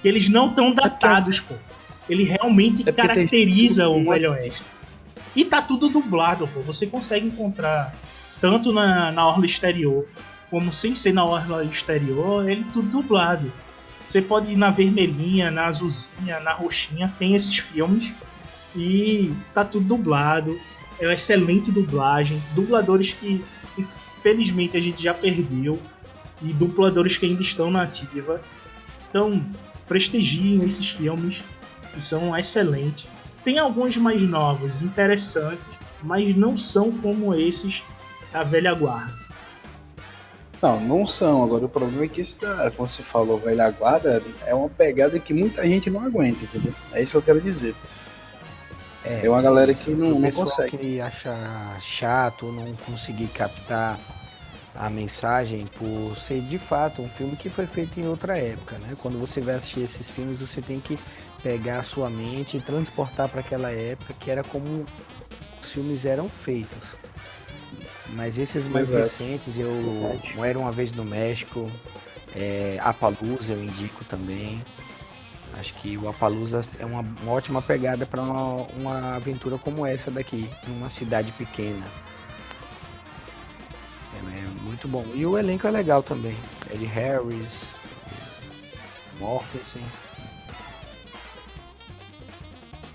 Que 0.00 0.06
eles 0.08 0.28
não 0.28 0.48
estão 0.50 0.72
datados, 0.72 1.40
pô. 1.40 1.54
Ele 2.08 2.22
realmente 2.22 2.82
É 2.82 2.84
porque 2.84 2.92
tem- 3.02 3.06
caracteriza 3.08 3.88
o 3.88 4.04
Velho. 4.04 4.30
Oeste. 4.30 4.62
E 5.34 5.44
tá 5.44 5.60
tudo 5.60 5.88
dublado, 5.88 6.46
pô. 6.46 6.60
Você 6.60 6.86
consegue 6.86 7.26
encontrar 7.26 7.92
tanto 8.40 8.72
na, 8.72 9.10
na 9.10 9.26
orla 9.26 9.44
exterior, 9.44 10.06
como 10.48 10.72
sem 10.72 10.94
ser 10.94 11.12
na 11.12 11.24
orla 11.24 11.64
exterior, 11.64 12.48
ele 12.48 12.64
tudo 12.72 12.88
dublado. 12.88 13.50
Você 14.06 14.22
pode 14.22 14.52
ir 14.52 14.56
na 14.56 14.70
vermelhinha, 14.70 15.50
na 15.50 15.66
azulzinha, 15.66 16.38
na 16.40 16.52
roxinha, 16.52 17.12
tem 17.18 17.34
esses 17.34 17.58
filmes 17.58 18.12
e 18.76 19.32
tá 19.52 19.64
tudo 19.64 19.84
dublado. 19.96 20.56
É 20.98 21.06
uma 21.06 21.14
excelente 21.14 21.70
dublagem. 21.70 22.42
Dubladores 22.54 23.12
que 23.12 23.44
infelizmente 23.76 24.76
a 24.76 24.80
gente 24.80 25.02
já 25.02 25.12
perdeu 25.12 25.78
e 26.40 26.52
dubladores 26.52 27.16
que 27.16 27.26
ainda 27.26 27.42
estão 27.42 27.70
na 27.70 27.82
ativa. 27.82 28.40
Então, 29.08 29.44
prestigiem 29.86 30.64
esses 30.64 30.90
filmes 30.90 31.44
que 31.92 32.00
são 32.02 32.36
excelentes. 32.36 33.06
Tem 33.44 33.58
alguns 33.58 33.96
mais 33.96 34.22
novos, 34.22 34.82
interessantes, 34.82 35.64
mas 36.02 36.34
não 36.34 36.56
são 36.56 36.90
como 36.90 37.34
esses 37.34 37.82
da 38.32 38.42
velha 38.42 38.74
guarda. 38.74 39.12
Não, 40.60 40.80
não 40.80 41.06
são. 41.06 41.44
Agora 41.44 41.66
o 41.66 41.68
problema 41.68 42.04
é 42.04 42.08
que 42.08 42.22
da, 42.40 42.70
como 42.70 42.88
você 42.88 43.02
falou, 43.02 43.38
velha 43.38 43.70
guarda, 43.70 44.22
é 44.46 44.54
uma 44.54 44.68
pegada 44.68 45.18
que 45.18 45.34
muita 45.34 45.66
gente 45.68 45.90
não 45.90 46.00
aguenta, 46.00 46.42
entendeu? 46.42 46.74
É 46.92 47.02
isso 47.02 47.12
que 47.12 47.18
eu 47.18 47.22
quero 47.22 47.40
dizer. 47.40 47.74
É 49.04 49.28
uma 49.28 49.42
galera 49.42 49.74
que 49.74 49.90
não, 49.94 50.18
não 50.18 50.30
consegue. 50.30 50.78
que 50.78 51.00
acha 51.00 51.36
chato 51.80 52.50
não 52.50 52.74
conseguir 52.86 53.26
captar 53.28 54.00
a 54.74 54.90
mensagem 54.90 55.66
por 55.66 56.16
ser 56.16 56.40
de 56.40 56.58
fato 56.58 57.02
um 57.02 57.08
filme 57.08 57.36
que 57.36 57.48
foi 57.48 57.66
feito 57.66 58.00
em 58.00 58.08
outra 58.08 58.38
época, 58.38 58.76
né? 58.78 58.96
Quando 59.00 59.18
você 59.18 59.40
vai 59.40 59.56
assistir 59.56 59.80
esses 59.80 60.10
filmes, 60.10 60.40
você 60.40 60.60
tem 60.60 60.80
que 60.80 60.98
pegar 61.42 61.80
a 61.80 61.82
sua 61.82 62.08
mente 62.08 62.56
e 62.56 62.60
transportar 62.60 63.28
para 63.28 63.40
aquela 63.40 63.70
época 63.70 64.14
que 64.18 64.30
era 64.30 64.42
como 64.42 64.86
os 65.60 65.70
filmes 65.70 66.04
eram 66.06 66.28
feitos. 66.28 66.96
Mas 68.08 68.38
esses 68.38 68.66
mais 68.66 68.88
Exato. 68.88 69.02
recentes, 69.02 69.56
eu 69.56 69.70
um 70.36 70.44
Era 70.44 70.58
uma 70.58 70.72
vez 70.72 70.92
no 70.92 71.04
México, 71.04 71.70
é, 72.34 72.78
Apalooza 72.80 73.52
eu 73.52 73.62
indico 73.62 74.04
também. 74.04 74.62
Acho 75.58 75.74
que 75.74 75.96
o 75.96 76.08
Apalooza 76.08 76.62
é 76.78 76.84
uma, 76.84 77.00
uma 77.00 77.32
ótima 77.32 77.62
pegada 77.62 78.04
para 78.04 78.22
uma, 78.22 78.62
uma 78.76 79.16
aventura 79.16 79.56
como 79.56 79.86
essa 79.86 80.10
daqui, 80.10 80.50
em 80.66 80.76
uma 80.76 80.90
cidade 80.90 81.30
pequena. 81.32 81.86
É, 84.14 84.38
é 84.38 84.42
muito 84.62 84.88
bom. 84.88 85.04
E 85.14 85.24
o 85.24 85.38
elenco 85.38 85.66
é 85.66 85.70
legal 85.70 86.02
também. 86.02 86.36
Eddie 86.72 86.86
Harris, 86.86 87.66
Mortensen. 89.18 89.82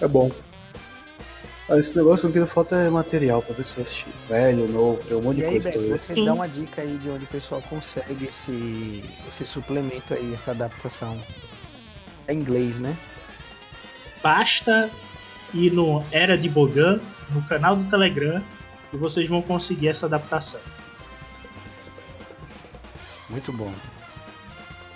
É 0.02 0.08
bom. 0.08 0.32
Ah, 1.70 1.78
Esse 1.78 1.96
negócio 1.96 2.28
não 2.28 2.34
que 2.34 2.46
falta 2.52 2.76
é 2.76 2.90
material 2.90 3.42
pra 3.42 3.54
pessoa 3.54 3.84
assistir. 3.84 4.14
Velho, 4.28 4.68
novo, 4.68 5.04
tem 5.04 5.16
um 5.16 5.22
monte 5.22 5.38
E 5.38 5.42
de 5.42 5.46
aí, 5.46 5.52
coisa 5.52 5.70
Beto, 5.72 5.88
você 5.88 6.16
Sim. 6.16 6.26
dá 6.26 6.34
uma 6.34 6.48
dica 6.48 6.82
aí 6.82 6.98
de 6.98 7.10
onde 7.10 7.26
o 7.26 7.28
pessoal 7.28 7.62
consegue 7.62 8.26
esse, 8.26 9.04
esse 9.28 9.46
suplemento 9.46 10.14
aí, 10.14 10.34
essa 10.34 10.52
adaptação. 10.52 11.22
É 12.30 12.34
inglês, 12.34 12.80
né? 12.80 12.96
Basta 14.22 14.92
ir 15.52 15.74
no 15.74 16.06
Era 16.12 16.38
de 16.38 16.48
Bogan, 16.48 17.02
no 17.32 17.42
canal 17.42 17.76
do 17.76 17.90
Telegram, 17.90 18.44
e 18.94 18.98
vocês 18.98 19.28
vão 19.28 19.42
conseguir 19.42 19.88
essa 19.88 20.06
adaptação. 20.06 20.62
Muito 23.28 23.52
bom. 23.52 23.74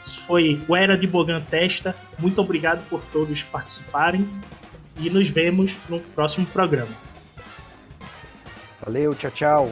Isso 0.05 0.22
foi 0.22 0.64
o 0.68 0.76
Era 0.76 0.95
de 0.95 1.07
Bogan 1.07 1.41
Testa. 1.41 1.95
Muito 2.19 2.39
obrigado 2.39 2.88
por 2.88 3.01
todos 3.05 3.41
participarem 3.41 4.30
e 4.97 5.10
nos 5.10 5.27
vemos 5.27 5.76
no 5.89 5.99
próximo 5.99 6.45
programa. 6.45 6.91
Valeu, 8.80 9.15
tchau, 9.15 9.31
tchau. 9.31 9.72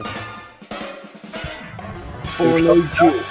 Boa 2.36 2.60
noite. 2.60 3.24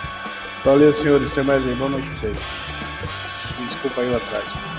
Valeu, 0.64 0.94
senhores. 0.94 1.34
Até 1.34 1.44
mais 1.44 1.68
aí. 1.68 1.76
Boa 1.76 1.90
noite 1.90 2.08
pra 2.08 2.16
vocês. 2.16 2.71
Lá 3.84 4.18
atrás. 4.18 4.71